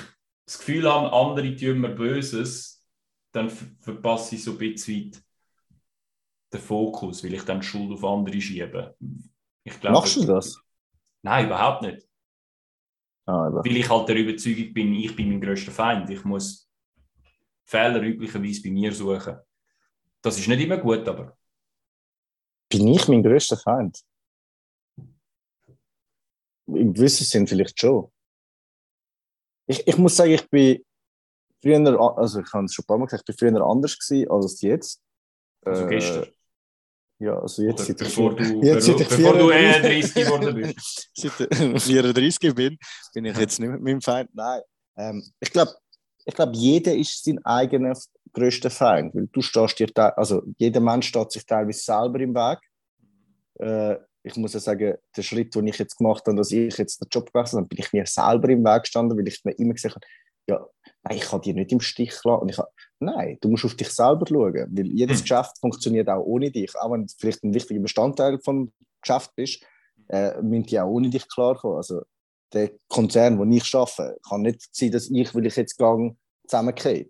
das 0.45 0.57
Gefühl 0.57 0.91
habe, 0.91 1.11
andere 1.13 1.55
tun 1.55 1.79
mir 1.79 1.89
Böses, 1.89 2.83
dann 3.31 3.49
ver 3.49 3.67
verpasse 3.79 4.35
ich 4.35 4.43
so 4.43 4.51
ein 4.51 4.57
bisschen 4.57 5.11
den 6.51 6.59
Fokus, 6.59 7.23
weil 7.23 7.35
ich 7.35 7.43
dann 7.43 7.59
die 7.59 7.67
Schuld 7.67 7.91
auf 7.91 8.03
andere 8.03 8.41
schiebe. 8.41 8.95
Glaube, 9.63 9.93
Machst 9.93 10.15
du 10.15 10.25
das? 10.25 10.59
Nein, 11.21 11.45
überhaupt 11.45 11.83
nicht. 11.83 12.07
Ah. 13.27 13.51
Weil 13.53 13.77
ich 13.77 13.87
halt 13.87 14.09
der 14.09 14.15
Überzeugung 14.15 14.73
bin, 14.73 14.93
ich 14.95 15.15
bin 15.15 15.29
mein 15.29 15.41
größter 15.41 15.71
Feind. 15.71 16.09
Ich 16.09 16.23
muss 16.23 16.67
Fehler 17.65 18.01
üblicherweise 18.01 18.63
bei 18.63 18.71
mir 18.71 18.91
suchen. 18.91 19.37
Das 20.21 20.37
ist 20.37 20.47
nicht 20.47 20.61
immer 20.61 20.77
gut, 20.77 21.07
aber 21.07 21.37
Bin 22.69 22.87
ich 22.87 23.07
mein 23.07 23.23
größter 23.23 23.57
Feind? 23.57 23.99
Im 26.67 26.93
gewissen 26.93 27.25
Sinn 27.25 27.47
vielleicht 27.47 27.79
schon. 27.79 28.11
Ich, 29.67 29.87
ich 29.87 29.97
muss 29.97 30.15
sagen, 30.15 30.31
ich 30.31 30.47
bin 30.49 30.83
früher, 31.61 31.99
also 32.17 32.41
ich 32.41 32.53
habe 32.53 32.65
es 32.65 32.73
schon 32.73 32.83
ein 32.83 32.87
paar 32.87 32.97
Mal 32.97 33.05
gesagt, 33.05 33.27
ich 33.27 33.35
bin 33.35 33.49
früher 33.49 33.65
anders 33.65 33.97
gewesen 33.97 34.29
als 34.29 34.61
jetzt. 34.61 35.01
also 35.65 35.85
Äh, 35.85 35.89
gestern. 35.89 36.27
Ja, 37.21 37.37
also 37.37 37.63
jetzt 37.63 37.85
seit 37.85 37.89
ich, 37.89 38.07
bevor 38.07 38.33
du, 38.35 38.63
jetzt 38.63 38.85
seit 38.85 39.01
ich 39.01 39.09
bevor 39.09 39.33
du 39.33 39.49
34 39.49 39.75
31 39.83 40.13
geworden 40.13 40.55
bist. 40.55 41.09
seit 41.15 41.51
ich 41.51 41.83
34 41.83 42.55
bin, 42.55 42.77
bin 43.13 43.25
ich 43.25 43.37
jetzt 43.37 43.59
nicht 43.59 43.69
mit 43.69 43.81
meinem 43.81 44.01
Feind. 44.01 44.29
Nein. 44.33 44.61
Ähm, 44.95 45.31
ich 45.39 45.51
glaube, 45.51 45.73
ich 46.25 46.33
glaub, 46.33 46.53
jeder 46.53 46.95
ist 46.95 47.23
sein 47.23 47.43
eigener 47.43 47.97
größter 48.33 48.69
Feind. 48.69 49.15
Weil 49.15 49.27
du 49.27 49.41
stehst 49.41 49.79
dir, 49.79 49.87
te- 49.87 50.17
also 50.17 50.43
jeder 50.57 50.79
Mensch 50.79 51.07
steht 51.07 51.31
sich 51.31 51.45
teilweise 51.45 51.79
selber 51.79 52.19
im 52.19 52.33
Weg. 52.35 52.59
Äh, 53.59 53.97
ich 54.23 54.35
muss 54.35 54.53
ja 54.53 54.59
sagen, 54.59 54.95
der 55.15 55.21
Schritt, 55.21 55.55
den 55.55 55.67
ich 55.67 55.77
jetzt 55.77 55.97
gemacht 55.97 56.25
habe, 56.27 56.37
dass 56.37 56.51
ich 56.51 56.77
jetzt 56.77 57.01
den 57.01 57.07
Job 57.09 57.31
gewechselt 57.31 57.59
habe, 57.59 57.67
bin 57.67 57.79
ich 57.79 57.93
mir 57.93 58.05
selber 58.05 58.49
im 58.49 58.63
Weg 58.63 58.83
gestanden, 58.83 59.17
weil 59.17 59.27
ich 59.27 59.43
mir 59.43 59.53
immer 59.53 59.73
gesagt 59.73 59.95
habe, 59.95 60.05
ja, 60.47 60.65
nein, 61.03 61.17
ich 61.17 61.25
kann 61.25 61.41
dich 61.41 61.53
nicht 61.53 61.71
im 61.71 61.79
Stich 61.79 62.11
lassen. 62.23 62.41
Und 62.41 62.49
ich 62.49 62.57
habe, 62.57 62.69
nein, 62.99 63.37
du 63.39 63.49
musst 63.49 63.65
auf 63.65 63.75
dich 63.75 63.89
selber 63.89 64.25
schauen, 64.27 64.67
weil 64.71 64.87
jedes 64.87 65.19
Hm. 65.19 65.23
Geschäft 65.23 65.59
funktioniert 65.59 66.09
auch 66.09 66.23
ohne 66.23 66.51
dich. 66.51 66.75
Auch 66.75 66.91
wenn 66.91 67.05
du 67.05 67.13
vielleicht 67.17 67.43
ein 67.43 67.53
wichtiger 67.53 67.79
Bestandteil 67.81 68.39
vom 68.39 68.71
Geschäft 69.01 69.35
bist, 69.35 69.63
äh, 70.09 70.41
müssen 70.41 70.63
die 70.63 70.79
auch 70.79 70.89
ohne 70.89 71.09
dich 71.09 71.27
klarkommen. 71.29 71.77
Also 71.77 72.01
der 72.51 72.71
Konzern, 72.87 73.37
wo 73.37 73.45
ich 73.45 73.75
arbeite, 73.75 74.17
kann 74.27 74.41
nicht 74.41 74.67
sein, 74.75 74.91
dass 74.91 75.09
ich, 75.09 75.35
weil 75.35 75.45
ich 75.45 75.55
jetzt 75.55 75.77
gang 75.77 76.17
zusammengehe. 76.47 77.09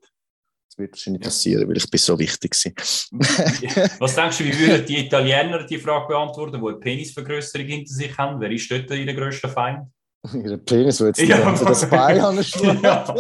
Wird 0.80 0.94
wahrscheinlich 0.94 1.22
Ja. 1.24 1.28
passieren, 1.28 1.68
weil 1.70 1.78
ich 1.78 1.90
bin 1.92 2.00
so 2.00 2.18
wichtig 2.18 2.56
bin. 2.56 3.12
Was 4.00 4.16
denkst 4.16 4.38
du, 4.38 4.46
wie 4.46 4.58
würden 4.60 4.86
die 4.86 5.06
Italiener 5.06 5.66
die 5.66 5.78
Frage 5.78 6.08
beantworten, 6.08 6.60
die 6.62 6.68
eine 6.68 6.78
Penisvergrößerung 6.78 7.68
hinter 7.68 7.94
sich 7.94 8.18
haben? 8.18 8.40
Wer 8.40 8.52
ist 8.52 8.72
dort 8.72 8.90
ihr 8.92 9.14
größter 9.14 9.50
Feind? 9.50 9.88
Ihre 10.34 10.58
Penis, 10.58 10.98
der 10.98 11.08
jetzt 11.08 11.20
Ja. 11.22 11.52
das 11.52 11.90
Bein 11.90 12.20
anschlägt. 12.22 12.84
Ja. 12.84 13.16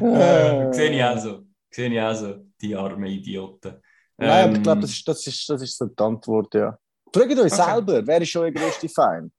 Äh, 0.00 0.72
sehe 0.72 0.90
ich 0.90 1.02
auch 1.04 1.18
so. 1.18 1.44
Sehe 1.70 1.90
ich 1.92 2.00
auch 2.00 2.14
so, 2.14 2.34
die 2.60 2.74
armen 2.74 3.06
Idioten. 3.06 3.74
Nein, 4.16 4.30
aber 4.30 4.50
ich 4.52 4.56
Ähm, 4.56 4.62
glaube, 4.62 4.80
das 4.82 4.90
ist, 4.90 5.06
das, 5.08 5.26
ist, 5.26 5.48
das 5.48 5.62
ist 5.62 5.76
so 5.78 5.86
die 5.86 6.02
Antwort, 6.02 6.54
ja. 6.54 6.76
Fragt 7.14 7.32
euch 7.32 7.52
Okay. 7.52 7.72
selber, 7.72 8.06
wer 8.06 8.20
ist 8.22 8.36
euer 8.36 8.50
größter 8.50 8.88
Feind? 8.88 9.32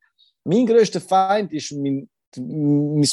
Mein 0.44 0.66
größter 0.66 1.02
Feind 1.02 1.52
ist 1.54 1.72
mein, 1.74 2.10
mein 2.38 3.08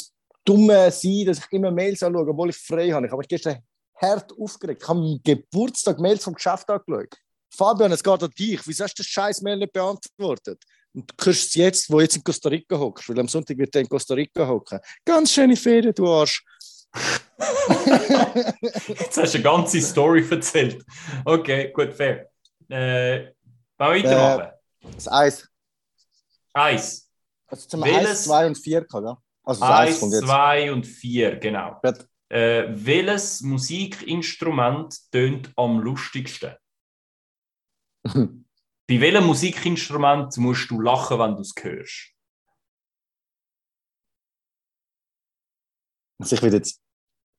dumme 0.47 0.91
Sein, 0.91 1.25
dass 1.25 1.39
ich 1.39 1.51
immer 1.51 1.71
Mails 1.71 2.01
anschaue, 2.03 2.29
obwohl 2.29 2.49
ich 2.49 2.57
frei 2.57 2.89
habe. 2.91 3.05
Ich 3.05 3.11
habe 3.11 3.19
mich 3.19 3.27
gestern 3.27 3.61
hart 3.95 4.31
aufgeregt. 4.39 4.81
Ich 4.83 4.87
habe 4.87 4.99
meinen 4.99 5.21
Geburtstag 5.23 5.99
Mails 5.99 6.23
vom 6.23 6.33
Geschäft 6.33 6.69
angeschaut. 6.69 7.15
Fabian, 7.53 7.91
es 7.91 8.03
geht 8.03 8.23
an 8.23 8.31
dich. 8.37 8.61
Wieso 8.65 8.83
hast 8.83 8.97
du 8.97 9.03
das 9.03 9.07
scheiß 9.07 9.41
Mail 9.41 9.57
nicht 9.57 9.73
beantwortet? 9.73 10.63
Und 10.93 11.09
du 11.11 11.15
kriegst 11.15 11.47
es 11.47 11.55
jetzt, 11.55 11.89
wo 11.91 11.97
du 11.97 12.03
jetzt 12.03 12.15
in 12.15 12.23
Costa 12.23 12.49
Rica 12.49 12.77
hockst, 12.77 13.09
weil 13.09 13.19
am 13.19 13.27
Sonntag 13.27 13.57
wird 13.57 13.75
er 13.75 13.81
in 13.81 13.89
Costa 13.89 14.13
Rica 14.13 14.47
hocken. 14.47 14.79
Ganz 15.05 15.31
schöne 15.31 15.55
Ferien, 15.55 15.93
du 15.93 16.07
Arsch. 16.07 16.43
Jetzt 18.87 19.17
hast 19.17 19.33
du 19.33 19.37
eine 19.37 19.43
ganze 19.43 19.81
Story 19.81 20.25
erzählt. 20.29 20.83
Okay, 21.25 21.71
gut, 21.71 21.93
fair. 21.93 22.29
Äh, 22.69 23.33
wollen 23.77 24.03
wir 24.03 24.09
weitermachen? 24.09 24.51
Das 24.95 25.07
Eis. 25.11 25.47
Eins. 26.53 27.09
Also 27.47 27.67
zum 27.67 27.83
Welches- 27.83 28.07
1, 28.09 28.23
2 28.23 28.47
und 28.47 28.57
4 28.57 28.81
gehabt, 28.85 29.05
ja? 29.05 29.17
Also 29.47 29.63
Eins, 29.63 30.01
zwei 30.01 30.73
und 30.73 30.85
vier, 30.85 31.37
genau. 31.37 31.79
Äh, 32.27 32.65
welches 32.67 33.39
Musikinstrument 33.39 35.09
tönt 35.09 35.53
am 35.55 35.79
lustigsten? 35.79 36.53
Bei 38.03 39.01
welchem 39.01 39.25
Musikinstrument 39.25 40.35
musst 40.35 40.69
du 40.69 40.81
lachen, 40.81 41.19
wenn 41.19 41.35
du 41.35 41.41
es 41.43 41.53
hörst? 41.61 42.13
Also 46.19 46.35
ich 46.35 46.41
will 46.41 46.53
jetzt 46.53 46.81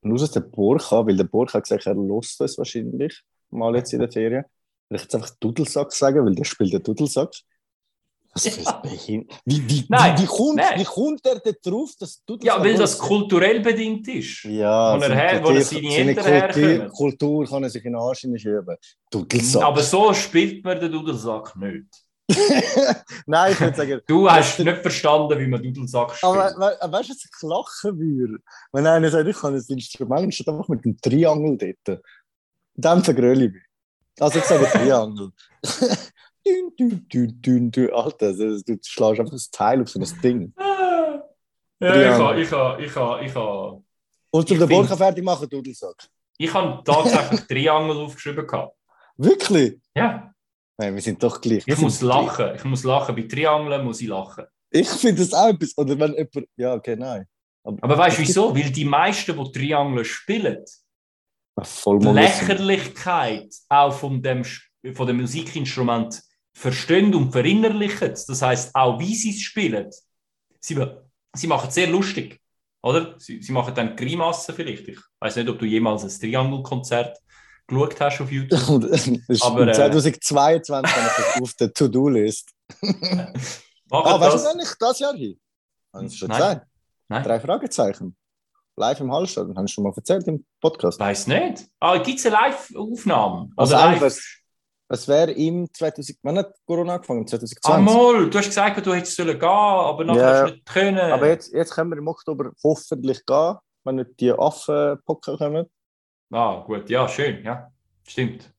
nur 0.00 0.22
aus 0.22 0.30
der 0.30 0.40
Burka, 0.40 1.06
weil 1.06 1.16
der 1.16 1.24
Burka 1.24 1.54
hat 1.54 1.64
gesagt, 1.64 1.84
er 1.84 1.94
lost 1.94 2.40
das 2.40 2.56
wahrscheinlich 2.56 3.22
mal 3.50 3.76
jetzt 3.76 3.92
in 3.92 4.00
der 4.00 4.10
Ferien. 4.10 4.44
Will 4.88 4.96
ich 4.96 5.02
jetzt 5.02 5.14
einfach 5.14 5.36
Dudelsack 5.40 5.92
sagen, 5.92 6.24
weil 6.24 6.34
der 6.34 6.44
spielt 6.44 6.72
den 6.72 6.82
Dudelsack. 6.82 7.34
Was 8.44 8.54
für 8.54 9.12
ein 9.12 9.28
wie, 9.44 9.68
wie, 9.68 9.84
Nein, 9.88 10.16
wie, 10.18 10.22
wie, 10.22 10.26
kommt, 10.26 10.56
nein. 10.56 10.78
wie 10.80 10.84
kommt 10.84 11.26
er 11.26 11.40
da 11.40 11.50
drauf, 11.62 11.90
dass 11.98 12.22
Dudelsack... 12.24 12.58
Ja, 12.58 12.64
weil 12.64 12.74
das 12.76 12.96
kulturell 12.98 13.60
bedingt 13.60 14.06
ist. 14.08 14.44
Ja, 14.44 14.96
Wo 14.98 15.02
er 15.02 15.14
her- 15.14 15.40
wo 15.42 15.48
Kultur- 15.48 15.62
seine 15.62 15.90
seine 15.90 16.14
Kultur. 16.52 16.88
Kultur 16.90 17.46
kann 17.46 17.62
er 17.64 17.70
sich 17.70 17.84
in 17.84 17.92
den 17.92 18.00
Arsch 18.00 18.20
schieben. 18.20 18.76
Dudelsack. 19.10 19.62
Aber 19.64 19.82
so 19.82 20.12
spielt 20.14 20.64
man 20.64 20.78
den 20.80 20.92
Dudelsack 20.92 21.56
nicht. 21.56 21.86
Nein, 23.26 23.52
ich 23.52 23.60
würde 23.60 23.76
sagen... 23.76 24.00
Du 24.06 24.30
hast 24.30 24.58
nicht 24.58 24.78
verstanden, 24.82 25.38
wie 25.38 25.46
man 25.46 25.62
Dudelsack 25.62 26.14
spielt. 26.14 26.24
Aber 26.32 26.50
we 26.56 26.76
we 26.80 26.92
weißt 26.92 27.08
du, 27.08 27.14
was 27.14 27.24
ich 27.24 27.42
lachen 27.42 27.98
würde? 27.98 28.38
Wenn 28.72 28.86
einer 28.86 29.10
sagt, 29.10 29.26
ich 29.28 29.36
kann 29.36 29.54
ein 29.54 29.64
Instrument, 29.66 30.34
statt 30.34 30.48
einfach 30.48 30.68
mit 30.68 30.84
einem 30.84 30.96
Triangel 31.00 31.56
dort. 31.86 32.00
Dann 32.74 33.02
vergröle 33.02 33.46
ich 33.46 33.52
mich. 33.52 33.62
Also 34.20 34.38
ich 34.38 34.44
sage 34.44 34.66
Triangel. 34.66 35.30
dün, 36.48 36.76
dün, 36.78 37.06
dün, 37.12 37.42
dün, 37.42 37.72
dün. 37.72 37.90
Alter, 37.92 38.28
das- 38.32 38.64
du 38.64 38.76
schlägst 38.82 39.20
einfach 39.20 39.32
das 39.32 39.50
Teil 39.50 39.82
auf 39.82 39.88
so 39.88 40.00
ein 40.00 40.20
Ding. 40.22 40.54
Ja, 41.80 41.94
ich 41.94 42.18
habe 42.18 42.40
ich 42.42 42.50
ha, 42.50 42.76
ich 42.78 42.96
ha, 42.96 43.20
ich 43.20 43.34
ha, 43.36 43.80
Und 44.30 44.48
zum 44.48 44.56
Ich 44.56 44.60
den 44.60 44.68
Borka 44.68 44.96
fertig 44.96 45.22
machen, 45.22 45.48
Dudelsack. 45.48 46.08
ich 46.36 46.52
ha 46.52 46.82
tatsächlich 46.84 47.42
Triangel 47.46 47.96
aufgeschrieben. 47.98 48.44
Gehabt. 48.44 48.76
Wirklich? 49.16 49.78
Ja, 49.94 50.34
Nein, 50.76 50.94
wir 50.94 51.02
sind 51.02 51.22
doch 51.22 51.40
gleich. 51.40 51.62
Ich 51.66 51.74
sind 51.76 51.84
muss 51.84 52.00
lachen. 52.02 52.52
Ich 52.56 52.64
muss 52.64 52.82
lachen. 52.82 53.14
Bei 53.14 53.22
Triangeln 53.22 53.84
muss 53.84 54.00
ich 54.00 54.08
lachen. 54.08 54.44
Ich 54.70 54.88
finde 54.88 55.22
das 55.22 55.32
auch 55.32 55.48
etwas. 55.50 55.76
Oder 55.78 55.98
wenn 56.00 56.14
jemand. 56.14 56.48
Ja, 56.56 56.74
okay, 56.74 56.96
nein. 56.96 57.26
Aber 57.62 57.96
weißt 57.98 58.18
du 58.18 58.22
wieso? 58.22 58.54
Weil 58.56 58.70
die 58.72 58.84
meisten, 58.84 59.36
die 59.36 59.52
Triangeln 59.52 60.04
spielen, 60.04 60.64
die. 61.56 62.14
Lächerlichkeit 62.14 63.54
auch 63.68 63.92
von 63.92 64.20
dem, 64.22 64.42
von 64.94 65.06
dem 65.06 65.16
Musikinstrument 65.20 66.20
verstehen 66.58 67.14
und 67.14 67.30
verinnerlichen. 67.30 68.10
Das 68.10 68.42
heißt, 68.42 68.74
auch 68.74 68.98
wie 68.98 69.14
sie 69.14 69.30
es 69.30 69.40
spielen. 69.40 69.90
Sie, 70.60 70.76
sie 71.34 71.46
machen 71.46 71.68
es 71.68 71.74
sehr 71.74 71.86
lustig. 71.86 72.40
Oder? 72.82 73.14
Sie, 73.18 73.40
sie 73.40 73.52
machen 73.52 73.74
dann 73.74 73.94
Grimassen 73.94 74.54
vielleicht. 74.54 74.88
Ich 74.88 74.98
weiß 75.20 75.36
nicht, 75.36 75.48
ob 75.48 75.58
du 75.58 75.64
jemals 75.64 76.02
ein 76.02 76.20
Triangelkonzert 76.20 77.16
geschaut 77.66 78.00
hast 78.00 78.20
auf 78.20 78.32
YouTube. 78.32 78.60
Aber, 79.42 79.62
im 79.62 79.68
äh, 79.68 79.72
2022 79.72 80.96
habe 80.96 81.24
ich 81.36 81.42
auf 81.42 81.54
der 81.54 81.72
To-Do-List. 81.72 82.50
Ah, 83.90 84.20
weißt 84.20 84.34
du, 84.34 84.38
das? 84.38 84.44
wann 84.44 84.60
ich 84.60 84.74
das 84.78 84.98
Jahr 84.98 85.14
hin? 85.14 85.40
Habe 85.94 86.04
ich 86.04 86.18
schon 86.18 86.28
gesagt. 86.28 86.66
Nein, 87.08 87.24
Drei 87.24 87.40
Fragezeichen. 87.40 88.14
Live 88.76 89.00
im 89.00 89.10
Hallstatt. 89.10 89.48
Habe 89.48 89.64
ich 89.64 89.72
schon 89.72 89.84
mal 89.84 89.94
erzählt 89.96 90.28
im 90.28 90.44
Podcast. 90.60 91.00
weiß 91.00 91.26
nicht. 91.28 91.64
Ah, 91.80 91.96
gibt 91.96 92.18
es 92.18 92.26
eine 92.26 92.34
Live-Aufnahme? 92.34 93.48
Also 93.56 93.76
einfach, 93.76 94.02
live? 94.02 94.37
Es 94.90 95.06
wäre 95.06 95.32
im 95.32 95.72
2000. 95.72 96.18
Wann 96.22 96.38
hat 96.38 96.54
Corona 96.66 96.94
angefangen? 96.94 97.26
2020. 97.26 97.58
Ah, 97.64 97.78
mal, 97.78 98.30
du 98.30 98.38
hast 98.38 98.46
gesagt, 98.46 98.86
du 98.86 98.94
hättest 98.94 99.16
sollen 99.16 99.38
gehen, 99.38 99.48
aber 99.48 100.04
nachher 100.04 100.20
Ja. 100.20 100.30
hast 100.42 100.48
du 100.50 100.54
nicht 100.54 100.66
können. 100.66 101.12
Aber 101.12 101.28
jetzt, 101.28 101.52
jetzt 101.52 101.72
können 101.72 101.90
wir 101.90 101.98
im 101.98 102.08
Oktober 102.08 102.52
hoffentlich 102.64 103.24
gehen, 103.26 103.56
wenn 103.84 103.96
nicht 103.96 104.18
die 104.18 104.32
Affenpocken 104.32 105.36
kommen. 105.36 105.66
Ah, 106.30 106.62
gut, 106.66 106.88
ja, 106.88 107.06
schön, 107.08 107.44
ja. 107.44 107.70
Stimmt. 108.06 108.50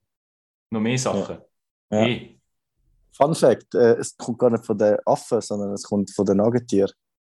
Noch 0.71 0.79
mehr 0.81 0.97
Sachen. 0.99 1.39
Ja. 1.91 2.05
Eh. 2.05 2.35
Fun 3.11 3.33
Fact: 3.33 3.73
äh, 3.73 3.95
Es 3.95 4.15
kommt 4.15 4.37
gar 4.37 4.51
nicht 4.51 4.65
von 4.65 4.77
den 4.77 4.97
Affen, 5.05 5.41
sondern 5.41 5.73
es 5.73 5.83
kommt 5.83 6.11
von 6.11 6.25
den 6.25 6.37
Nagetieren. 6.37 6.91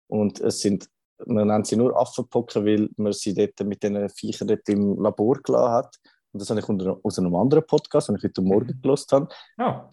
Und 0.08 0.40
es 0.40 0.60
sind, 0.60 0.88
man 1.26 1.48
nennt 1.48 1.66
sie 1.66 1.76
nur 1.76 2.00
Affenpocken, 2.00 2.64
weil 2.66 2.90
man 2.98 3.12
sie 3.14 3.34
dort 3.34 3.60
mit 3.68 3.82
diesen 3.82 4.08
Viechern 4.10 4.48
dort 4.48 4.70
im 4.70 5.02
Labor 5.02 5.40
gelassen 5.42 5.72
hat. 5.74 6.00
Und 6.34 6.42
das 6.42 6.50
habe 6.50 6.60
ich 6.60 6.68
unter, 6.68 7.00
aus 7.04 7.20
einem 7.20 7.36
anderen 7.36 7.66
Podcast, 7.66 8.10
den 8.10 8.16
ich 8.16 8.24
heute 8.24 8.42
Morgen 8.42 8.80
gelost 8.82 9.12
habe. 9.12 9.28
Ja. 9.58 9.88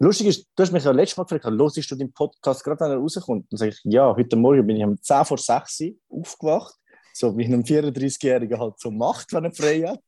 Lustig 0.00 0.26
ist, 0.26 0.48
du 0.56 0.62
hast 0.62 0.72
mich 0.72 0.84
ja 0.84 0.90
letztes 0.90 1.16
Mal 1.16 1.24
gefragt, 1.24 1.44
hörst 1.44 1.90
du 1.90 1.94
den 1.94 2.12
Podcast 2.12 2.64
gerade, 2.64 2.80
wenn 2.80 2.90
er 2.90 2.96
rauskommt? 2.98 3.46
Dann 3.50 3.58
sage 3.58 3.70
ich, 3.70 3.80
ja, 3.84 4.14
heute 4.14 4.36
Morgen 4.36 4.66
bin 4.66 4.76
ich 4.76 4.84
um 4.84 5.00
10 5.00 5.24
vor 5.24 5.38
6 5.38 5.80
Uhr 5.80 6.20
aufgewacht, 6.20 6.74
so 7.12 7.36
wie 7.38 7.44
ein 7.44 7.62
34-Jähriger 7.62 8.58
halt 8.58 8.78
so 8.78 8.90
macht, 8.90 9.32
wenn 9.32 9.44
er 9.44 9.52
frei 9.52 9.82
hat. 9.82 10.00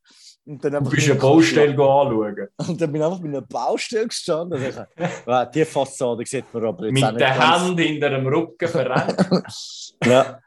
Und 0.45 0.64
dann 0.64 0.84
Du 0.84 0.91
bist 0.91 1.07
in 1.07 1.12
eine 1.12 1.20
den 1.20 1.28
Baustelle 1.28 1.72
anschauen. 1.72 2.49
und 2.68 2.80
dann 2.80 2.93
bin 2.93 3.01
ich 3.01 3.07
einfach 3.07 3.20
bei 3.20 3.28
einer 3.28 3.43
Baustelle 3.43 4.09
gestanden. 4.09 4.61
Und 4.61 4.68
ich, 4.68 5.26
ah, 5.26 5.45
die 5.45 5.64
Fassade 5.64 6.24
sieht 6.26 6.53
man 6.53 6.64
aber 6.66 6.84
jetzt 6.87 6.95
Mit 6.95 7.18
ganz. 7.18 7.39
Hand 7.39 7.80
hinter 7.80 8.11
dem 8.11 8.26
Rücken 8.26 8.68
verrenkt. 8.68 9.24
Ja, 10.05 10.41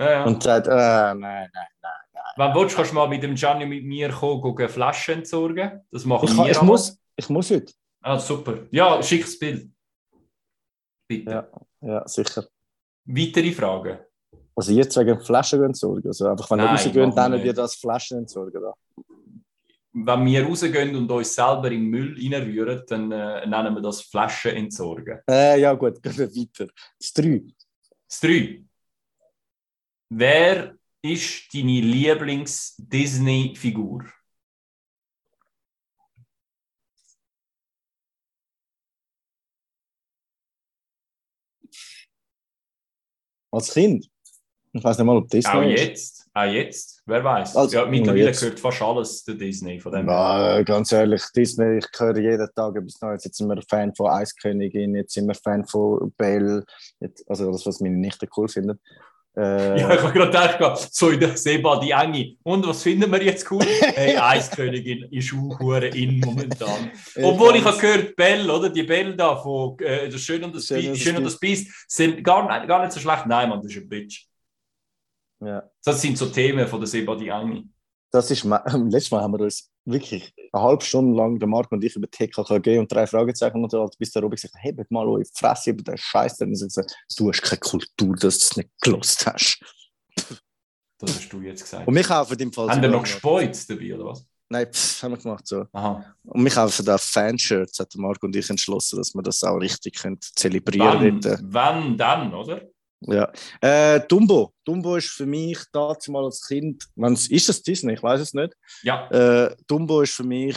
Ja, 0.00 0.10
ja. 0.10 0.24
und 0.24 0.42
sagt, 0.42 0.66
äh, 0.66 0.70
nein, 0.70 1.18
nein, 1.20 1.50
nein. 1.52 1.99
Wenn 2.36 2.52
du 2.52 2.60
willst, 2.60 2.76
kannst 2.76 2.90
du 2.90 2.94
mal 2.94 3.08
mit 3.08 3.22
dem 3.22 3.34
Gianni 3.34 3.66
mit 3.66 3.84
mir 3.84 4.10
kommen, 4.10 4.68
Flaschen 4.68 5.14
entsorgen. 5.18 5.82
Das 5.90 6.04
machen 6.04 6.26
Ich, 6.26 6.36
wir 6.36 6.44
kann, 6.44 6.50
ich, 6.50 6.62
muss, 6.62 6.98
ich 7.16 7.28
muss 7.28 7.50
heute. 7.50 7.72
Ah, 8.02 8.18
super. 8.18 8.66
Ja, 8.70 9.02
schick's 9.02 9.38
Bild. 9.38 9.70
Bitte. 11.08 11.30
Ja. 11.30 11.48
Ja, 11.80 12.06
sicher. 12.06 12.46
Weitere 13.04 13.52
Fragen? 13.52 13.98
Also 14.54 14.72
jetzt 14.72 14.96
wegen 14.96 15.20
Flaschen 15.20 15.62
entsorgen. 15.64 16.06
Also 16.06 16.28
einfach, 16.28 16.50
wenn 16.50 16.58
Nein, 16.58 16.68
rausgeht, 16.68 16.94
machen 16.96 17.14
dann 17.16 17.42
wir 17.42 17.52
das 17.52 17.74
Flaschen 17.74 18.18
entsorgen. 18.18 18.60
Da. 18.62 18.74
Wenn 19.92 20.26
wir 20.26 20.46
rausgehen 20.46 20.94
und 20.94 21.10
uns 21.10 21.34
selber 21.34 21.70
in 21.70 21.80
den 21.80 21.90
Müll 21.90 22.16
reinrühren, 22.16 22.82
dann 22.86 23.10
äh, 23.10 23.46
nennen 23.46 23.74
wir 23.74 23.82
das 23.82 24.02
Flaschen 24.02 24.52
entsorgen. 24.52 25.20
Äh, 25.28 25.60
ja 25.60 25.72
gut, 25.72 26.02
gehen 26.02 26.16
wir 26.16 26.28
weiter. 26.28 26.72
Das 26.98 27.12
3. 27.12 27.42
Das 28.06 28.20
3. 28.20 28.64
Wer 30.10 30.74
ist 31.02 31.54
deine 31.54 31.80
Lieblings-Disney-Figur? 31.80 34.04
Als 43.52 43.72
Kind. 43.72 44.08
Ich 44.72 44.84
weiß 44.84 44.98
nicht 44.98 45.06
mal, 45.06 45.16
ob 45.16 45.28
das 45.28 45.44
Auch 45.46 45.62
ist. 45.62 45.80
jetzt. 45.80 46.30
Auch 46.32 46.44
jetzt. 46.44 47.02
Wer 47.04 47.24
weiß. 47.24 47.56
Also, 47.56 47.76
ja, 47.76 47.86
mittlerweile 47.86 48.26
jetzt. 48.26 48.38
gehört 48.38 48.60
fast 48.60 48.80
alles 48.80 49.24
zu 49.24 49.36
Disney. 49.36 49.80
Von 49.80 49.90
dem. 49.90 50.06
Ja, 50.06 50.62
ganz 50.62 50.92
ehrlich, 50.92 51.24
Disney, 51.34 51.78
ich 51.78 51.86
höre 51.98 52.16
jeden 52.18 52.48
Tag 52.54 52.76
etwas 52.76 53.00
Neues. 53.00 53.24
Jetzt 53.24 53.38
sind 53.38 53.48
wir 53.48 53.60
Fan 53.68 53.92
von 53.96 54.12
Eiskönigin, 54.12 54.94
jetzt 54.94 55.14
sind 55.14 55.26
wir 55.26 55.34
Fan 55.34 55.66
von 55.66 56.12
Belle. 56.16 56.64
Jetzt, 57.00 57.28
also 57.28 57.50
das, 57.50 57.66
was 57.66 57.80
meine 57.80 57.96
Nichte 57.96 58.28
cool 58.36 58.46
findet. 58.46 58.78
Äh, 59.40 59.80
Ja, 59.80 59.94
ich 59.94 60.00
habe 60.02 60.12
gerade 60.12 60.52
gedacht, 60.52 60.88
so 60.94 61.08
in 61.08 61.20
der 61.20 61.36
Seba 61.36 61.80
die 61.80 61.90
Enge. 61.92 62.36
Und 62.42 62.66
was 62.66 62.82
finden 62.82 63.10
wir 63.10 63.22
jetzt 63.22 63.50
cool? 63.50 63.64
Hey, 63.64 64.16
Eiskönigin 64.18 65.04
ist 65.10 65.32
auch 65.32 65.80
in 65.82 66.20
momentan. 66.20 66.90
Obwohl 67.22 67.56
ich 67.56 67.64
habe 67.64 67.78
gehört, 67.78 68.16
Bell, 68.16 68.50
oder? 68.50 68.68
Die 68.68 68.82
Bell 68.82 69.16
da 69.16 69.36
von 69.36 69.78
äh, 69.80 70.08
das 70.08 70.20
Schön 70.20 70.44
und 70.44 70.54
das 70.54 70.66
Schön 70.66 70.88
das 70.88 70.98
Schön 70.98 71.16
und 71.16 71.24
das 71.24 71.38
Biest 71.38 71.68
sind 71.88 72.22
gar, 72.22 72.42
nicht- 72.58 72.68
gar 72.68 72.80
nicht 72.82 72.92
so 72.92 73.00
schlecht. 73.00 73.26
Nein, 73.26 73.48
Mann, 73.48 73.62
das 73.62 73.70
ist 73.72 73.78
ein 73.78 73.88
Bitch. 73.88 74.26
Ja. 75.42 75.62
Das 75.84 76.00
sind 76.02 76.18
so 76.18 76.26
Themen 76.26 76.66
von 76.66 76.80
der 76.80 76.86
Seba 76.86 77.14
die 77.16 77.28
Enge. 77.28 77.64
Das 78.10 78.30
ist, 78.30 78.44
letztes 78.44 79.10
Mal 79.10 79.22
haben 79.22 79.32
wir 79.32 79.44
uns 79.44 79.70
wirklich 79.84 80.34
eine 80.52 80.62
halbe 80.62 80.84
Stunde 80.84 81.16
lang, 81.16 81.38
der 81.38 81.48
Marco 81.48 81.74
und 81.74 81.84
ich, 81.84 81.94
über 81.94 82.10
TKKG 82.10 82.78
und 82.78 82.90
drei 82.90 83.06
Fragezeichen 83.06 83.62
unterhalten, 83.62 83.96
bis 83.98 84.10
der 84.10 84.22
Robin 84.22 84.36
gesagt 84.36 84.54
hat, 84.54 84.62
hebt 84.62 84.90
mal 84.90 85.06
eure 85.06 85.24
Fresse 85.34 85.70
über 85.70 85.82
den 85.82 85.96
Scheiß. 85.96 86.36
Dann 86.38 86.52
er 86.52 86.66
gesagt, 86.66 86.94
du 87.16 87.28
hast 87.28 87.42
keine 87.42 87.60
Kultur, 87.60 88.16
dass 88.16 88.38
du 88.38 88.44
es 88.44 88.56
nicht 88.56 88.70
gelost 88.80 89.26
hast. 89.26 89.60
Das 90.98 91.14
hast 91.16 91.28
du 91.32 91.40
jetzt 91.40 91.62
gesagt. 91.62 91.88
Und 91.88 91.94
wir 91.94 92.02
kaufen 92.02 92.38
im 92.38 92.52
Fall 92.52 92.68
Haben 92.68 92.82
wir 92.82 92.88
noch 92.90 93.02
gespoilt 93.02 93.70
dabei, 93.70 93.94
oder 93.94 94.06
was? 94.06 94.26
Nein, 94.52 94.66
pff, 94.66 95.02
haben 95.02 95.12
wir 95.12 95.18
gemacht 95.18 95.46
so. 95.46 95.64
Aha. 95.72 96.04
Und 96.24 96.44
wir 96.44 96.50
kaufen 96.50 96.84
da 96.84 96.98
Fanshirts, 96.98 97.78
hat 97.78 97.94
Marco 97.94 98.26
und 98.26 98.34
ich 98.34 98.50
entschlossen, 98.50 98.98
dass 98.98 99.14
wir 99.14 99.22
das 99.22 99.42
auch 99.44 99.56
richtig 99.56 99.96
können 99.96 100.18
zelebrieren 100.20 101.00
Wann, 101.00 101.20
können. 101.20 101.48
wann 101.52 101.96
dann, 101.96 102.34
oder? 102.34 102.68
Ja. 103.02 103.32
Äh, 103.60 104.00
Dumbo. 104.08 104.52
Dumbo 104.64 104.96
ist 104.96 105.08
für 105.08 105.26
mich 105.26 105.58
damals 105.72 106.06
mal 106.08 106.24
als 106.24 106.46
Kind, 106.46 106.84
wenn's, 106.96 107.28
ist 107.30 107.48
das 107.48 107.62
Disney? 107.62 107.94
Ich 107.94 108.02
weiß 108.02 108.20
es 108.20 108.34
nicht. 108.34 108.52
Ja. 108.82 109.08
Äh, 109.10 109.56
Dumbo 109.66 110.02
ist 110.02 110.12
für 110.14 110.24
mich 110.24 110.56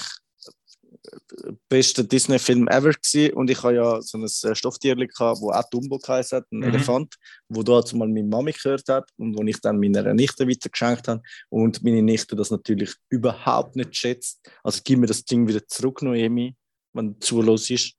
der 1.31 1.53
beste 1.69 2.03
Disney-Film 2.05 2.67
ever 2.69 2.91
gewesen. 2.91 3.33
und 3.33 3.49
ich 3.49 3.61
habe 3.61 3.75
ja 3.75 4.01
so 4.01 4.17
ein 4.17 4.23
äh, 4.23 4.55
Stofftierchen 4.55 5.07
gehabt, 5.07 5.41
wo 5.41 5.51
auch 5.51 5.69
Dumbo 5.69 5.97
geheißen 5.97 6.37
hat, 6.37 6.45
ein 6.51 6.59
Mhm. 6.59 6.63
Elefant, 6.63 7.15
wo 7.49 7.61
dazu 7.63 7.97
mal 7.97 8.07
meine 8.07 8.23
Mami 8.27 8.51
gehört 8.53 8.87
hat 8.87 9.09
und 9.17 9.37
wo 9.37 9.43
ich 9.43 9.59
dann 9.59 9.79
meiner 9.79 10.13
Nichte 10.13 10.47
weitergeschenkt 10.47 11.07
habe 11.07 11.21
und 11.49 11.83
meine 11.83 12.01
Nichte 12.01 12.35
das 12.35 12.51
natürlich 12.51 12.93
überhaupt 13.09 13.75
nicht 13.75 13.95
schätzt. 13.95 14.39
Also 14.63 14.81
gib 14.83 14.99
mir 14.99 15.07
das 15.07 15.23
Ding 15.25 15.47
wieder 15.47 15.65
zurück, 15.67 16.01
Noemi, 16.01 16.55
wenn 16.93 17.13
du 17.13 17.19
zulos 17.19 17.69
ist. 17.69 17.93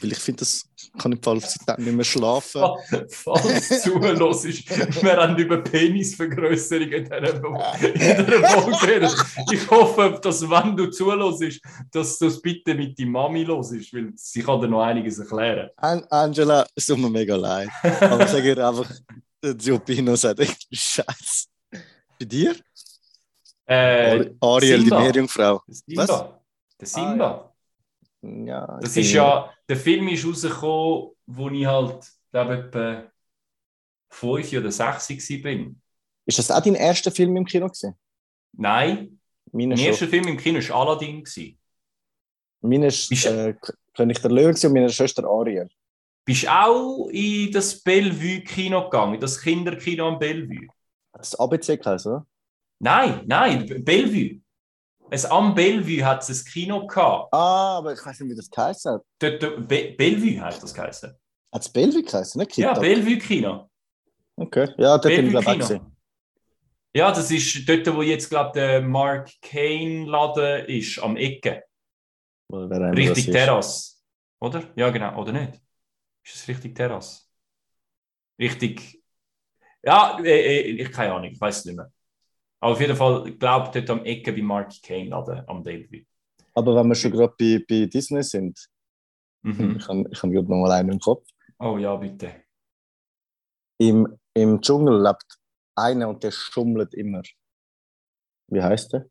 Weil 0.00 0.12
ich 0.12 0.18
finde, 0.18 0.40
das 0.40 0.64
kann 0.98 1.12
im 1.12 1.22
Fall 1.22 1.40
seitdem 1.40 1.84
nicht 1.84 1.94
mehr 1.94 2.04
schlafen. 2.04 2.62
Falls 3.08 3.82
zuhörst, 3.82 4.44
wir 5.02 5.16
haben 5.16 5.36
über 5.38 5.58
Penisvergrößerung 5.62 6.88
in 6.88 7.04
dieser 7.04 7.40
Folge 8.48 8.78
geredet. 8.80 9.14
Ich 9.52 9.70
hoffe, 9.70 10.18
dass 10.20 10.42
wenn 10.42 10.76
du 10.76 10.90
zuhörst, 10.90 11.60
dass 11.92 12.18
du 12.18 12.26
es 12.26 12.40
bitte 12.42 12.74
mit 12.74 12.98
deiner 12.98 13.10
Mami 13.10 13.44
los 13.44 13.70
ist, 13.72 13.92
weil 13.94 14.12
sie 14.16 14.42
kann 14.42 14.60
dir 14.60 14.68
noch 14.68 14.82
einiges 14.82 15.18
erklären. 15.18 15.70
An 15.76 16.04
Angela, 16.10 16.66
es 16.74 16.86
tut 16.86 16.98
mir 16.98 17.10
mega 17.10 17.36
leid. 17.36 17.68
Aber 18.00 18.26
sag 18.26 18.44
ihr 18.44 18.58
einfach, 18.66 18.90
der 19.42 19.54
Giopino 19.54 20.16
sagt 20.16 20.40
echt 20.40 20.66
Scheiß. 20.72 21.48
Bei 22.18 22.24
dir? 22.24 22.56
Äh, 23.66 24.30
Ariel, 24.40 24.78
die 24.78 24.82
Simba. 24.84 25.00
Meerjungfrau. 25.00 25.62
der 25.66 25.74
Simba. 26.06 26.42
Der 26.80 26.86
Simba. 26.88 27.54
Ja, 28.22 28.78
Das 28.80 28.96
ich 28.96 29.06
ist 29.06 29.12
ja, 29.12 29.50
der 29.68 29.76
Film 29.76 30.08
ist 30.08 30.26
rausgekommen, 30.26 31.10
wo 31.26 31.48
ich 31.50 31.66
halt, 31.66 32.06
glaube 32.30 32.54
etwa 32.58 33.10
fünf 34.10 34.52
oder 34.52 34.70
sechs 34.70 35.08
war. 35.10 35.66
Ist 36.26 36.38
das 36.38 36.50
auch 36.50 36.62
dein 36.62 36.74
erster 36.74 37.10
Film 37.10 37.36
im 37.36 37.44
Kino 37.44 37.66
gewesen? 37.66 37.94
Nein, 38.52 39.20
Meine 39.52 39.74
mein 39.74 39.78
erster 39.84 40.08
Film 40.08 40.28
im 40.28 40.36
Kino 40.36 40.58
war 40.60 40.76
Aladdin. 40.88 41.24
gewesen. 41.24 41.58
Meine 42.60 42.86
ist 42.86 43.08
Bist- 43.08 43.26
äh, 43.26 43.54
König 43.94 44.20
der 44.20 44.30
Löwen 44.30 44.56
und 44.56 44.72
meine 44.72 44.88
Schwester 44.90 45.24
Ariel. 45.24 45.68
Bist 46.24 46.44
du 46.44 46.48
auch 46.48 47.08
in 47.10 47.52
das 47.52 47.82
Bellevue-Kino 47.82 48.84
gegangen, 48.84 49.14
in 49.14 49.20
das 49.20 49.40
Kinderkino 49.40 50.08
am 50.08 50.18
Bellevue? 50.18 50.68
Das 51.12 51.34
ABC 51.38 51.78
oder? 51.80 52.26
Nein, 52.80 53.22
nein, 53.26 53.84
Bellevue. 53.84 54.40
Es, 55.10 55.24
am 55.24 55.54
Bellevue 55.54 56.04
hat 56.04 56.28
es 56.28 56.30
ein 56.44 56.44
Kino 56.52 56.86
gehabt. 56.86 57.32
Ah, 57.32 57.78
aber 57.78 57.92
ich 57.92 58.04
weiß 58.04 58.20
nicht, 58.20 58.30
wie 58.32 58.36
das 58.36 58.50
geheißen 58.50 58.92
hat. 58.94 59.02
Dort, 59.18 59.42
dort- 59.42 59.68
Be 59.68 59.94
Bellevue 59.96 60.40
hat 60.40 60.62
das 60.62 60.72
geheißen. 60.74 61.14
Hat 61.52 61.62
es 61.62 61.68
Bellevue 61.68 62.02
geheißen, 62.02 62.38
nicht 62.40 62.56
Ja, 62.56 62.70
Kita? 62.70 62.80
Bellevue-Kino. 62.80 63.70
Okay, 64.36 64.68
ja, 64.78 64.98
dort 64.98 65.04
bin 65.04 65.26
ich 65.26 65.32
glaube 65.44 65.62
ich. 65.74 65.80
Ja, 66.96 67.10
das 67.10 67.30
ist 67.30 67.68
dort, 67.68 67.86
wo 67.94 68.02
jetzt, 68.02 68.28
glaube 68.28 68.52
der 68.54 68.80
Mark 68.80 69.30
Kane-Laden 69.42 70.66
ist, 70.66 70.98
am 71.00 71.16
Ecke. 71.16 71.64
Richtig 72.52 73.26
das. 73.26 73.34
Terrasse. 73.34 73.94
Oder? 74.40 74.62
Ja, 74.76 74.90
genau. 74.90 75.20
Oder 75.20 75.32
nicht? 75.32 75.60
Ist 76.24 76.36
es 76.36 76.48
richtig 76.48 76.74
Terrasse? 76.74 77.22
Richtig. 78.38 79.02
Ja, 79.82 80.18
äh, 80.22 80.58
äh, 80.60 80.82
ich 80.82 80.90
keine 80.92 81.14
Ahnung, 81.14 81.30
ich 81.30 81.40
weiß 81.40 81.58
es 81.58 81.64
nicht 81.66 81.76
mehr. 81.76 81.92
Aber 82.64 82.72
auf 82.72 82.80
jeden 82.80 82.96
Fall, 82.96 83.28
ich 83.28 83.38
glaube, 83.38 83.70
dort 83.74 83.90
am 83.90 84.06
Ecke 84.06 84.32
bei 84.32 84.40
Mark 84.40 84.72
Kane 84.82 85.10
Laden 85.10 85.46
am 85.46 85.62
Bellevue. 85.62 86.06
Aber 86.54 86.74
wenn 86.74 86.88
wir 86.88 86.94
schon 86.94 87.10
gerade 87.10 87.34
bei, 87.38 87.62
bei 87.68 87.84
Disney 87.84 88.22
sind, 88.22 88.58
Mhm. 89.42 89.76
ich 89.76 89.86
habe 89.86 90.04
ich 90.10 90.22
hab 90.22 90.30
gerade 90.30 90.48
noch 90.48 90.56
mal 90.62 90.72
einen 90.72 90.92
im 90.92 90.98
Kopf. 90.98 91.28
Oh 91.58 91.76
ja, 91.76 91.94
bitte. 91.96 92.44
Im, 93.78 94.18
Im 94.32 94.62
Dschungel 94.62 95.02
lebt 95.02 95.26
einer 95.76 96.08
und 96.08 96.24
der 96.24 96.30
schummelt 96.30 96.94
immer. 96.94 97.20
Wie 98.50 98.62
heißt 98.62 98.94
der? 98.94 99.10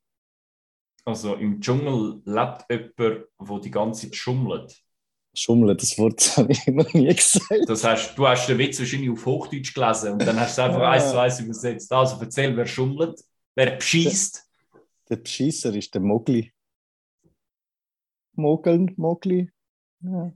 Also 1.06 1.36
im 1.36 1.62
Dschungel 1.62 2.24
lebt 2.26 2.66
jemand, 2.72 2.97
der 2.97 3.60
die 3.60 3.70
ganze 3.70 4.08
Zeit 4.08 4.16
schummelt. 4.16 4.82
Schummelt, 5.36 5.80
das 5.80 5.95
Wort 5.99 6.22
habe 6.38 6.51
ich 6.51 6.66
noch 6.66 6.91
nie 6.95 7.14
gesagt. 7.14 7.70
Das 7.70 7.84
heißt, 7.84 8.18
du 8.18 8.28
hast 8.28 8.47
den 8.49 8.58
Witz 8.58 8.80
wahrscheinlich 8.80 9.12
auf 9.12 9.24
Hochdeutsch 9.28 9.76
gelesen 9.76 10.14
und 10.14 10.26
dann 10.26 10.39
hast 10.39 10.58
du 10.58 10.62
es 10.64 10.68
einfach 10.68 10.82
eins 10.89 11.12
zu 11.12 11.20
eins 11.20 11.39
übersetzt. 11.39 11.93
Also 11.93 12.20
erzähl, 12.20 12.58
wer 12.58 12.66
schummelt, 12.66 13.24
wer 13.56 13.72
beschießt. 13.76 14.43
Der 15.10 15.18
Bescheisser 15.18 15.74
ist 15.76 15.93
der 15.93 16.01
Mogli. 16.01 16.51
Mogeln, 18.34 18.93
Mogli. 18.97 19.49
Ja. 20.01 20.34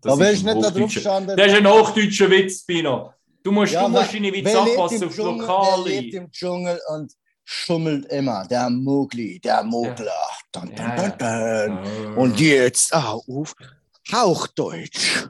Das 0.00 0.12
Aber 0.12 0.26
er 0.26 0.32
ist 0.32 0.44
nicht 0.44 0.62
da 0.62 0.70
drauf 0.70 0.92
gestanden. 0.94 1.36
Das 1.36 1.46
ist 1.46 1.54
ein 1.58 1.66
hochdeutscher 1.66 2.30
Witz, 2.30 2.64
Pino. 2.64 3.12
Du 3.42 3.52
musst, 3.52 3.72
Ja, 3.72 3.84
du 3.84 3.88
musst 3.90 4.14
deine 4.14 4.32
Witze 4.32 4.60
anpassen 4.60 5.04
aufs 5.04 5.16
Lokale. 5.16 5.84
wer 5.84 6.00
lebt 6.00 6.14
im 6.14 6.30
Dschungel 6.30 6.80
und 6.94 7.12
schummelt 7.42 8.06
immer. 8.06 8.46
Der 8.46 8.70
Mogli, 8.70 9.40
der 9.40 9.62
Mogler. 9.64 10.12
Dun, 10.52 10.66
dun, 10.68 10.76
Ja, 10.76 11.08
dun, 11.08 11.18
dun. 11.18 11.26
Ah. 11.26 12.14
Und 12.16 12.38
jetzt 12.40 12.94
auf 12.94 13.54
Hauchdeutsch. 14.12 15.26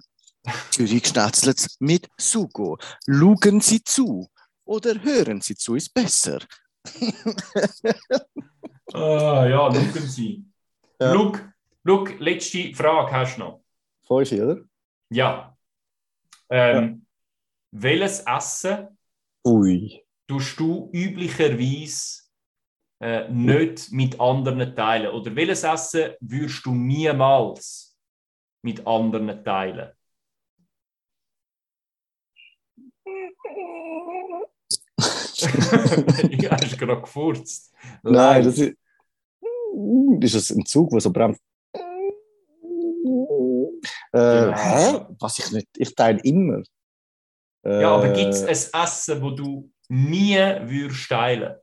Zürich 0.70 1.07
schnatzelt 1.07 1.66
mit 1.78 2.09
Sugo. 2.18 2.76
Lugen 3.07 3.61
Sie 3.61 3.82
zu 3.82 4.28
oder 4.64 5.03
hören 5.03 5.41
Sie 5.41 5.55
zu, 5.57 5.74
ist 5.74 5.95
besser. 5.95 6.41
Ah, 8.93 9.47
ja, 9.49 9.72
schauen 9.72 10.07
Sie. 10.07 10.45
Ja. 11.01 11.12
Schau, 11.12 11.32
schau, 11.85 12.05
letzte 12.18 12.72
Frage 12.74 13.11
hast 13.11 13.37
du 13.37 13.41
noch. 13.41 13.64
Fünf, 14.07 14.30
oder? 14.32 14.61
Ja. 15.11 15.57
Ähm, 16.49 17.05
Welches 17.72 18.20
Essen 18.20 18.97
Ui. 19.45 20.01
tust 20.28 20.61
du 20.61 20.91
üblicherweise 20.93 22.22
äh, 23.01 23.28
nicht 23.28 23.91
mit 23.91 24.20
anderen 24.20 24.76
teilen? 24.76 25.12
Oder 25.12 25.35
welches 25.35 25.64
Essen 25.64 26.12
würdest 26.20 26.64
du 26.64 26.72
niemals 26.72 27.99
mit 28.62 28.87
anderen 28.87 29.45
teilen? 29.45 29.91
Ja, 36.42 36.51
hast 36.53 36.72
du 36.72 36.76
gerade 36.76 37.01
gefurzt. 37.01 37.72
Nein, 38.03 38.45
das 38.45 38.59
ist. 38.59 38.76
Ist 40.20 40.34
das 40.34 40.51
ein 40.51 40.64
Zug, 40.64 40.90
der 40.90 41.01
so 41.01 41.11
bremst? 41.12 41.40
Äh. 44.12 44.53
Hä? 44.55 45.07
Was 45.18 45.38
ich 45.38 45.51
nicht. 45.53 45.68
Ich 45.76 45.95
teile 45.95 46.20
immer. 46.22 46.62
Äh, 47.64 47.80
Ja, 47.82 47.95
aber 47.97 48.12
gibt 48.12 48.34
es 48.34 48.42
ein 48.72 48.82
Essen, 48.82 49.20
wo 49.22 49.30
du 49.30 49.70
nie 49.88 50.36
würdest 50.36 51.09
teilen? 51.09 51.57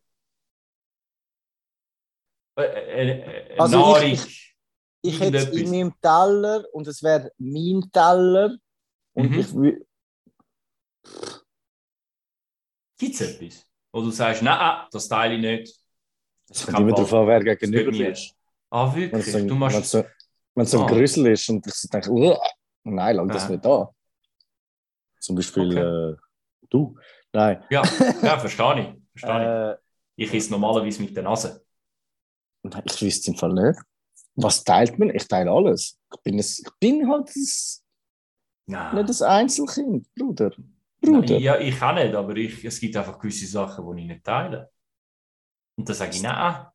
Äh, 2.58 2.64
äh, 2.64 3.54
äh, 3.54 3.60
Also 3.60 3.78
Nahrung. 3.80 4.12
ich- 4.12 4.56
Ich 5.04 5.20
hätte 5.20 5.38
es 5.38 5.50
in 5.50 5.70
meinem 5.72 5.94
Teller 6.00 6.64
und 6.74 6.88
es 6.88 7.02
wäre 7.02 7.32
mein 7.40 7.82
Teller. 7.92 8.56
Und 9.14 9.32
Mhm. 9.32 9.40
ich 9.40 9.48
wü- 9.48 9.86
Gibt 13.00 13.16
es 13.16 13.22
etwas? 13.22 13.66
Wo 13.94 14.02
du 14.02 14.12
sagst, 14.12 14.42
nein, 14.42 14.86
das 14.92 15.08
teile 15.08 15.36
ich 15.36 15.42
nicht. 15.42 15.76
Es 16.50 16.66
kommt 16.66 16.80
immer 16.80 16.92
darauf 16.92 17.14
an, 17.14 17.28
wer 17.28 17.44
gegenüber 17.56 17.92
mir. 17.92 18.12
ist. 18.12 18.34
Ah, 18.70 18.88
es 18.89 18.96
wirklich? 18.96 19.34
wenn 19.34 19.58
machst. 19.58 19.78
es 19.80 19.92
so, 19.92 20.04
wenn 20.56 20.64
es 20.64 20.72
so 20.72 20.80
ein 20.80 20.86
Ah. 20.86 20.88
Grüssel 20.88 21.28
ist 21.28 21.50
und 21.50 21.66
ich 21.68 21.74
so 21.74 21.88
denke, 21.89 22.10
"Uah, 22.12 22.39
nein, 22.84 23.16
lang 23.16 23.28
das 23.30 23.50
nicht 23.50 23.64
da. 23.66 23.89
Zum 25.20 25.36
Beispiel 25.36 25.78
äh, 25.78 26.16
du. 26.70 26.98
Nein. 27.34 27.64
Ja, 27.70 27.82
ja 28.22 28.39
verstehe 28.39 28.80
ich. 28.82 29.20
Verstehe 29.22 29.72
Äh, 29.72 29.78
ich. 30.16 30.28
Ich 30.30 30.34
esse 30.34 30.52
normalerweise 30.52 31.02
mit 31.02 31.16
der 31.16 31.24
Nase. 31.24 31.64
nein, 32.64 32.84
ich 32.86 33.02
wüsste 33.02 33.32
im 33.32 33.38
Fall 33.38 33.54
nicht. 33.54 33.80
Was 34.36 34.64
teilt 34.64 34.98
man? 35.00 35.10
Ich 35.14 35.28
teile 35.28 35.52
alles. 35.52 36.00
Ich 36.14 36.22
bin, 36.22 36.36
ein, 36.36 36.39
ich 36.39 36.64
bin 36.80 37.10
halt 37.10 37.28
das, 37.28 37.84
nicht 38.68 39.22
ein 39.22 39.28
Einzelkind, 39.30 40.08
Bruder. 40.16 40.52
Bruder. 41.02 41.34
Nein, 41.34 41.41
ja, 41.41 41.60
ich 41.60 41.82
auch 41.82 41.93
nicht, 41.93 42.14
aber 42.14 42.36
ich, 42.36 42.64
es 42.64 42.80
gibt 42.80 42.95
einfach 42.95 43.18
gewisse 43.20 43.47
Sachen, 43.47 43.95
die 43.95 44.02
ich 44.04 44.08
nicht 44.08 44.24
teile. 44.24 44.70
Und 45.78 45.88
dann 45.89 45.95
sage 45.95 46.12
ich, 46.16 46.22
nein. 46.22 46.66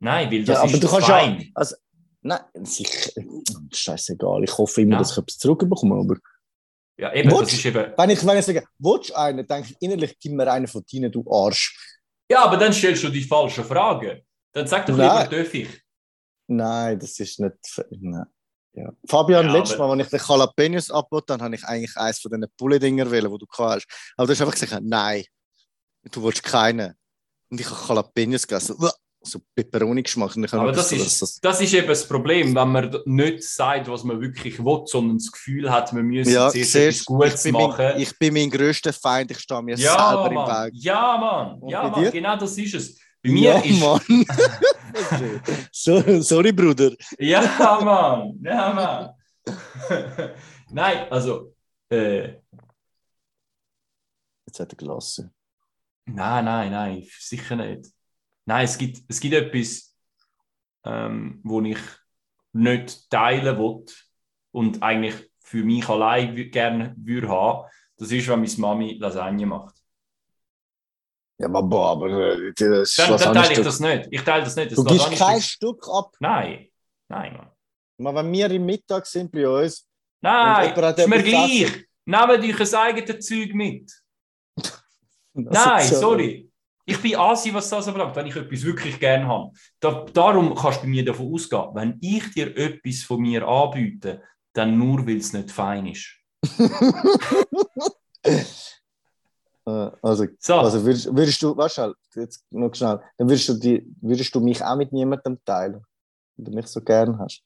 Nein, 0.00 0.30
weil 0.30 0.44
das 0.44 0.56
Ja, 0.56 0.62
aber 0.64 0.72
ist 0.74 0.82
du 0.82 0.88
kannst 0.88 1.06
fein. 1.08 1.40
ja. 1.40 1.46
Also, 1.54 1.76
nein, 2.22 2.40
sicher. 2.62 3.22
Scheißegal. 3.72 4.44
Ich 4.44 4.58
hoffe 4.58 4.82
immer, 4.82 4.92
Ja. 4.94 4.98
dass 4.98 5.12
ich 5.12 5.18
etwas 5.18 5.38
zurückbekomme. 5.38 5.94
Aber 5.94 6.16
Ja, 6.98 7.12
eben, 7.14 7.30
What? 7.30 7.42
das 7.42 7.52
ist 7.54 7.64
eben. 7.64 7.92
wenn 7.96 8.10
ich, 8.10 8.26
wenn 8.26 8.38
ich 8.38 8.44
sage, 8.44 8.66
willst 8.78 9.10
du 9.10 9.14
einen, 9.14 9.46
denke 9.46 9.70
ich 9.70 9.76
innerlich, 9.80 10.18
gib 10.18 10.32
mir 10.32 10.50
einen 10.52 10.66
von 10.66 10.84
deinen, 10.92 11.10
du 11.10 11.24
Arsch. 11.30 11.98
Ja, 12.30 12.44
aber 12.44 12.56
dann 12.56 12.72
stellst 12.72 13.02
du 13.04 13.08
die 13.08 13.22
falschen 13.22 13.64
Fragen. 13.64 14.20
Dann 14.52 14.66
sag 14.66 14.84
doch 14.86 14.96
Nein. 14.96 15.28
lieber, 15.30 15.36
darf 15.42 15.54
ich. 15.54 15.82
Nein, 16.48 16.98
das 16.98 17.18
ist 17.20 17.40
nicht. 17.40 17.86
Nein. 17.90 18.26
Ja. 18.74 18.90
Fabian, 19.06 19.46
Ja, 19.46 19.52
letztes 19.52 19.78
Mal, 19.78 19.90
als 19.90 20.06
ich 20.06 20.10
den 20.10 20.20
Jalapenos 20.26 20.90
abgebaut 20.90 21.30
habe, 21.30 21.44
habe 21.44 21.54
ich 21.54 21.64
eigentlich 21.64 21.96
eins 21.96 22.20
von 22.20 22.30
diesen 22.30 22.46
Bulli-Dinger 22.56 23.10
wählen, 23.10 23.30
die 23.30 23.38
du 23.38 23.46
hast. 23.58 23.86
Aber 24.16 24.26
du 24.26 24.32
hast 24.32 24.40
einfach 24.40 24.58
gesagt, 24.58 24.82
nein, 24.82 25.24
du 26.10 26.22
willst 26.22 26.42
keinen. 26.42 26.94
Und 27.50 27.60
ich 27.60 27.70
habe 27.70 27.80
Jalapenos 27.88 28.46
gegessen. 28.46 28.76
So 29.24 29.38
Peperoni-Geschmack. 29.54 30.36
Aber 30.52 30.72
das 30.72 30.90
ist, 30.90 31.22
dass 31.22 31.38
das 31.38 31.60
ist 31.60 31.72
eben 31.74 31.86
das 31.86 32.08
Problem, 32.08 32.56
wenn 32.56 32.72
man 32.72 32.96
nicht 33.04 33.44
sagt, 33.44 33.88
was 33.88 34.02
man 34.02 34.20
wirklich 34.20 34.58
will, 34.58 34.82
sondern 34.86 35.18
das 35.18 35.30
Gefühl 35.30 35.70
hat, 35.70 35.92
man 35.92 36.02
müsse 36.06 36.32
ja, 36.32 36.50
zuerst 36.50 36.74
etwas 36.74 37.04
Gutes 37.04 37.44
ich, 37.44 37.52
bin 37.52 37.52
mein, 37.52 37.68
machen. 37.70 37.92
ich 37.98 38.18
bin 38.18 38.34
mein 38.34 38.50
größter 38.50 38.92
Feind, 38.92 39.30
ich 39.30 39.38
stehe 39.38 39.62
mir 39.62 39.76
ja, 39.76 39.96
selber 39.96 40.26
im 40.26 40.34
Mann. 40.34 40.64
Weg. 40.66 40.72
Ja, 40.74 41.16
Mann. 41.18 41.58
Und 41.60 41.70
Ja, 41.70 41.88
Mann. 41.88 42.02
dir? 42.02 42.10
Genau 42.10 42.36
das 42.36 42.58
ist 42.58 42.74
es. 42.74 42.98
Bei 43.22 43.30
mir 43.30 43.54
ja, 43.54 43.58
ist. 43.58 43.80
Mann. 43.80 44.26
so, 45.72 46.22
sorry, 46.22 46.52
Bruder. 46.52 46.92
Ja, 47.18 47.40
Mann. 47.84 48.40
Ja, 48.42 48.72
Mann. 48.72 49.10
Nein, 50.70 51.06
also. 51.10 51.54
Äh, 51.88 52.40
Jetzt 54.46 54.60
hat 54.60 54.72
er 54.72 54.76
gelassen. 54.76 55.32
nein, 56.04 56.44
nein, 56.44 56.72
nein, 56.72 57.06
sicher 57.18 57.56
nicht. 57.56 57.90
Nein, 58.44 58.64
es 58.64 58.76
gibt, 58.76 59.02
es 59.08 59.20
gibt 59.20 59.34
etwas, 59.34 59.96
ähm, 60.84 61.40
wo 61.44 61.62
ich 61.62 61.78
nicht 62.52 63.08
teilen 63.08 63.56
will 63.58 63.84
und 64.50 64.82
eigentlich 64.82 65.14
für 65.40 65.64
mich 65.64 65.88
allein 65.88 66.34
gerne 66.50 66.94
würde 66.98 67.28
haben. 67.28 67.70
Das 67.96 68.10
ist, 68.10 68.28
wenn 68.28 68.40
meine 68.40 68.56
Mami 68.58 68.94
Lasagne 68.94 69.46
macht. 69.46 69.71
Ja, 71.38 71.46
aber, 71.48 71.62
boah, 71.62 71.92
aber 71.92 72.34
äh, 72.36 72.52
das 72.56 72.94
Dann, 72.94 73.16
dann 73.16 73.34
teile 73.34 73.52
ich 73.52 73.58
Stück- 73.58 73.64
das 73.64 73.80
nicht. 73.80 74.08
Ich 74.10 74.22
teile 74.22 74.44
das 74.44 74.56
nicht. 74.56 74.70
Das 74.70 74.76
Du 74.76 74.84
gibst 74.84 75.10
kein 75.12 75.40
Stück 75.40 75.86
ab. 75.88 76.14
Nein, 76.20 76.68
nein, 77.08 77.36
Mann. 77.36 77.50
Mal, 77.98 78.14
wenn 78.16 78.32
wir 78.32 78.50
im 78.50 78.66
Mittag 78.66 79.06
sind 79.06 79.30
bei 79.32 79.48
uns, 79.48 79.86
Nein, 80.20 80.72
ist 80.72 81.08
mir 81.08 81.22
gleich. 81.22 81.86
Nehmt 82.04 82.60
euch 82.60 82.60
ein 82.60 82.74
eigenes 82.80 83.26
Zeug 83.26 83.54
mit. 83.54 83.92
Nein, 85.34 85.88
so- 85.88 86.00
sorry. 86.00 86.48
Ich 86.84 87.00
bin 87.00 87.14
Asi, 87.16 87.54
was 87.54 87.70
das 87.70 87.86
anbelangt, 87.86 88.16
wenn 88.16 88.26
ich 88.26 88.34
etwas 88.34 88.62
wirklich 88.64 88.98
gerne 88.98 89.24
habe. 89.26 89.52
Da, 89.78 90.04
darum 90.12 90.52
kannst 90.54 90.78
du 90.78 90.82
bei 90.82 90.88
mir 90.88 91.04
davon 91.04 91.32
ausgehen, 91.32 91.68
wenn 91.74 91.96
ich 92.00 92.28
dir 92.34 92.56
etwas 92.56 93.02
von 93.04 93.20
mir 93.20 93.46
anbiete, 93.46 94.20
dann 94.52 94.76
nur, 94.76 95.06
weil 95.06 95.18
es 95.18 95.32
nicht 95.32 95.50
fein 95.52 95.86
ist. 95.86 96.16
Äh, 99.66 99.90
Also, 100.02 100.26
So, 100.38 100.54
also 100.56 100.84
würdest, 100.84 101.14
würdest 101.14 101.42
du, 101.42 101.56
weißt 101.56 101.78
du, 101.78 101.94
jetzt 102.20 102.44
noch 102.50 102.74
schnell, 102.74 103.00
dann 103.18 103.28
würdest 103.28 103.48
du, 103.48 103.54
die, 103.54 103.86
würdest 104.00 104.34
du 104.34 104.40
mich 104.40 104.62
auch 104.62 104.76
mit 104.76 104.92
niemandem 104.92 105.38
teilen, 105.44 105.82
wenn 106.36 106.44
du 106.46 106.52
mich 106.52 106.66
so 106.66 106.80
gern 106.80 107.18
hast. 107.18 107.42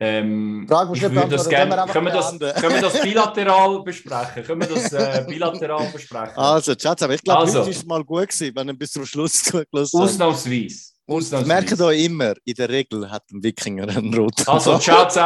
ähm, 0.00 0.66
Frage 0.68 0.90
ich 0.96 1.02
würde 1.02 1.28
das 1.28 1.48
gerne. 1.48 1.76
können 1.76 1.86
wir 1.86 1.92
Können 1.92 2.06
wir 2.06 2.14
einfach 2.14 2.38
das, 2.38 2.60
können 2.60 2.74
wir 2.74 2.80
das 2.82 3.00
bilateral 3.00 3.82
besprechen? 3.84 4.42
Können 4.44 4.60
wir 4.62 4.68
das 4.74 4.92
äh, 4.92 5.24
bilateral 5.28 5.86
besprechen? 5.92 6.36
Also, 6.36 6.74
Schatz, 6.78 7.00
aber 7.02 7.14
ich 7.14 7.22
glaube, 7.22 7.40
Also. 7.42 7.60
heute 7.60 7.70
ist 7.70 7.76
es 7.78 7.84
mal 7.86 8.02
gut 8.04 8.28
gewesen, 8.28 8.52
wenn 8.56 8.68
ihr 8.68 8.74
bis 8.74 8.90
zum 8.90 9.06
Schluss 9.06 9.32
zugelassen 9.44 9.98
habt. 10.00 10.04
Ausnahmsweise. 10.10 10.92
Ausnahmsweise. 11.06 11.46
merkt 11.46 11.80
euch 11.80 12.04
immer, 12.06 12.34
in 12.44 12.54
der 12.54 12.68
Regel 12.70 13.08
hat 13.10 13.22
ein 13.30 13.42
Wikinger 13.42 13.88
einen 13.88 14.12
roten 14.14 14.42
Also, 14.48 14.72
Bart. 14.86 15.12
ciao 15.12 15.24